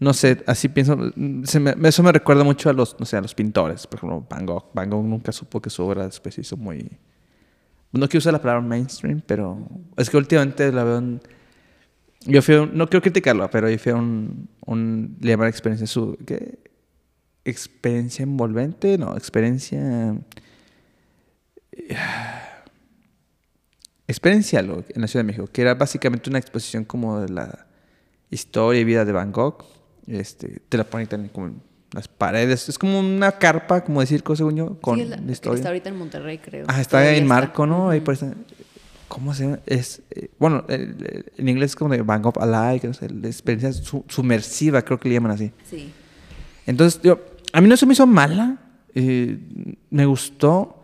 [0.00, 0.98] No sé, así pienso.
[1.44, 3.86] se me- eso me recuerda mucho a los, no sé, a los pintores.
[3.86, 4.64] Por ejemplo, Van Gogh.
[4.74, 6.90] Van Gogh nunca supo que su obra después se hizo muy...
[7.92, 9.66] No quiero usar la palabra mainstream, pero
[9.96, 11.20] es que últimamente la veo en...
[12.26, 14.48] Yo fui a un- No quiero criticarlo, pero yo fui a un...
[14.66, 15.86] un le llaman experiencia...
[15.86, 16.58] Su, ¿Qué?
[17.44, 18.98] ¿Experiencia envolvente?
[18.98, 20.16] No, experiencia...
[21.72, 22.45] Experiencia
[24.58, 27.66] algo en la Ciudad de México, que era básicamente una exposición como de la
[28.30, 29.64] historia y vida de Van Gogh.
[30.06, 31.60] Este, te la ponen también como en
[31.92, 32.68] las paredes.
[32.68, 35.56] Es como una carpa, como decir, cosa según yo, con Sí, es la- historia.
[35.56, 36.66] Está ahorita en Monterrey, creo.
[36.68, 37.90] Ah, está Todavía en Marco, ¿no?
[37.90, 38.34] Ahí por esa-
[39.08, 39.60] ¿Cómo se llama?
[39.66, 43.08] Es, eh, bueno, el- el- en inglés es como de Van Gogh Alive, no sé,
[43.08, 45.52] la experiencia su- sumersiva, creo que le llaman así.
[45.68, 45.92] Sí.
[46.66, 47.20] Entonces, yo,
[47.52, 48.58] a mí no se me hizo mala,
[48.94, 49.38] eh,
[49.90, 50.82] me gustó,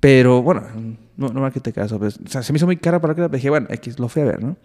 [0.00, 0.62] pero bueno,
[1.18, 3.12] no, no me que te caso, pues, o sea, se me hizo muy cara para
[3.12, 4.56] que la dije, bueno, X, lo fui a ver, ¿no?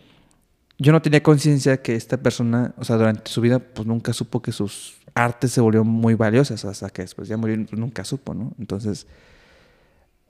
[0.78, 4.42] Yo no tenía conciencia que esta persona, o sea, durante su vida, pues nunca supo
[4.42, 8.36] que sus artes se volvieron muy valiosas, hasta que después ya murió, pues, nunca supo,
[8.36, 8.54] ¿no?
[8.60, 9.08] Entonces,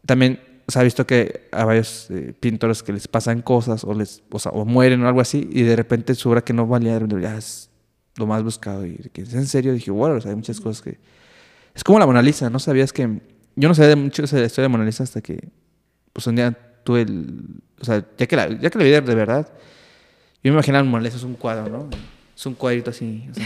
[0.05, 4.23] también se ha visto que a varios eh, pintores que les pasan cosas o les
[4.31, 6.97] o, sea, o mueren o algo así y de repente su obra que no valía
[7.19, 7.69] ya es
[8.15, 10.99] lo más buscado y que en serio dije bueno o sea, hay muchas cosas que
[11.75, 13.19] es como la Mona Lisa no sabías que
[13.57, 15.49] yo no sabía de mucho de la historia de Mona Lisa hasta que
[16.13, 16.51] pues un día
[16.83, 17.35] tuve el
[17.81, 19.47] o sea ya que la ya que la vi de de verdad
[20.43, 21.89] yo me imaginaba Mona Lisa es un cuadro no
[22.35, 23.45] es un cuadrito así o sea,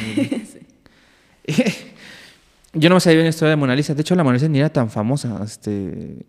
[2.73, 4.59] yo no me sabía la historia de Mona Lisa de hecho la Mona Lisa ni
[4.59, 6.25] era tan famosa este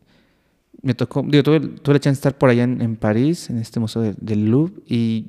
[0.81, 3.59] me tocó, digo, tuve, tuve la chance de estar por allá en, en París, en
[3.59, 5.27] este museo de- del Louvre, y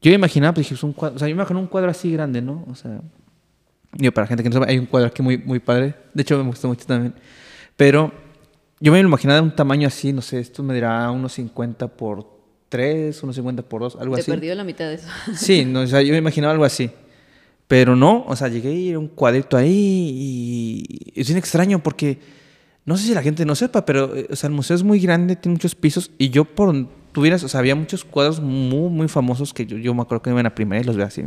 [0.00, 1.90] yo me imaginaba, pues dije, es un cuadro, o sea, yo me imagino un cuadro
[1.90, 2.64] así grande, ¿no?
[2.66, 3.02] O sea,
[3.92, 6.38] digo, para gente que no sabe, hay un cuadro aquí muy, muy padre, de hecho
[6.42, 7.12] me gustó mucho también,
[7.76, 8.14] pero
[8.80, 11.88] yo me lo imaginaba de un tamaño así, no sé, esto me dirá unos 50
[11.88, 12.26] por
[12.70, 14.30] 3, unos 50 por 2, algo Te así.
[14.30, 15.08] perdió la mitad de eso.
[15.36, 16.90] Sí, no, o sea, yo me imaginaba algo así.
[17.68, 22.18] Pero no, o sea, llegué y era un cuadrito ahí y es bien extraño porque
[22.84, 24.98] no sé si la gente no sepa, pero eh, o sea, el museo es muy
[24.98, 26.74] grande, tiene muchos pisos y yo por
[27.12, 30.30] tuvieras, o sea, había muchos cuadros muy, muy famosos que yo, yo me acuerdo que
[30.30, 31.24] iba en la primaria y los veía así,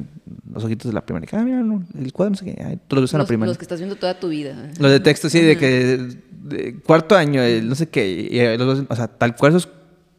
[0.51, 1.27] los ojitos de la primaria.
[1.33, 3.49] Ah, mira, no, el cuadro no sé qué, tú los ves en la primaria.
[3.49, 4.71] los que estás viendo toda tu vida.
[4.79, 8.57] Los de texto, sí, de que de cuarto año, eh, no sé qué, y, eh,
[8.57, 9.69] los dos, o sea, tal cual esos,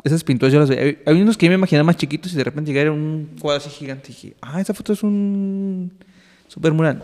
[0.03, 0.99] esas pinturas yo las veía.
[1.07, 3.63] Hay unos que yo me imaginaba más chiquitos y de repente llegar a un cuadro
[3.63, 5.93] así gigante y dije, ah, esa foto es un
[6.49, 7.03] super mural.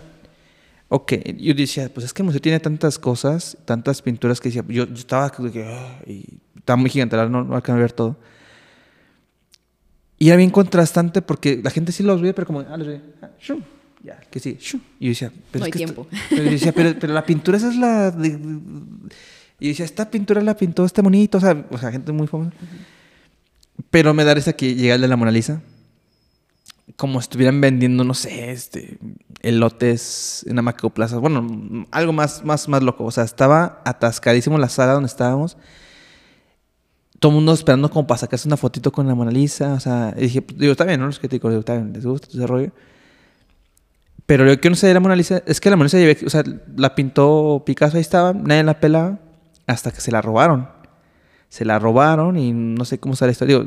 [0.92, 4.64] Ok, yo decía, pues es que el museo tiene tantas cosas, tantas pinturas que decía,
[4.66, 6.24] yo, yo estaba que, ah, y
[6.56, 8.16] estaba muy gigante, no, no alcanzaba a ver todo.
[10.20, 13.00] Y era bien contrastante porque la gente sí los ve, pero como, ah, los ve,
[13.22, 13.62] ah, shum,
[14.04, 14.80] ya, que sí, shum.
[15.00, 16.16] Y yo decía, pero No es hay que esto- tiempo.
[16.30, 18.10] pero yo decía, pero, pero la pintura esa es la...
[18.10, 18.38] de-
[19.58, 22.26] y yo decía, esta pintura la pintó este bonito, o sea, o sea gente muy
[22.26, 22.52] famosa.
[23.90, 25.62] Pero me da esa que llega el de la Mona Lisa.
[26.96, 28.98] Como estuvieran vendiendo, no sé, este,
[29.42, 31.16] elotes en Amaco Plaza.
[31.18, 33.04] Bueno, algo más, más, más loco.
[33.04, 35.56] O sea, estaba atascadísimo la sala donde estábamos.
[37.20, 39.74] Todo el mundo esperando como para sacarse una fotito con la Mona Lisa.
[39.74, 41.06] O sea, dije, digo, está bien, ¿no?
[41.06, 42.72] Los críticos, digo, está bien, les gusta ese rollo.
[44.26, 46.24] Pero lo que no sé de la Mona Lisa es que la Mona Lisa, llevé-
[46.26, 46.42] o sea,
[46.76, 49.18] la pintó Picasso, ahí estaba, nadie la pelaba,
[49.66, 50.68] hasta que se la robaron.
[51.48, 53.44] Se la robaron y no sé cómo sale esto.
[53.44, 53.64] Digo,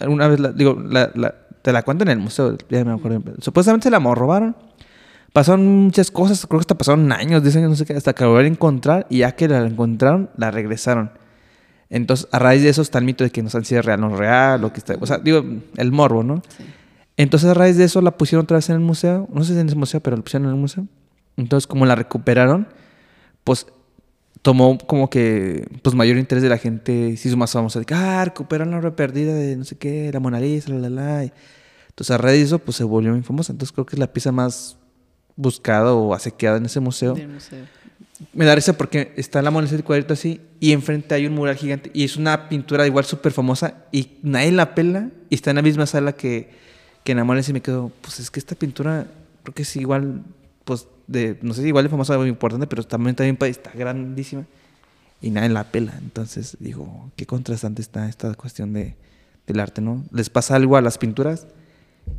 [0.00, 0.78] alguna vez, la, digo,
[1.62, 3.22] te la cuento en el museo, ya me acuerdo.
[3.40, 4.56] Supuestamente se la robaron.
[5.32, 8.24] Pasaron muchas cosas, creo que hasta pasaron años, 10 años, no sé qué, hasta que
[8.24, 11.10] la volvieron a encontrar y ya que la encontraron, la regresaron.
[11.90, 14.02] Entonces, a raíz de eso está el mito de que no saben si es real
[14.04, 15.44] o no real, o que está, o sea, digo,
[15.76, 16.42] el morbo, ¿no?
[16.56, 16.64] Sí.
[17.16, 19.28] Entonces, a raíz de eso la pusieron otra vez en el museo.
[19.32, 20.86] No sé si en ese museo, pero la pusieron en el museo.
[21.36, 22.68] Entonces, como la recuperaron,
[23.44, 23.66] pues
[24.42, 27.92] tomó como que, pues, mayor interés de la gente, se hizo más famosa, de que,
[27.94, 31.24] ah, recuperan la obra perdida de no sé qué, la Mona Lisa, la, la, la.
[31.24, 31.32] y-
[31.88, 33.52] Entonces, a raíz de eso, pues, se volvió muy famosa.
[33.52, 34.78] Entonces, creo que es la pieza más
[35.36, 37.14] buscada o asequiada en ese museo.
[37.14, 37.64] Del museo.
[38.34, 41.56] Me da risa porque está la Mona Lisa cuadrito así y enfrente hay un mural
[41.56, 45.56] gigante y es una pintura igual súper famosa y nadie la pela y está en
[45.56, 46.50] la misma sala que,
[47.02, 49.06] que en la Mona Lisa y me quedo, pues es que esta pintura
[49.42, 50.22] creo que es igual,
[50.64, 53.70] pues de, no sé si igual de famosa o importante, pero también, también pa- está
[53.74, 54.44] grandísima
[55.22, 55.94] y nadie la pela.
[55.98, 58.96] Entonces digo, qué contrastante está esta cuestión de,
[59.46, 60.04] del arte, ¿no?
[60.12, 61.46] Les pasa algo a las pinturas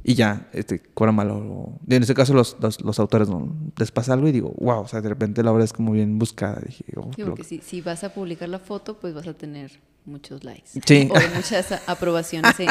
[0.03, 1.29] y ya, este, cobra mal.
[1.31, 3.55] o- En este caso, los, los, los autores, ¿no?
[3.77, 6.17] Les pasa algo y digo, wow, o sea, de repente la obra es como bien
[6.19, 6.59] buscada.
[6.65, 9.71] Dije, oh, Sí, porque si, si vas a publicar la foto, pues vas a tener
[10.05, 10.69] muchos likes.
[10.85, 11.07] Sí.
[11.11, 12.67] O muchas aprobaciones, eh,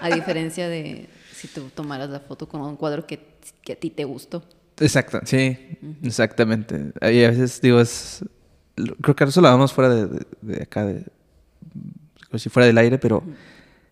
[0.00, 3.18] a diferencia de si tú tomaras la foto con un cuadro que,
[3.62, 4.44] que a ti te gustó.
[4.80, 5.56] Exacto, sí,
[6.04, 6.92] exactamente.
[7.02, 8.24] Y a veces digo, es.
[9.02, 11.04] Creo que eso lo hablamos fuera de, de- de acá, de,
[12.30, 13.22] como si fuera del aire, pero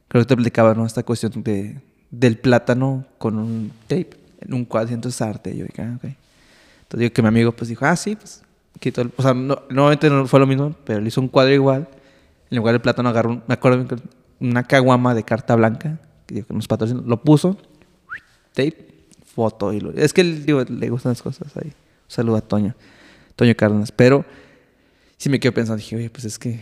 [0.06, 0.86] creo que te explicaba, ¿no?
[0.86, 1.80] Esta cuestión de,
[2.18, 4.10] del plátano con un tape
[4.40, 5.50] en un cuadro, entonces arte.
[5.54, 6.04] Y yo dije, ah, ok.
[6.04, 8.42] Entonces digo que mi amigo pues dijo, ah, sí, pues
[8.80, 9.10] quitó el.
[9.16, 11.88] O sea, no, nuevamente no fue lo mismo, pero le hizo un cuadro igual.
[12.50, 13.84] En lugar del plátano agarró, un- me acuerdo
[14.38, 17.56] una caguama de carta blanca, que nos patrocinó, lo puso,
[18.52, 18.86] tape,
[19.34, 19.72] foto.
[19.72, 21.68] Y lo- es que digo, le gustan las cosas ahí.
[21.68, 21.72] Un
[22.08, 22.74] saludo a Toño,
[23.34, 23.90] Toño Cárdenas.
[23.92, 24.24] Pero
[25.16, 26.60] sí me quedo pensando, dije, oye, pues es que.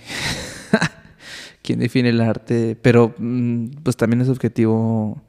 [1.62, 2.76] ¿Quién define el arte?
[2.80, 5.20] Pero mm, pues también es objetivo.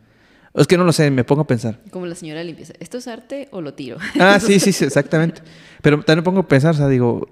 [0.55, 1.81] Es que no lo sé, me pongo a pensar.
[1.91, 2.73] Como la señora limpieza.
[2.79, 3.97] ¿Esto es arte o lo tiro?
[4.19, 5.41] Ah, sí, sí, sí, exactamente.
[5.81, 7.27] Pero también me pongo a pensar, o sea, digo,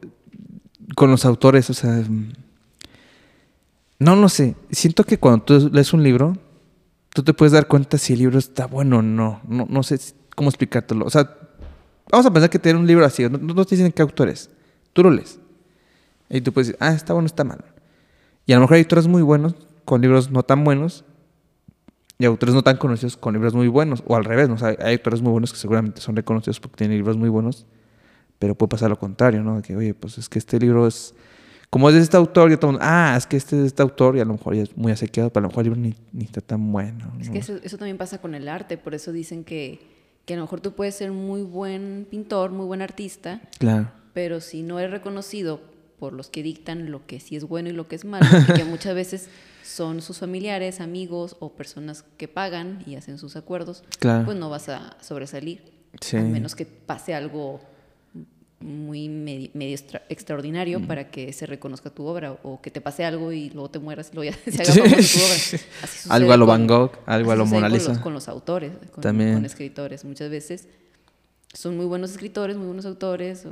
[0.95, 2.33] con los autores, o sea, mm,
[3.99, 4.55] no lo sé.
[4.71, 6.37] Siento que cuando tú lees un libro,
[7.13, 9.41] tú te puedes dar cuenta si el libro está bueno o no.
[9.47, 9.99] No, no sé
[10.35, 11.05] cómo explicártelo.
[11.05, 11.37] O sea,
[12.11, 14.49] vamos a pensar que tener un libro así, no, no te dicen qué autor es.
[14.91, 15.39] Tú lo lees.
[16.29, 17.63] Y tú puedes decir, ah, está bueno, está mal.
[18.45, 19.55] Y a lo mejor hay autores muy buenos
[19.85, 21.05] con libros no tan buenos
[22.19, 24.03] y autores no tan conocidos con libros muy buenos.
[24.07, 24.55] O al revés, ¿no?
[24.55, 27.65] O sea, hay autores muy buenos que seguramente son reconocidos porque tienen libros muy buenos,
[28.39, 29.57] pero puede pasar lo contrario, ¿no?
[29.57, 31.13] De que, oye, pues es que este libro es...
[31.69, 33.67] Como es de este autor, y todo el mundo, ah, es que este es de
[33.67, 35.73] este autor, y a lo mejor ya es muy asequiado, pero a lo mejor el
[35.73, 37.11] libro ni, ni está tan bueno.
[37.19, 37.33] Es ¿no?
[37.33, 39.79] que eso, eso también pasa con el arte, por eso dicen que,
[40.25, 43.89] que a lo mejor tú puedes ser muy buen pintor, muy buen artista, Claro.
[44.13, 45.61] pero si no eres reconocido
[45.99, 48.65] por los que dictan lo que sí es bueno y lo que es malo, que
[48.65, 49.29] muchas veces
[49.63, 54.25] son sus familiares, amigos o personas que pagan y hacen sus acuerdos, Claro.
[54.25, 55.71] pues no vas a sobresalir.
[56.01, 56.17] Sí.
[56.17, 57.61] A menos que pase algo
[58.59, 63.03] muy medi- medio, extra- extraordinario para que se reconozca tu obra o que te pase
[63.03, 65.35] algo y luego te mueras y luego ya se haga famosa tu obra.
[65.83, 68.71] Así Algo a lo Van Gogh, algo a lo Mona con los, con los autores,
[68.91, 69.33] con, También.
[69.33, 70.05] con escritores.
[70.05, 70.67] Muchas veces
[71.53, 73.45] son muy buenos escritores, muy buenos autores,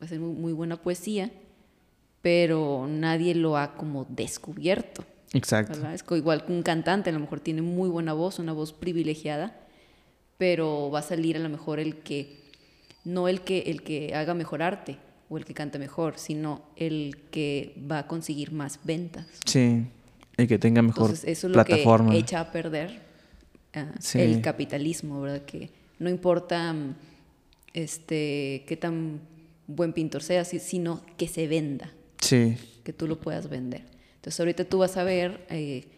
[0.00, 1.30] hacen muy, muy buena poesía,
[2.20, 5.02] pero nadie lo ha como descubierto.
[5.32, 5.74] Exacto.
[5.74, 5.94] ¿verdad?
[5.94, 8.72] Es co- igual que un cantante, a lo mejor tiene muy buena voz, una voz
[8.72, 9.56] privilegiada,
[10.38, 12.36] pero va a salir a lo mejor el que,
[13.04, 14.96] no el que, el que haga mejor arte
[15.28, 19.26] o el que cante mejor, sino el que va a conseguir más ventas.
[19.44, 19.84] Sí.
[20.38, 21.84] Y que tenga mejor Entonces, eso es lo que
[22.18, 23.00] echa a perder
[23.74, 24.20] ah, Sí.
[24.20, 25.42] el capitalismo, ¿verdad?
[25.44, 26.94] Que no importa mm,
[27.74, 29.20] este, qué tan
[29.66, 32.56] buen pintor sea, si- sino que se venda Sí.
[32.84, 33.82] que tú lo puedas vender.
[34.28, 35.88] Entonces ahorita tú vas a ver eh,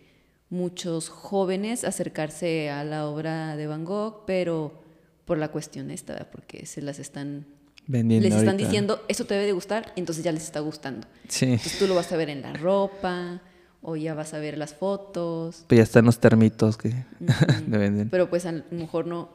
[0.50, 4.84] muchos jóvenes acercarse a la obra de Van Gogh, pero
[5.24, 7.44] por la cuestión esta, porque se las están...
[7.88, 8.68] Vendiendo les están ahorita.
[8.68, 11.08] diciendo, eso te debe de gustar, entonces ya les está gustando.
[11.26, 11.46] Sí.
[11.46, 13.42] Entonces tú lo vas a ver en la ropa,
[13.82, 15.64] o ya vas a ver las fotos.
[15.66, 16.94] Pues ya están los termitos que
[17.68, 18.10] le venden.
[18.10, 19.30] Pero pues a lo mejor no,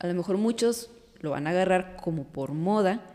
[0.00, 0.90] a lo mejor muchos
[1.20, 3.06] lo van a agarrar como por moda,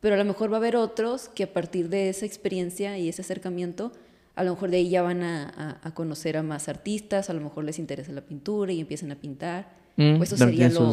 [0.00, 3.08] pero a lo mejor va a haber otros que a partir de esa experiencia y
[3.08, 3.92] ese acercamiento,
[4.36, 5.48] a lo mejor de ahí ya van a,
[5.82, 9.10] a- a conocer a más artistas, a lo mejor les interesa la pintura y empiezan
[9.10, 9.68] a pintar.
[9.96, 10.90] Mm, Pues eso sería lo,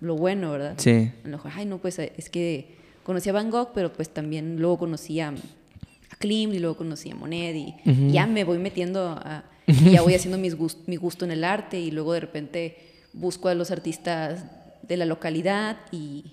[0.00, 0.74] lo bueno, ¿verdad?
[0.76, 1.10] Sí.
[1.24, 4.60] A lo mejor, ay, no, pues es que conocí a Van Gogh, pero pues también
[4.60, 8.58] luego conocí a, a Klimt y luego conocí a Monet y, y ya me voy
[8.58, 12.12] metiendo a, y ya voy haciendo mis gus- mi gusto en el arte y luego
[12.12, 12.76] de repente
[13.14, 14.44] busco a los artistas
[14.86, 16.24] de la localidad y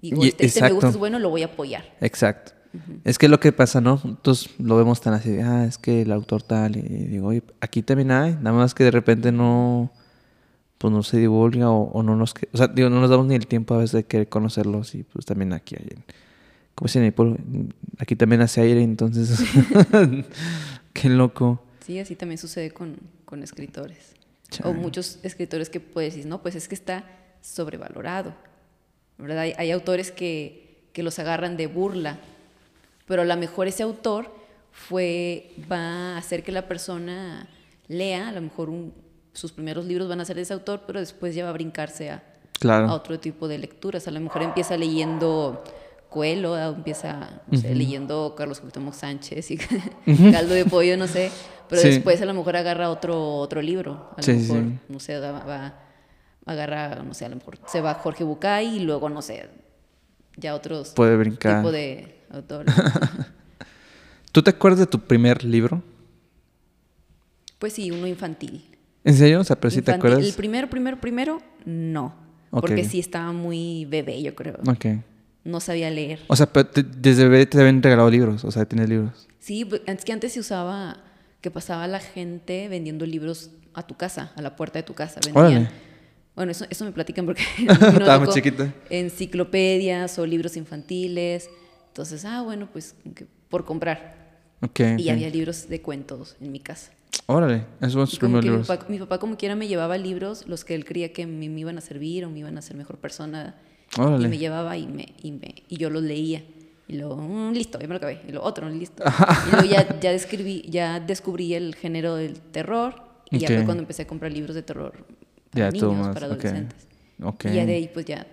[0.00, 1.84] digo, Y- este, este me gusta, es bueno, lo voy a apoyar.
[2.00, 2.52] Exacto.
[3.04, 4.00] Es que lo que pasa, ¿no?
[4.04, 7.82] Entonces lo vemos tan así, ah, es que el autor tal, y digo, oye, aquí
[7.82, 9.92] también hay, nada más que de repente no,
[10.78, 13.34] pues no se divulga o, o no nos, o sea, digo, no nos damos ni
[13.34, 16.04] el tiempo a veces de querer conocerlos y pues también aquí hay, en-
[16.74, 17.12] ¿cómo se llama?
[17.12, 17.38] Por-
[17.98, 19.38] Aquí también hace aire, entonces,
[20.92, 21.62] qué loco.
[21.84, 24.14] Sí, así también sucede con, con escritores.
[24.64, 27.04] O muchos escritores que puedes decir, no, pues es que está
[27.40, 28.34] sobrevalorado.
[29.18, 29.38] ¿verdad?
[29.40, 32.18] Hay, hay autores que, que los agarran de burla
[33.06, 34.30] Pero a lo mejor ese autor
[34.70, 37.48] fue, va a hacer que la persona
[37.88, 38.94] lea, a lo mejor un-
[39.32, 42.10] sus primeros libros van a ser de ese autor, pero después ya va a brincarse
[42.10, 42.22] a,
[42.60, 42.88] Claro.
[42.88, 44.06] a otro tipo de lecturas.
[44.08, 45.62] A lo mejor empieza leyendo
[46.08, 49.56] Coelho, empieza no sé, leyendo Carlos Cuauhtémoc Sánchez y
[50.32, 51.30] Caldo de Pollo, no sé,
[51.68, 51.88] pero Sí.
[51.88, 54.10] después a lo mejor agarra otro, otro libro.
[54.12, 54.78] A lo sí, mejor, sí.
[54.90, 55.74] no sé, va, va-
[56.44, 59.48] agarra, no sé, a lo mejor se va Jorge Bucay y luego, no sé,
[60.36, 61.58] ya otros Puede brincar.
[61.58, 62.74] tipo de autores.
[64.32, 65.82] ¿Tú te acuerdas de tu primer libro?
[67.58, 68.64] pues sí, uno infantil.
[69.04, 69.40] ¿En serio?
[69.40, 70.24] O sea, pero sí te acuerdas.
[70.24, 72.06] El primero, primero, primero, no.
[72.50, 72.62] Ok.
[72.62, 74.58] Porque sí estaba muy bebé, yo creo.
[74.66, 74.86] Ok.
[75.44, 76.20] No sabía leer.
[76.26, 78.44] O sea, pero te- desde bebé te habían regalado libros.
[78.44, 79.28] O sea, tienes libros.
[79.38, 80.98] Sí, bu- es que antes se usaba
[81.40, 85.20] que pasaba la gente vendiendo libros a tu casa, a la puerta de tu casa.
[85.24, 85.46] Vendían.
[85.46, 85.70] Órale.
[86.34, 88.72] Bueno, eso, eso me platican porque Estaba muy chiquita.
[88.90, 91.48] Enciclopedias o libros infantiles.
[91.88, 92.94] Entonces, ah, bueno, pues
[93.48, 94.40] por comprar.
[94.62, 94.80] Ok.
[94.98, 95.10] Y ok.
[95.10, 96.92] había libros de cuentos en mi casa.
[97.26, 97.66] Órale.
[97.80, 98.66] Esos son como primeros que mi libros.
[98.66, 101.60] papá, mi papá como quiera me llevaba libros, los que él creía que me, me
[101.60, 103.54] iban a servir o me iban a hacer mejor persona.
[103.98, 104.24] Órale.
[104.24, 106.42] Y me llevaba y, me, y, me- y yo los leía.
[106.88, 108.22] Y luego, mm, listo, ya me lo acabé.
[108.26, 109.04] Y lo otro, listo.
[109.48, 113.02] y luego ya, ya, describí, ya descubrí el género del terror.
[113.30, 113.54] Y ya Ok.
[113.56, 115.04] fue cuando empecé a comprar libros de terror
[115.52, 116.86] para Ya, niños, más, para adolescentes.
[117.44, 118.26] Y ya de ahí pues ya,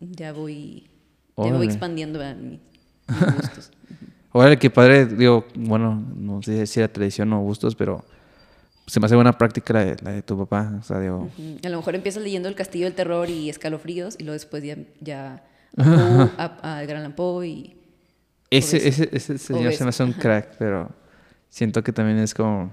[0.00, 0.88] ya voy,
[1.36, 2.36] ya voy expandiendo ¿verdad?
[2.36, 2.60] mis,
[3.08, 3.70] mis gustos.
[4.32, 5.06] Órale, qué padre.
[5.06, 8.04] Digo, bueno, no sé si era tradición o gustos, pero
[8.86, 10.72] se me hace buena práctica la de, la de tu papá.
[10.80, 11.58] O sea, digo, Ujú.
[11.64, 14.76] A lo mejor empiezas leyendo El Castillo del Terror y Escalofríos y luego después ya,
[15.00, 15.44] ya
[15.76, 17.76] a, a, a Allan Poe y...
[18.50, 20.90] ese, ese, ese señor se me hace un crack, pero
[21.48, 22.70] siento que también es como.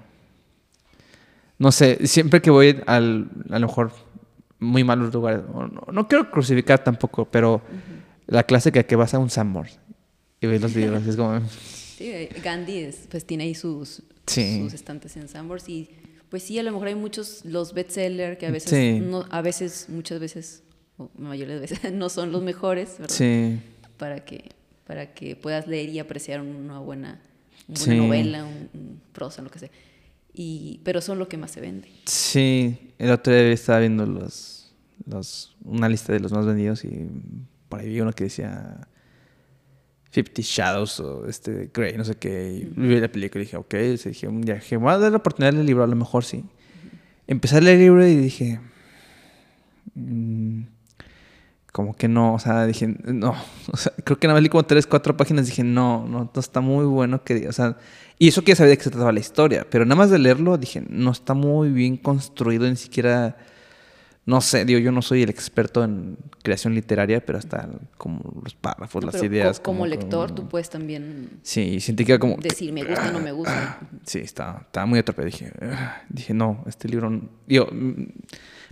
[1.62, 3.92] No sé, siempre que voy al, a lo mejor
[4.58, 7.62] muy malos lugares, no, no quiero crucificar tampoco, pero
[8.26, 9.78] la clase que, que vas a un Sanborns
[10.40, 11.40] y ves los libros, es como.
[12.02, 14.60] Sí, eh, Gandhi es, pues tiene ahí sus, Sí.
[14.64, 15.88] sus estantes en Sambors y
[16.30, 19.00] pues sí, a lo mejor hay muchos, los bestsellers que a veces, Sí.
[19.00, 20.64] no, a veces, muchas veces,
[20.98, 23.14] o la mayoría de veces, no son los mejores, ¿verdad?
[23.16, 23.60] Sí.
[23.98, 24.50] Para que,
[24.88, 27.22] para que puedas leer y apreciar una buena,
[27.68, 29.70] una buena novela, un, un prosa, lo que sea.
[30.34, 31.90] Y, pero son lo que más se vende.
[32.06, 34.74] Sí, el otro día estaba viendo los,
[35.06, 37.10] los, una lista de los más vendidos y
[37.68, 38.88] por ahí vi uno que decía
[40.12, 42.52] Fifty Shadows o este Grey, no sé qué.
[42.54, 45.66] Y vi la película y dije, ok, y dije, voy a dar la oportunidad del
[45.66, 46.44] libro, a lo mejor sí.
[47.28, 48.60] Empecé a leer el libro y dije,
[49.96, 50.64] mm,
[51.72, 53.34] como que no, o sea, dije, no,
[53.72, 56.40] o sea, creo que nada más leí como tres, cuatro páginas, dije, no, no, no
[56.40, 57.78] está muy bueno que, o sea,
[58.20, 60.58] y eso que ya sabía qué se trataba la historia, pero nada más de leerlo
[60.58, 63.38] dije, no está muy bien construido, ni siquiera,
[64.26, 67.68] no sé, digo, yo no soy el experto en creación literaria, pero hasta
[67.98, 69.60] como los párrafos, No, las pero co- ideas.
[69.60, 72.36] como, lector, como- tú puedes también Sí, sentí que era como...
[72.38, 73.80] decir me gusta o no me gusta.
[74.06, 75.26] Sí, estaba, estaba muy atrapado.
[75.26, 75.52] Dije,
[76.10, 77.10] dije, no, este libro.
[77.10, 77.30] no-".
[77.48, 78.04] Digo, mm,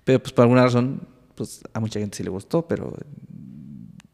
[0.03, 1.01] pero pues por alguna razón,
[1.39, 2.93] pues a mucha gente sí le gustó, pero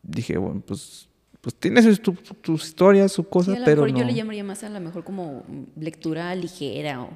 [0.03, 1.10] dije, bueno, pues,
[1.41, 3.99] pues tiene sus, tu- tus historias, su cosa, Sí, a lo pero mejor no.
[3.99, 5.43] yo le llamaría más a lo mejor como
[5.76, 7.10] lectura ligera o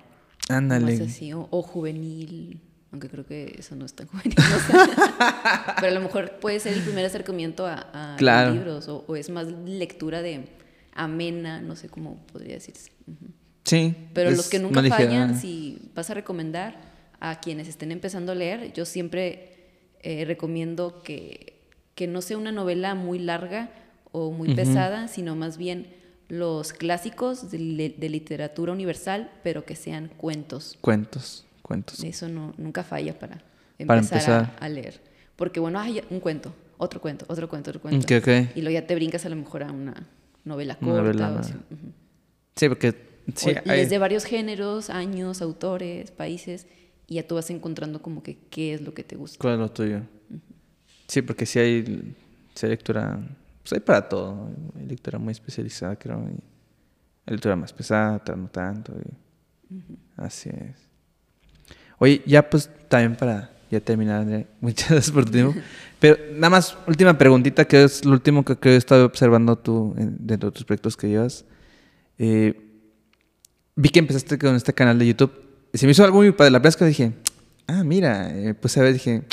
[0.49, 1.01] Ándale.
[1.03, 2.59] así, o, o juvenil,
[2.91, 4.33] aunque creo que eso no es tan juvenil.
[4.35, 4.73] no sé.
[5.79, 8.53] Pero a lo mejor puede ser el primer acercamiento a, a Claro.
[8.53, 10.45] libros o, o es más lectura de
[10.93, 12.91] amena, no sé cómo podría decirse.
[13.07, 13.31] Ujú.
[13.63, 13.95] Sí.
[14.15, 15.05] Pero los que nunca más ligera.
[15.05, 16.81] fallan, si vas a recomendar
[17.19, 19.58] a quienes estén empezando a leer, yo siempre
[20.01, 21.61] eh, recomiendo que,
[21.95, 23.69] que no sea una novela muy larga
[24.11, 25.87] o muy pesada, sino más bien
[26.29, 30.77] los clásicos de, li- de literatura universal, pero que sean cuentos.
[30.81, 32.03] Cuentos, cuentos.
[32.03, 33.41] Eso no, nunca falla para
[33.77, 34.57] empezar, Para a- empezar.
[34.59, 35.01] A, leer.
[35.35, 38.05] Porque bueno, hay un cuento, otro cuento, otro cuento, otro cuento.
[38.05, 38.55] Ok, ok.
[38.55, 40.07] Y luego ya te brincas a lo mejor a una
[40.45, 41.03] novela Una corta.
[41.03, 41.45] novela o más.
[41.47, 41.53] así.
[41.55, 41.91] Ujú.
[42.55, 43.09] Sí, porque...
[43.35, 46.65] Sí, O- y hay- es de varios géneros, años, autores, países,
[47.09, 49.37] y ya tú vas encontrando como que qué es lo que te gusta.
[49.39, 50.01] ¿Cuál es lo tuyo?
[51.07, 52.15] Sí, porque sí hay,
[52.53, 53.19] sí hay lectura,
[53.63, 54.33] pues hay para todo.
[54.35, 54.53] ¿no?
[54.79, 56.19] Hay lectura muy especializada, creo.
[56.19, 56.33] Y
[57.25, 58.93] hay lectura más pesada, otra no tanto.
[59.69, 59.75] y
[60.17, 60.87] Así es.
[61.97, 65.53] Oye, ya pues también para ya terminar, Andrea, muchas gracias por tu tiempo.
[65.99, 69.93] Pero nada más, última preguntita, que es lo último que, que he estado observando tú
[69.97, 71.43] en- dentro de tus proyectos que llevas.
[72.17, 72.53] Eh,
[73.75, 75.31] vi que empezaste con este canal de YouTube.
[75.73, 76.51] Se me hizo algo muy padre.
[76.51, 77.13] La que dije,
[77.67, 79.23] ah, mira, eh, pues a ver, dije,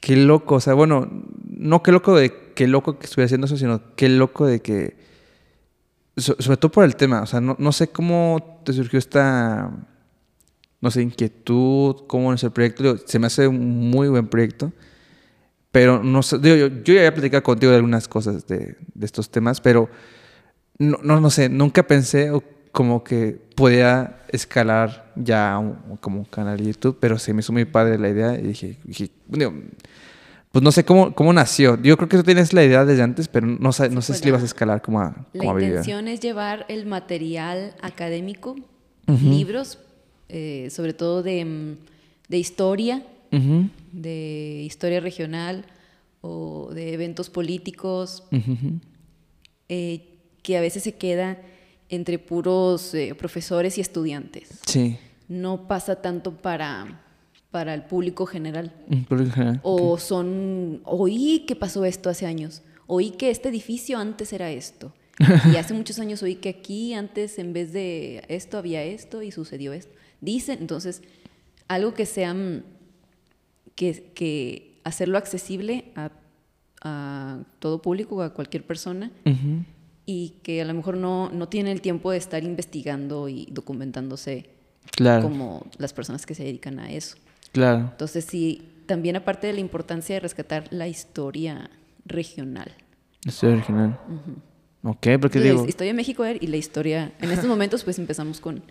[0.00, 0.56] qué loco.
[0.56, 1.08] O sea, bueno,
[1.48, 4.96] no qué loco de qué loco que estuviera haciendo eso, sino qué loco de que.
[6.16, 7.22] so- sobre todo por el tema.
[7.22, 9.70] O sea, no, no sé cómo te surgió esta.
[10.80, 12.96] No sé, inquietud, cómo es el proyecto.
[13.06, 14.72] Se me hace un muy buen proyecto.
[15.72, 19.06] Pero no sé, digo, yo, yo ya había platicado contigo de algunas cosas de, de
[19.06, 19.88] estos temas, pero
[20.78, 22.32] no, no, no sé, nunca pensé
[22.72, 27.52] como que podía escalar ya un- como un canal de YouTube, pero se me hizo
[27.52, 29.52] muy padre la idea y dije, dije, digo,
[30.52, 31.80] pues no sé cómo, cómo nació.
[31.80, 34.22] Yo creo que tú tienes la idea desde antes, pero no, sa- no sé si
[34.24, 35.68] le ibas a la- escalar como a, La como a video.
[35.70, 38.56] intención es llevar el material académico,
[39.06, 39.78] libros,
[40.28, 41.76] eh, sobre todo de, mm,
[42.28, 43.02] de historia,
[43.92, 45.64] de historia regional
[46.20, 48.24] o de eventos políticos,
[49.68, 50.06] eh,
[50.42, 51.38] que a veces se queda
[51.90, 54.48] entre puros eh, profesores y estudiantes.
[54.66, 54.96] Sí,
[55.28, 57.02] No pasa tanto para,
[57.50, 58.72] para el público general.
[58.88, 59.60] un público en general.
[59.62, 64.92] O son, oí que pasó esto hace años, oí que este edificio antes era esto.
[65.52, 69.30] Y hace muchos años oí que aquí antes en vez de esto había esto y
[69.30, 69.94] sucedió esto.
[70.22, 71.02] Dicen, entonces,
[71.68, 72.62] algo que sea, mm,
[73.74, 76.10] que, que hacerlo accesible a,
[76.82, 79.10] a todo público, a cualquier persona,
[80.12, 84.50] y que a lo mejor no, no tiene el tiempo de estar investigando y documentándose
[84.90, 87.16] Claro, como las personas que se dedican a eso.
[87.52, 87.90] claro.
[87.92, 91.70] Entonces, sí, también aparte de la importancia de rescatar la historia
[92.04, 92.72] regional.
[93.24, 94.00] Estoy original.
[94.82, 95.64] Ok, porque digo...
[95.68, 98.64] historia de México y la historia, en estos momentos pues empezamos con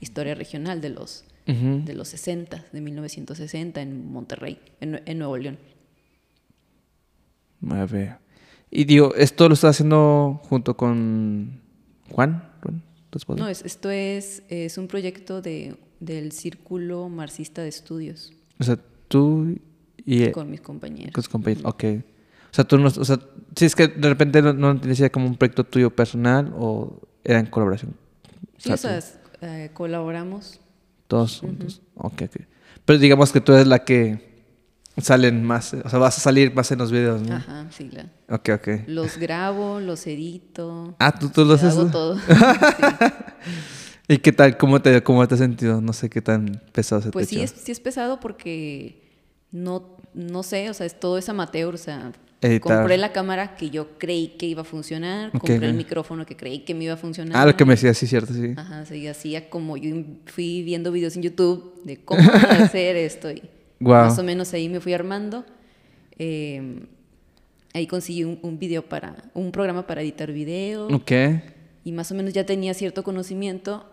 [0.00, 5.58] historia regional de los, de los 60, de 1960 en Monterrey, en, en Nuevo León.
[7.70, 8.21] A ver.
[8.74, 11.60] Y digo, esto lo estás haciendo junto con
[12.10, 12.48] Juan.
[13.36, 18.78] No, es- esto es, es un proyecto de, del Círculo Marxista de Estudios O sea,
[19.08, 19.54] tú
[20.06, 21.12] y con mis compañeros.
[21.12, 21.64] con tus compañeros.
[21.66, 21.84] Ok.
[22.50, 23.18] O sea, tú no, o sea,
[23.54, 27.38] si es que de repente no, no decía como un proyecto tuyo personal o era
[27.38, 27.94] en colaboración.
[28.56, 30.58] Sí, o sea, es- eh, colaboramos.
[31.06, 31.82] todos juntos.
[31.96, 32.36] Ok, ok.
[32.86, 34.31] Pero digamos que tú eres la que
[34.98, 37.34] salen más, o sea, vas a salir más en los videos, ¿no?
[37.36, 38.68] Ajá, sí, la- Ok, ok.
[38.86, 40.94] los grabo, los edito.
[40.98, 41.72] Ah, tú, tú lo haces.
[41.74, 42.18] hago todo.
[44.08, 44.14] Sí.
[44.14, 44.56] ¿Y qué tal?
[44.58, 45.80] ¿Cómo te, cómo te has sentido?
[45.80, 47.54] No sé qué tan pesado se Pues te sí echó.
[47.54, 49.00] es, sí es pesado porque
[49.52, 52.78] no, no sé, o sea, es todo es amateur, o sea, Editar.
[52.78, 56.60] compré la cámara que yo creí que iba a funcionar, compré el micrófono que creí
[56.64, 57.36] que me iba a funcionar.
[57.36, 58.52] Ah, lo que me decías, sí, cierto, sí.
[58.56, 59.94] Ajá, sí, hacía como yo
[60.26, 62.20] fui viendo videos en YouTube de cómo
[62.50, 63.42] hacer esto y
[63.90, 65.44] Más o menos ahí me fui armando.
[66.18, 66.86] Eh,
[67.74, 71.12] ahí conseguí un, un video para, un programa para editar video Ok.
[71.84, 73.90] y más o menos ya tenía cierto conocimiento,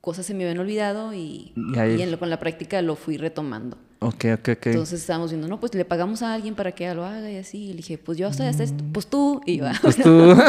[0.00, 2.96] cosas se me habían olvidado y, Y ahí- y en lo- con la práctica lo
[2.96, 3.76] fui retomando.
[3.98, 4.66] Ok, ok, ok.
[4.68, 7.64] Entonces estábamos viendo, no, pues le pagamos a alguien para que lo haga y así.
[7.64, 9.42] Y le dije, pues yo sé hacer esto, pues tú.
[9.44, 9.66] Y yo.
[9.82, 10.34] Pues tú.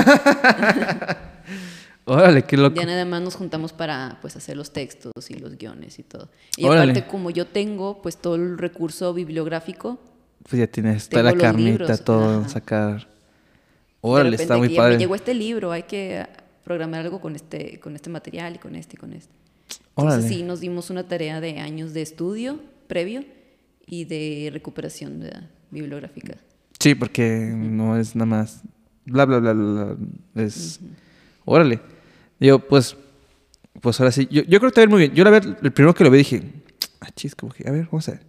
[2.14, 2.76] Órale, qué loco.
[2.80, 6.28] ya nada más nos juntamos para pues hacer los textos y los guiones y todo.
[6.58, 6.92] Y Órale.
[6.92, 9.98] aparte, como yo tengo pues todo el recurso bibliográfico,
[10.44, 12.50] Pues ya tienes toda la carnita, libros, todo ajá.
[12.50, 13.08] sacar.
[14.02, 14.96] Órale, está muy padre.
[14.96, 16.26] me llegó este libro, hay que
[16.66, 19.34] programar algo con este, con este material y con este y con este.
[19.96, 20.28] Entonces Órale.
[20.28, 23.24] sí, nos dimos una tarea de años de estudio previo
[23.88, 25.44] y de recuperación ¿verdad?
[25.70, 26.36] bibliográfica.
[26.78, 28.64] Sí, porque no es nada más
[29.06, 29.84] bla, bla, bla, bla.
[30.34, 30.44] bla.
[30.44, 30.80] Es.
[31.46, 31.80] Órale.
[32.42, 32.98] Yo, pues.
[33.80, 34.28] Pues ahora sí.
[34.30, 35.14] Yo, yo creo que te va a ir muy bien.
[35.14, 36.44] Yo, la ver, el primero que lo vi dije.
[37.00, 38.22] Ah, chis, como que, a ver, vamos a ver.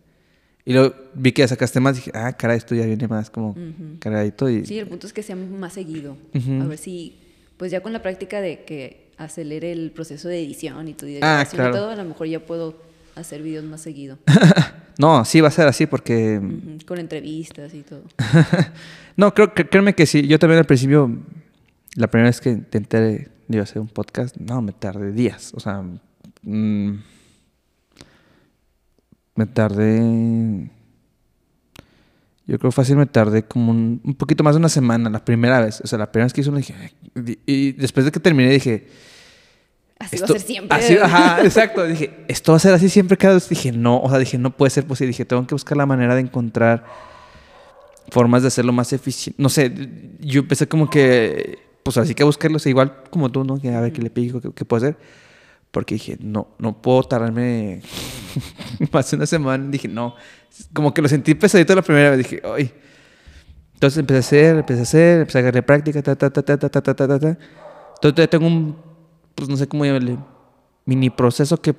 [0.65, 1.97] Y luego vi que ya sacaste más.
[1.97, 3.57] Dije, ah, caray, esto ya viene más como
[3.99, 4.49] cargadito.
[4.49, 6.17] Y, Sí, el punto es que sea más seguido.
[6.61, 7.19] A ver si,
[7.57, 11.45] pues ya con la práctica de que acelere el proceso de edición y de Ah,
[11.51, 11.71] claro.
[11.71, 12.81] y todo, a lo mejor ya puedo
[13.17, 14.19] hacer videos más seguido.
[14.99, 16.39] No, sí va a ser así porque.
[16.87, 18.03] Con entrevistas y todo.
[19.17, 20.27] No, creo, que- créeme que sí.
[20.27, 21.11] Yo también al principio,
[21.97, 25.53] la primera vez que intenté de hacer un podcast, no, me tardé días.
[25.55, 25.83] O sea,
[26.43, 26.93] mm,
[29.35, 30.71] me tardé.
[32.47, 35.61] Yo creo fácil me tardé como un, un poquito más de una semana la primera
[35.61, 35.81] vez.
[35.81, 36.75] O sea, la primera vez que hice uno dije.
[37.15, 38.89] Y, y después de que terminé dije.
[39.99, 40.77] Así esto- va a ser siempre.
[40.79, 41.85] así- ajá, exacto.
[41.87, 43.49] Dije, esto va a ser así siempre cada vez.
[43.49, 45.09] Dije, no, o sea, dije, no puede ser posible.
[45.09, 46.85] Dije, tengo que buscar la manera de encontrar
[48.11, 49.41] formas de hacerlo más eficiente.
[49.41, 49.73] No sé,
[50.21, 53.59] yo empecé como que, pues así que buscarlos igual como tú, ¿no?
[53.59, 54.97] Que a ver qué le pico, qué, qué puedo hacer.
[55.71, 57.83] Porque dije, no, no puedo tardarme
[58.93, 59.69] más de una semana.
[59.71, 60.15] Dije, no.
[60.73, 62.19] Como que lo sentí pesadito la primera vez.
[62.19, 62.73] Dije, ay.
[63.75, 66.57] Entonces empecé a hacer, empecé a hacer, empecé a agarrar práctica, ta, ta, ta, ta,
[66.57, 67.39] ta, ta, ta, ta, ta.
[67.95, 68.77] Entonces tengo un,
[69.35, 70.19] pues no sé cómo llamarle,
[70.85, 71.75] mini proceso que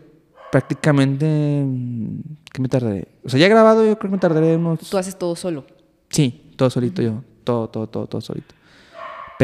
[0.51, 1.25] prácticamente,
[1.65, 2.19] mm,
[2.51, 3.07] ¿qué me tardaré?
[3.23, 4.79] O sea, ya grabado yo creo que me tardaré unos...
[4.89, 5.65] Tú haces todo solo.
[6.09, 7.23] Sí, todo solito yo.
[7.45, 8.53] Todo, todo, todo, todo solito.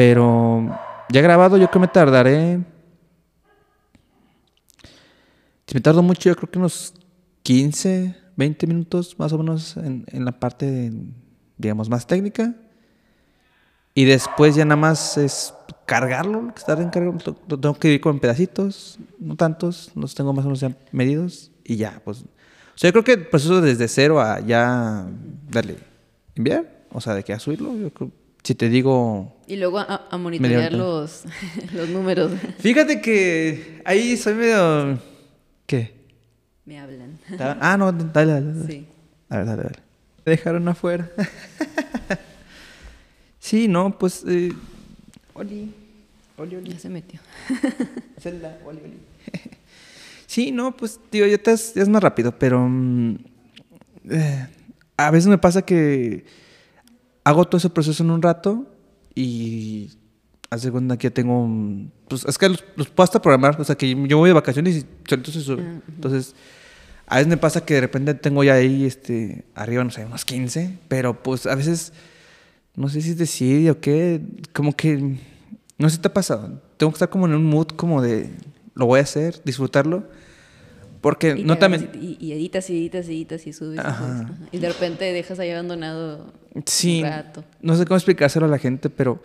[0.00, 0.66] Pero
[1.10, 2.58] ya grabado yo creo que me tardaré...
[5.66, 6.94] Si me tardo mucho, yo creo que unos
[7.42, 10.90] 15, 20 minutos más o menos en, la parte,
[11.58, 12.54] digamos, más técnica.
[13.92, 15.52] Y después ya nada más es
[15.84, 20.60] cargarlo, estar en tengo que ir con pedacitos, no tantos, los tengo más o menos
[20.60, 22.22] ya medidos y ya, pues.
[22.22, 25.06] O sea, yo creo que el proceso desde cero a ya
[25.50, 25.76] darle
[26.34, 28.10] enviar, o sea, de que a subirlo, yo creo,
[28.42, 29.36] si te digo...
[29.46, 31.24] Y luego a, a monitorear los,
[31.72, 32.32] los números.
[32.58, 34.98] Fíjate que ahí soy medio...
[35.66, 35.94] ¿Qué?
[36.64, 37.18] Me hablan.
[37.38, 38.52] Ah, no, dale, dale.
[38.52, 38.66] dale.
[38.66, 38.86] Sí.
[39.28, 39.78] A ver, dale, dale.
[40.24, 41.10] Me dejaron afuera.
[43.38, 44.24] sí, no, pues...
[44.26, 44.52] Eh...
[45.34, 45.72] Oli.
[46.36, 46.70] Oli, oli.
[46.70, 47.20] Ya se metió.
[48.20, 48.98] Zelda, oli, oli.
[50.26, 52.66] sí, no, pues, digo, ya, te ya es más rápido, pero...
[52.68, 53.16] mm,
[54.10, 54.46] eh,
[54.96, 56.24] a veces me pasa que
[57.24, 58.66] hago todo ese proceso en un rato
[59.14, 59.90] y...
[60.50, 61.44] Hace cuenta que ya tengo...
[61.44, 63.60] un- Pues es que los, los puedo hasta programar.
[63.60, 65.62] O sea, que yo voy de vacaciones y solito se sube.
[65.62, 65.82] Ujú.
[65.88, 66.34] Entonces...
[67.06, 70.24] A veces me pasa que de repente tengo ya ahí, este, arriba, no sé, unos
[70.24, 71.92] 15, pero pues a veces,
[72.76, 74.20] no sé si es o qué,
[74.52, 75.18] como que,
[75.76, 78.30] no sé si te ha pasado, tengo que estar como en un mood como de,
[78.74, 80.08] lo voy a hacer, disfrutarlo,
[81.00, 83.76] porque Y, no también, y, y editas y editas y editas y subes.
[83.76, 84.18] y Ajá.
[84.26, 84.38] subes.
[84.52, 86.32] Y de repente dejas ahí abandonado
[86.66, 87.44] sí, un rato.
[87.62, 89.22] no sé cómo explicárselo a la gente, pero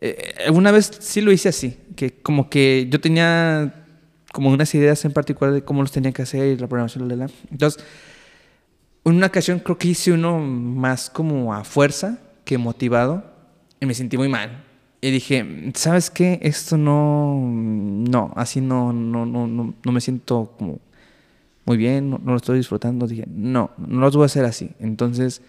[0.00, 3.84] eh, alguna vez sí lo hice así, que como que yo tenía
[4.32, 7.16] como unas ideas en particular de cómo los tenía que hacer y la programación, la,
[7.16, 7.32] la, la.
[7.50, 7.82] Entonces,
[9.04, 13.24] en una ocasión creo que hice uno más como a fuerza que motivado
[13.80, 14.64] y me sentí muy mal.
[15.00, 16.38] Y dije, ¿sabes qué?
[16.42, 20.78] Esto no, no, así no, no, no, no, no me siento como
[21.68, 23.06] muy bien, no, no lo estoy disfrutando.
[23.06, 24.70] Dije, no, no los voy a hacer así.
[24.80, 25.42] Entonces,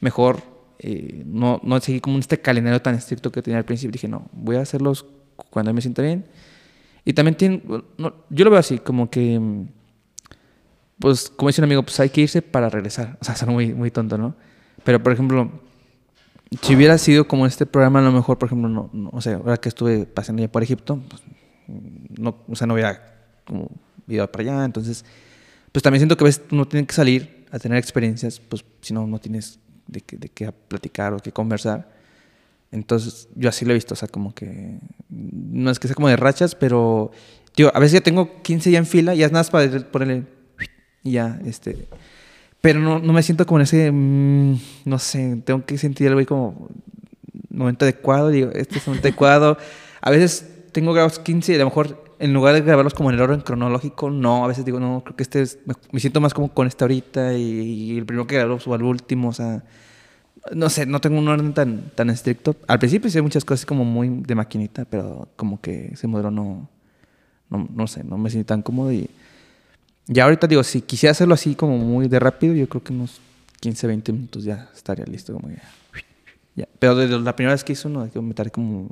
[0.00, 0.42] mejor
[0.78, 3.90] eh, no, no seguir como este calendario tan estricto que tenía al principio.
[3.90, 5.06] Dije, no, voy a hacerlos
[5.48, 6.26] cuando me sienta bien.
[7.06, 7.62] Y también tiene,
[8.28, 9.40] yo lo veo así, como que,
[10.98, 13.16] pues, como dice un amigo, pues hay que irse para regresar.
[13.22, 14.34] O sea, suena muy, muy tonto, ¿no?
[14.84, 15.50] Pero, por ejemplo,
[16.60, 19.36] si hubiera sido como este programa, a lo mejor, por ejemplo, no, no o sea,
[19.36, 21.22] ahora que estuve paseando ya por Egipto, pues,
[22.18, 23.00] no, o sea, no hubiera
[23.46, 23.70] como
[24.06, 24.64] ido para allá.
[24.66, 25.06] Entonces,
[25.72, 28.94] pues también siento que a veces uno tiene que salir a tener experiencias, pues si
[28.94, 31.90] no, no tienes de qué de qué platicar o qué conversar.
[32.70, 34.78] Entonces, yo así lo he visto, o sea, como que
[35.10, 37.10] no es que sea como de rachas, pero
[37.54, 40.24] yo a veces ya tengo 15 ya en fila, ya es nada para ponerle
[41.02, 41.86] y ya, este.
[42.60, 46.20] Pero no, no me siento como en ese, mm, no sé, tengo que sentir algo
[46.20, 46.68] ahí como
[47.50, 49.58] momento adecuado, digo, este es el momento adecuado.
[50.00, 53.16] A veces tengo grabados 15 y a lo mejor en lugar de grabarlos como en
[53.16, 55.58] el orden cronológico, no, a veces digo, no, creo que este es,
[55.90, 58.84] me, siento más como con este ahorita y, y el primero que grabo subo al
[58.84, 59.64] último, o sea,
[60.52, 62.54] no sé, no tengo un orden tan, tan estricto.
[62.68, 66.68] Al principio hice muchas cosas como muy de maquinita, pero como que ese modelo no,
[67.50, 69.10] no, no sé, no me siento tan cómodo y
[70.06, 73.20] ya ahorita digo, si quisiera hacerlo así como muy de rápido, yo creo que unos
[73.60, 75.62] 15, 20 minutos ya estaría listo como ya.
[76.56, 76.68] ya.
[76.78, 78.90] Pero desde la primera vez que hice uno, me tardé como,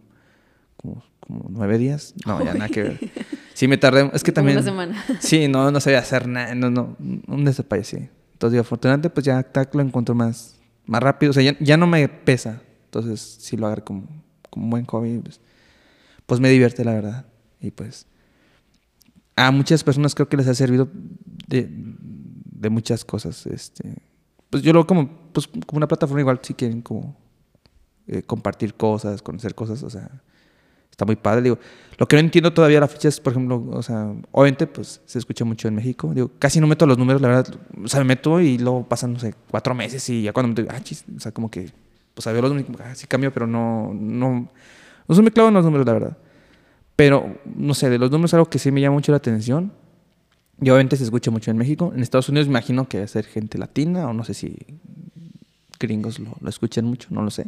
[0.76, 2.14] como, como nueve días.
[2.26, 3.00] No, ya nada que ver.
[3.52, 4.10] Sí, me tardé.
[4.14, 4.56] Es que también.
[4.56, 5.04] una semana.
[5.20, 6.54] Sí, no, no sabía hacer nada.
[6.54, 8.08] No, no, un despayo, sí.
[8.32, 11.30] Entonces, digo, afortunadamente, pues ya TAC lo encuentro más, más rápido.
[11.30, 12.62] O sea, ya, ya no me pesa.
[12.86, 14.06] Entonces, sí lo agarro como,
[14.48, 15.18] como un buen hobby.
[15.18, 15.40] Pues,
[16.24, 17.26] pues me divierte, la verdad.
[17.60, 18.06] Y pues,
[19.36, 20.88] a muchas personas creo que les ha servido
[21.46, 23.46] de, de muchas cosas.
[23.46, 23.94] Este,
[24.48, 27.14] pues yo lo como, pues, como una plataforma igual, si quieren como
[28.06, 30.10] eh, compartir cosas, conocer cosas, o sea,
[31.00, 31.42] está muy padre.
[31.42, 31.58] Digo,
[31.98, 35.18] lo que no entiendo todavía la fecha es, por ejemplo, o sea, obviamente, pues se
[35.18, 36.12] escucha mucho en México.
[36.14, 37.54] Digo, casi no meto los números, la verdad.
[37.82, 40.62] O sea, me meto y luego pasan, no sé, cuatro meses y ya cuando me
[40.62, 41.70] meto, ah, chis, o sea, como que,
[42.14, 44.48] pues a ver los números, ah, sí cambio, pero no, no,
[45.08, 46.18] no se me clavo en los números, la verdad.
[46.96, 49.72] Pero, no sé, de los números algo que sí me llama mucho la atención.
[50.62, 51.92] Y obviamente se escucha mucho en México.
[51.94, 54.54] En Estados Unidos me imagino que debe ser gente latina o no sé si
[55.78, 57.46] gringos lo, lo escuchan mucho, no lo sé.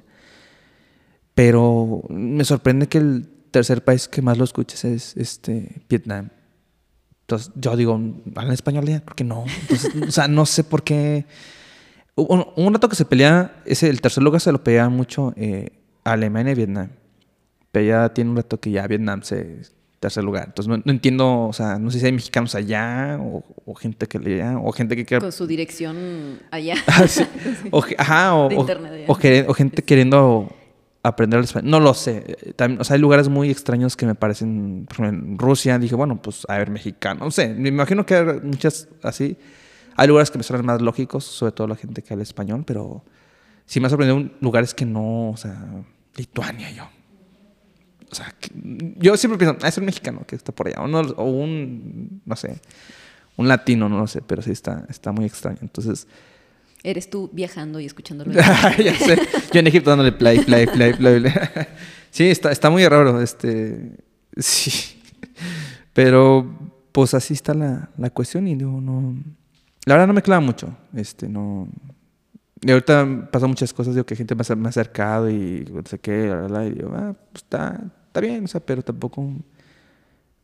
[1.35, 6.31] Pero me sorprende que el tercer país que más lo escuches es este Vietnam.
[7.21, 8.01] Entonces yo digo,
[8.35, 9.01] ¿hablan español ya?
[9.01, 9.45] Creo que no.
[9.61, 11.27] Entonces, o sea, no sé por qué.
[12.15, 15.71] Un, un rato que se pelea, ese, el tercer lugar se lo pelea mucho eh,
[16.05, 16.91] Alemania y Vietnam.
[17.71, 19.63] Pero ya tiene un rato que ya Vietnam se
[20.03, 20.47] tercer lugar.
[20.49, 24.09] Entonces no, no entiendo, o sea, no sé si hay mexicanos allá o, o gente
[24.09, 26.75] que le o gente que Con su dirección allá.
[26.87, 27.25] Ah, sí.
[27.71, 28.49] O, ajá, o,
[29.07, 30.51] o gente queriendo
[31.03, 31.71] aprender el español.
[31.71, 32.25] No lo sé.
[32.27, 34.87] Eh, También, o sea, hay lugares muy extraños que me parecen.
[34.87, 37.25] Por ejemplo, en Rusia dije, bueno, pues a ver, mexicano.
[37.25, 39.37] No sé, me imagino que hay muchas así.
[39.97, 43.05] Hay lugares que me suenan más lógicos, sobre todo la gente que habla español, pero
[43.67, 45.67] sí me ha sorprendido lugares que no, o sea,
[46.17, 46.89] Lituania, yo.
[48.11, 48.35] O sea,
[48.97, 52.37] yo siempre pienso, ah, es un mexicano que está por allá, o, o un, no
[52.37, 52.61] sé,
[53.37, 55.59] un latino, no lo sé, pero sí está, está muy extraño.
[55.63, 56.07] Entonces,
[56.85, 58.33] Eres tú viajando y escuchándolo.
[58.33, 59.19] ya sé.
[59.53, 61.21] Yo en Egipto dándole play, play, play, play.
[61.21, 61.33] play.
[62.11, 63.21] sí, está, está muy raro.
[63.21, 63.93] Este,
[64.37, 64.99] sí.
[65.93, 69.17] Pero, pues así está la, la cuestión y digo, no...
[69.85, 70.77] La verdad no me clava mucho.
[70.95, 71.69] Este, no...
[72.65, 76.29] Y ahorita pasan muchas cosas, digo, que gente me ha acercado y no sé qué,
[76.29, 79.35] la, la, y digo, ah, pues está, está bien, o sea, pero tampoco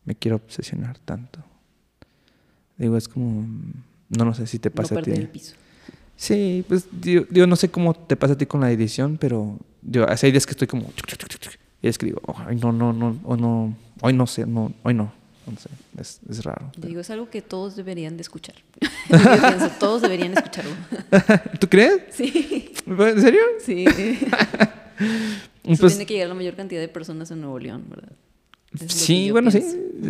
[0.03, 1.39] me quiero obsesionar tanto.
[2.77, 3.47] Digo, es como,
[4.09, 5.11] no, no sé si te pasa no a ti.
[5.11, 5.55] el piso.
[6.19, 9.57] Sí, pues yo, yo no sé cómo te pasa a ti con la edición, pero
[9.81, 10.91] yo hace hay días que estoy como
[11.81, 15.13] y escribo, ay, no, no, no, o no, hoy no sé, no, hoy no,
[15.49, 16.73] no sé, es, es raro.
[16.75, 18.55] Digo, es algo que todos deberían de escuchar.
[19.09, 20.71] Yo pienso, todos deberían escucharlo.
[21.61, 22.01] ¿Tú crees?
[22.11, 23.39] Sí, ¿En serio?
[23.63, 23.85] sí.
[25.63, 28.11] Eso Pues- tiene que llegar a la mayor cantidad de personas en Nuevo León, ¿verdad?
[28.73, 29.63] Es que Sí, bueno, sí.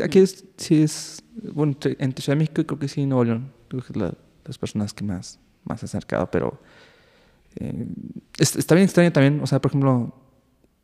[0.03, 1.21] Aquí es, sí es,
[1.53, 3.51] bueno, entre- Ciudad de México y creo que sí, Nuevo León.
[3.67, 4.15] Creo que es la-
[4.45, 6.59] las personas que más, más acercado, pero
[7.55, 7.85] eh,
[8.37, 9.39] es- está bien extraño también.
[9.41, 10.13] O sea, por ejemplo,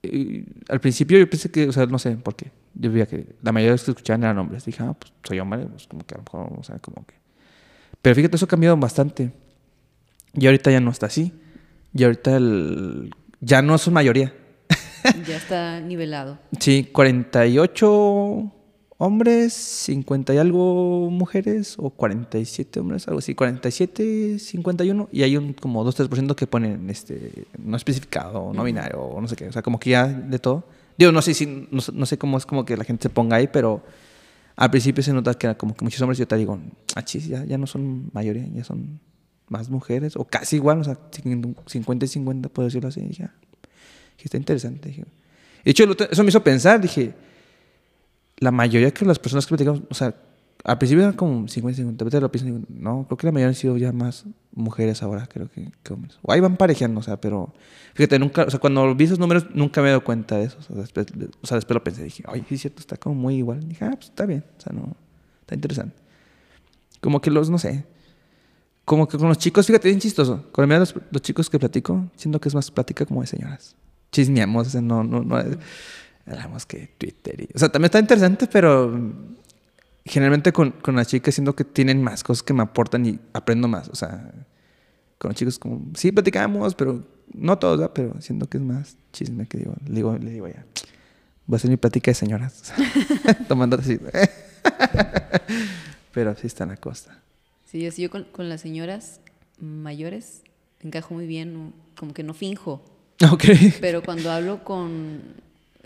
[0.03, 2.51] eh, al principio yo pensé que, o sea, no sé por qué.
[2.73, 4.65] Yo veía que la mayoría de los que escuchaban eran hombres.
[4.65, 7.13] Dije, ah, pues soy hombre, pues como que a lo mejor, o sea, como que.
[8.01, 9.31] Pero fíjate, eso ha cambiado bastante.
[10.33, 11.33] Y ahorita ya no está así.
[11.93, 14.33] Y ahorita el, ya no son mayoría.
[15.27, 16.39] Ya está nivelado.
[16.59, 18.51] Sí, 48
[18.97, 25.53] hombres, 50 y algo mujeres, o 47 hombres, algo así, 47, 51, y hay un
[25.53, 29.61] como 2-3% que ponen este, no especificado, no binario, o no sé qué, o sea,
[29.61, 30.65] como que ya de todo.
[30.97, 33.37] Digo, no sé si, no, no sé cómo es como que la gente se ponga
[33.37, 33.83] ahí, pero
[34.55, 36.59] al principio se nota que era como que muchos hombres, yo te digo,
[36.95, 38.99] ah, chis, ya, ya no son mayoría, ya son
[39.49, 40.97] más mujeres, o casi igual, o sea,
[41.65, 43.33] 50 y 50, puedo decirlo así, y dije, ah,
[44.25, 44.89] está interesante.
[44.89, 45.05] Dije.
[45.63, 46.81] De hecho, eso me hizo pensar.
[46.81, 47.13] Dije,
[48.37, 50.15] la mayoría que las personas que platicamos, o sea,
[50.63, 53.49] al principio eran como 50 50, ahorita lo pienso, digo, no, creo que la mayoría
[53.49, 56.17] han sido ya más mujeres ahora, creo que, hombres.
[56.23, 57.53] O ahí van parejeando, o sea, pero
[57.93, 60.57] fíjate, nunca, o sea, cuando vi esos números, nunca me he dado cuenta de eso.
[60.59, 61.05] O sea, después,
[61.41, 63.67] o sea, después lo pensé, dije, ay, sí es cierto, está como muy igual.
[63.67, 64.95] Dije, ah, pues está bien, o sea, no,
[65.41, 65.95] está interesante.
[66.99, 67.85] Como que los, no sé,
[68.85, 70.45] como que con los chicos, fíjate, bien chistoso.
[70.51, 73.27] Con la mayoría los, los chicos que platico, siento que es más plática como de
[73.27, 73.75] señoras.
[74.11, 75.37] Chismeamos, o sea, no, no, no.
[76.25, 77.49] Hablamos que Twitter y...
[77.55, 78.97] O sea, también está interesante, pero
[80.05, 83.67] generalmente con, con las chicas siento que tienen más cosas que me aportan y aprendo
[83.67, 83.89] más.
[83.89, 84.31] O sea,
[85.17, 87.03] con los chicos como, sí, platicamos, pero
[87.33, 87.91] no todos, ¿verdad?
[87.93, 89.75] pero siento que es más chisme que digo.
[89.85, 90.65] Le digo, le digo ya,
[91.45, 92.73] voy a hacer mi plática de señoras.
[93.47, 93.99] Tomando así.
[96.11, 97.21] pero sí está en la costa.
[97.65, 99.19] Sí, yo, sí, yo con, con las señoras
[99.59, 100.43] mayores
[100.81, 102.83] encajo muy bien, como que no finjo.
[103.31, 103.45] Ok.
[103.81, 105.21] Pero cuando hablo con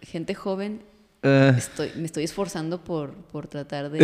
[0.04, 0.82] gente joven,
[1.22, 4.00] Eh, estoy, me estoy esforzando por, por tratar de...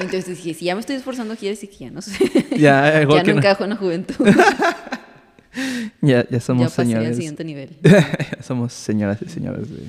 [0.00, 2.12] Entonces dije, si ya me estoy esforzando, quiere decir que ya no sé.
[2.58, 4.26] ya, igual ya que no encajo en la juventud.
[6.00, 7.16] ya, ya somos ya pasé al señores.
[7.16, 7.76] siguiente nivel.
[7.82, 9.82] Ya somos señoras y señores de...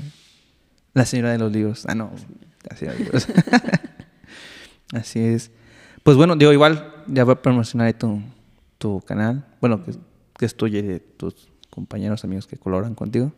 [0.93, 1.85] La señora de los libros.
[1.87, 2.11] Ah, no.
[2.69, 3.43] La señora de los libros.
[4.91, 5.51] Así es.
[6.03, 8.21] Pues bueno, digo, igual ya voy a promocionar tu,
[8.77, 9.45] tu canal.
[9.61, 9.93] Bueno, que,
[10.37, 13.31] que es tuyo y de tus compañeros, amigos que colaboran contigo.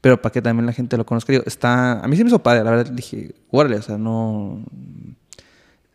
[0.00, 1.32] Pero para que también la gente lo conozca.
[1.32, 2.00] Digo, está...
[2.00, 2.92] A mí sí me hizo padre, la verdad.
[2.92, 4.64] Dije, órale, o sea, no...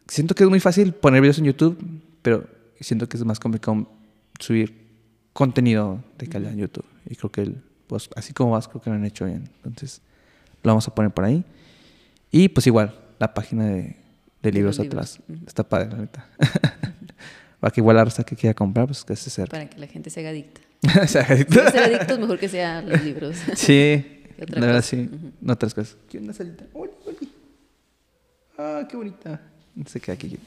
[0.07, 1.77] Siento que es muy fácil poner videos en YouTube,
[2.21, 2.47] pero
[2.79, 3.87] siento que es más complicado
[4.39, 4.85] subir
[5.33, 6.85] contenido de calidad en YouTube.
[7.09, 9.49] Y creo que, el, pues, así como vas, creo que lo han hecho bien.
[9.63, 10.01] Entonces,
[10.61, 11.43] lo vamos a poner por ahí.
[12.31, 13.95] Y pues igual, la página de,
[14.41, 15.19] de libros atrás.
[15.47, 16.27] Está padre, la neta.
[17.59, 19.51] Para que igual la raza que quiera comprar, pues que se acerque.
[19.51, 20.61] Para que la gente se haga adicta.
[21.07, 23.35] Sea, ser adictos, mejor que sea los libros.
[23.55, 24.89] sí, ¿Qué otra la verdad cosa?
[24.95, 25.09] sí.
[25.41, 25.97] No otras cosas.
[26.09, 26.65] ¿Qué onda, Salita?
[26.73, 27.31] Oli, oli.
[28.57, 29.41] Ah, qué bonita.
[29.85, 30.37] Se queda aquí.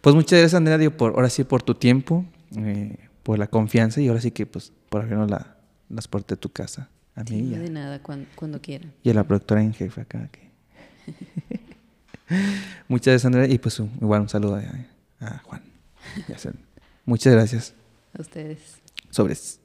[0.00, 2.24] Pues muchas gracias, Andrea, digo, por, ahora sí por tu tiempo,
[2.56, 5.56] eh, por la confianza y ahora sí que pues por abrirnos la,
[5.88, 6.88] las puertas de tu casa.
[7.16, 8.92] A mí Sí, de nada, cuando, cuando quieran.
[9.02, 10.28] y a la productora en jefe acá.
[10.30, 10.50] que-
[12.88, 13.46] Muchas gracias, Andrea.
[13.48, 15.62] Y pues un- igual un saludo a, a Juan.
[17.04, 17.74] Muchas gracias.
[18.16, 18.79] A ustedes.
[19.10, 19.59] そうです。